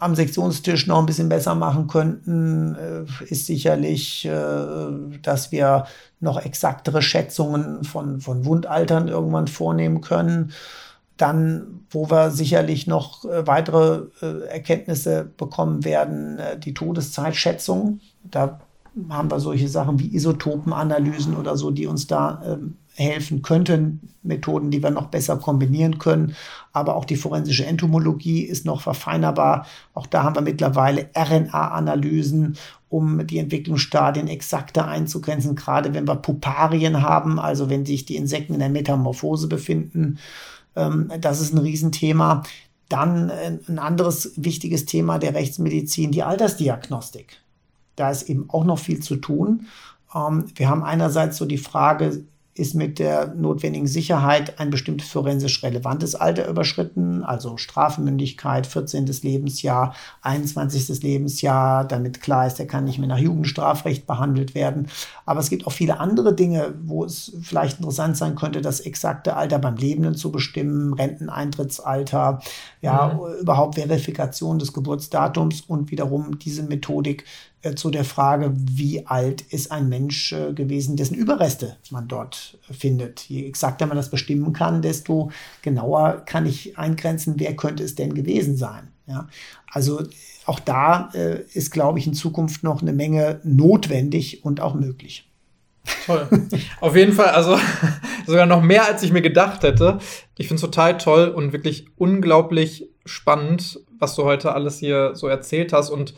[0.01, 5.87] am Sektionstisch noch ein bisschen besser machen könnten, äh, ist sicherlich, äh, dass wir
[6.21, 10.53] noch exaktere Schätzungen von, von Wundaltern irgendwann vornehmen können.
[11.17, 18.01] Dann, wo wir sicherlich noch äh, weitere äh, Erkenntnisse bekommen werden, äh, die Todeszeitschätzung.
[18.25, 18.61] Da
[19.09, 24.71] haben wir solche Sachen wie Isotopenanalysen oder so, die uns da ähm, helfen könnten, Methoden,
[24.71, 26.35] die wir noch besser kombinieren können.
[26.73, 29.67] Aber auch die forensische Entomologie ist noch verfeinerbar.
[29.95, 32.57] Auch da haben wir mittlerweile RNA-Analysen,
[32.89, 38.55] um die Entwicklungsstadien exakter einzugrenzen, gerade wenn wir Puparien haben, also wenn sich die Insekten
[38.55, 40.19] in der Metamorphose befinden.
[40.77, 42.43] Ähm, das ist ein Riesenthema.
[42.89, 47.39] Dann äh, ein anderes wichtiges Thema der Rechtsmedizin, die Altersdiagnostik.
[47.97, 49.67] Da ist eben auch noch viel zu tun.
[50.15, 52.25] Ähm, wir haben einerseits so die Frage,
[52.59, 59.07] ist mit der notwendigen Sicherheit ein bestimmtes forensisch relevantes Alter überschritten, also Strafmündigkeit, 14.
[59.23, 61.03] Lebensjahr, 21.
[61.03, 64.89] Lebensjahr, damit klar ist, er kann nicht mehr nach Jugendstrafrecht behandelt werden.
[65.27, 69.37] Aber es gibt auch viele andere Dinge, wo es vielleicht interessant sein könnte, das exakte
[69.37, 72.41] Alter beim Lebenden zu bestimmen, Renteneintrittsalter,
[72.87, 73.41] ja, mhm.
[73.41, 77.25] überhaupt Verifikation des Geburtsdatums und wiederum diese Methodik
[77.63, 82.59] äh, zu der Frage, wie alt ist ein Mensch äh, gewesen, dessen Überreste man dort
[82.71, 83.21] findet.
[83.23, 85.31] Je exakter man das bestimmen kann, desto
[85.63, 88.89] genauer kann ich eingrenzen, wer könnte es denn gewesen sein.
[89.07, 89.29] Ja?
[89.69, 90.03] Also
[90.45, 95.29] auch da äh, ist, glaube ich, in Zukunft noch eine Menge notwendig und auch möglich.
[96.07, 96.29] Toll.
[96.81, 97.59] Auf jeden Fall, also
[98.27, 99.99] sogar noch mehr, als ich mir gedacht hätte.
[100.37, 105.29] Ich finde es total toll und wirklich unglaublich spannend, was du heute alles hier so
[105.29, 105.91] erzählt hast.
[105.91, 106.15] Und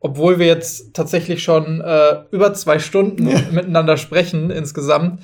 [0.00, 3.40] obwohl wir jetzt tatsächlich schon äh, über zwei Stunden ja.
[3.50, 5.22] miteinander sprechen insgesamt,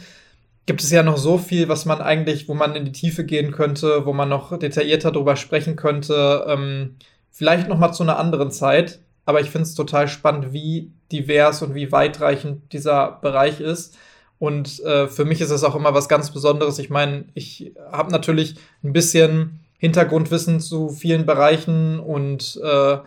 [0.67, 3.51] gibt es ja noch so viel, was man eigentlich, wo man in die Tiefe gehen
[3.51, 6.45] könnte, wo man noch detaillierter drüber sprechen könnte.
[6.49, 6.97] Ähm,
[7.31, 9.01] vielleicht noch mal zu einer anderen Zeit.
[9.31, 13.97] Aber ich finde es total spannend, wie divers und wie weitreichend dieser Bereich ist.
[14.41, 16.81] Und äh, für mich ist es auch immer was ganz Besonderes.
[16.81, 22.99] Ich meine, ich habe natürlich ein bisschen Hintergrundwissen zu vielen Bereichen und äh,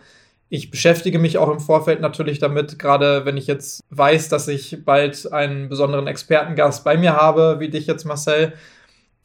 [0.48, 4.82] ich beschäftige mich auch im Vorfeld natürlich damit, gerade wenn ich jetzt weiß, dass ich
[4.82, 8.54] bald einen besonderen Expertengast bei mir habe, wie dich jetzt, Marcel.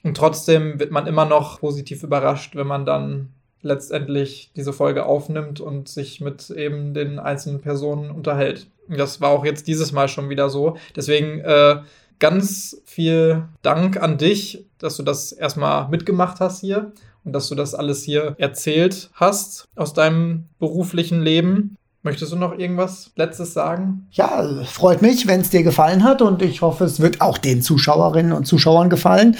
[0.03, 3.29] Und trotzdem wird man immer noch positiv überrascht, wenn man dann
[3.61, 8.67] letztendlich diese Folge aufnimmt und sich mit eben den einzelnen Personen unterhält.
[8.87, 10.77] Das war auch jetzt dieses Mal schon wieder so.
[10.95, 11.81] Deswegen äh,
[12.19, 16.91] ganz viel Dank an dich, dass du das erstmal mitgemacht hast hier
[17.23, 21.75] und dass du das alles hier erzählt hast aus deinem beruflichen Leben.
[22.01, 24.07] Möchtest du noch irgendwas Letztes sagen?
[24.11, 27.61] Ja, freut mich, wenn es dir gefallen hat und ich hoffe, es wird auch den
[27.61, 29.35] Zuschauerinnen und Zuschauern gefallen.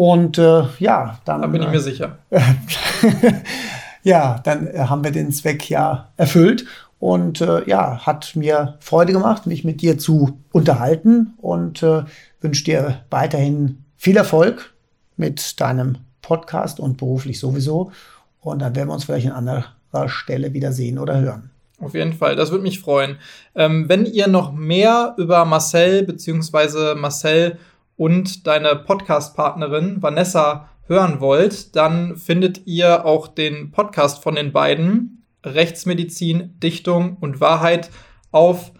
[0.00, 1.42] Und äh, ja, dann.
[1.42, 2.16] Da bin ich mir sicher.
[4.02, 6.64] ja, dann äh, haben wir den Zweck ja erfüllt.
[6.98, 12.04] Und äh, ja, hat mir Freude gemacht, mich mit dir zu unterhalten und äh,
[12.40, 14.72] wünsche dir weiterhin viel Erfolg
[15.18, 17.92] mit deinem Podcast und beruflich sowieso.
[18.40, 21.50] Und dann werden wir uns vielleicht an anderer Stelle wieder sehen oder hören.
[21.78, 23.18] Auf jeden Fall, das würde mich freuen.
[23.54, 26.94] Ähm, wenn ihr noch mehr über Marcel bzw.
[26.94, 27.58] Marcel
[28.00, 35.26] und deine Podcast-Partnerin Vanessa hören wollt, dann findet ihr auch den Podcast von den beiden
[35.44, 37.90] Rechtsmedizin, Dichtung und Wahrheit
[38.30, 38.72] auf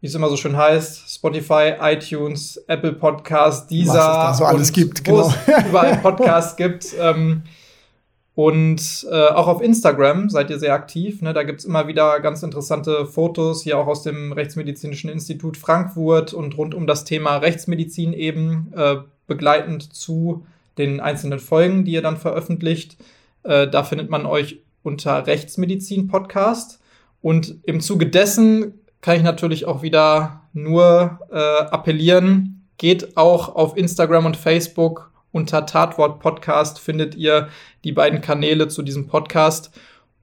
[0.00, 3.92] wie es immer so schön heißt, Spotify, iTunes, Apple Podcast, Deezer.
[3.92, 5.32] Was es da so alles gibt, genau.
[5.68, 6.86] überall Podcasts gibt.
[6.98, 7.44] Ähm,
[8.34, 11.20] und äh, auch auf Instagram seid ihr sehr aktiv.
[11.20, 11.34] Ne?
[11.34, 16.56] Da gibt's immer wieder ganz interessante Fotos, hier auch aus dem Rechtsmedizinischen Institut Frankfurt und
[16.56, 18.96] rund um das Thema Rechtsmedizin eben, äh,
[19.26, 20.46] begleitend zu
[20.78, 22.96] den einzelnen Folgen, die ihr dann veröffentlicht.
[23.42, 26.80] Äh, da findet man euch unter Rechtsmedizin Podcast.
[27.20, 32.66] Und im Zuge dessen kann ich natürlich auch wieder nur äh, appellieren.
[32.78, 37.48] Geht auch auf Instagram und Facebook unter Tatwort Podcast findet ihr
[37.84, 39.72] die beiden Kanäle zu diesem Podcast.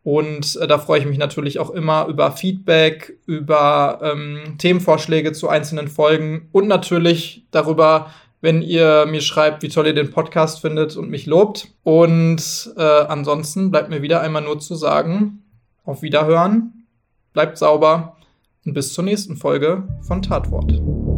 [0.04, 5.50] Und äh, da freue ich mich natürlich auch immer über Feedback, über ähm, Themenvorschläge zu
[5.50, 8.12] einzelnen Folgen und natürlich darüber,
[8.42, 11.68] wenn ihr mir schreibt, wie toll ihr den Podcast findet und mich lobt.
[11.84, 15.44] Und äh, ansonsten bleibt mir wieder einmal nur zu sagen,
[15.84, 16.86] auf Wiederhören,
[17.34, 18.16] bleibt sauber
[18.66, 21.09] und bis zur nächsten Folge von Tatwort.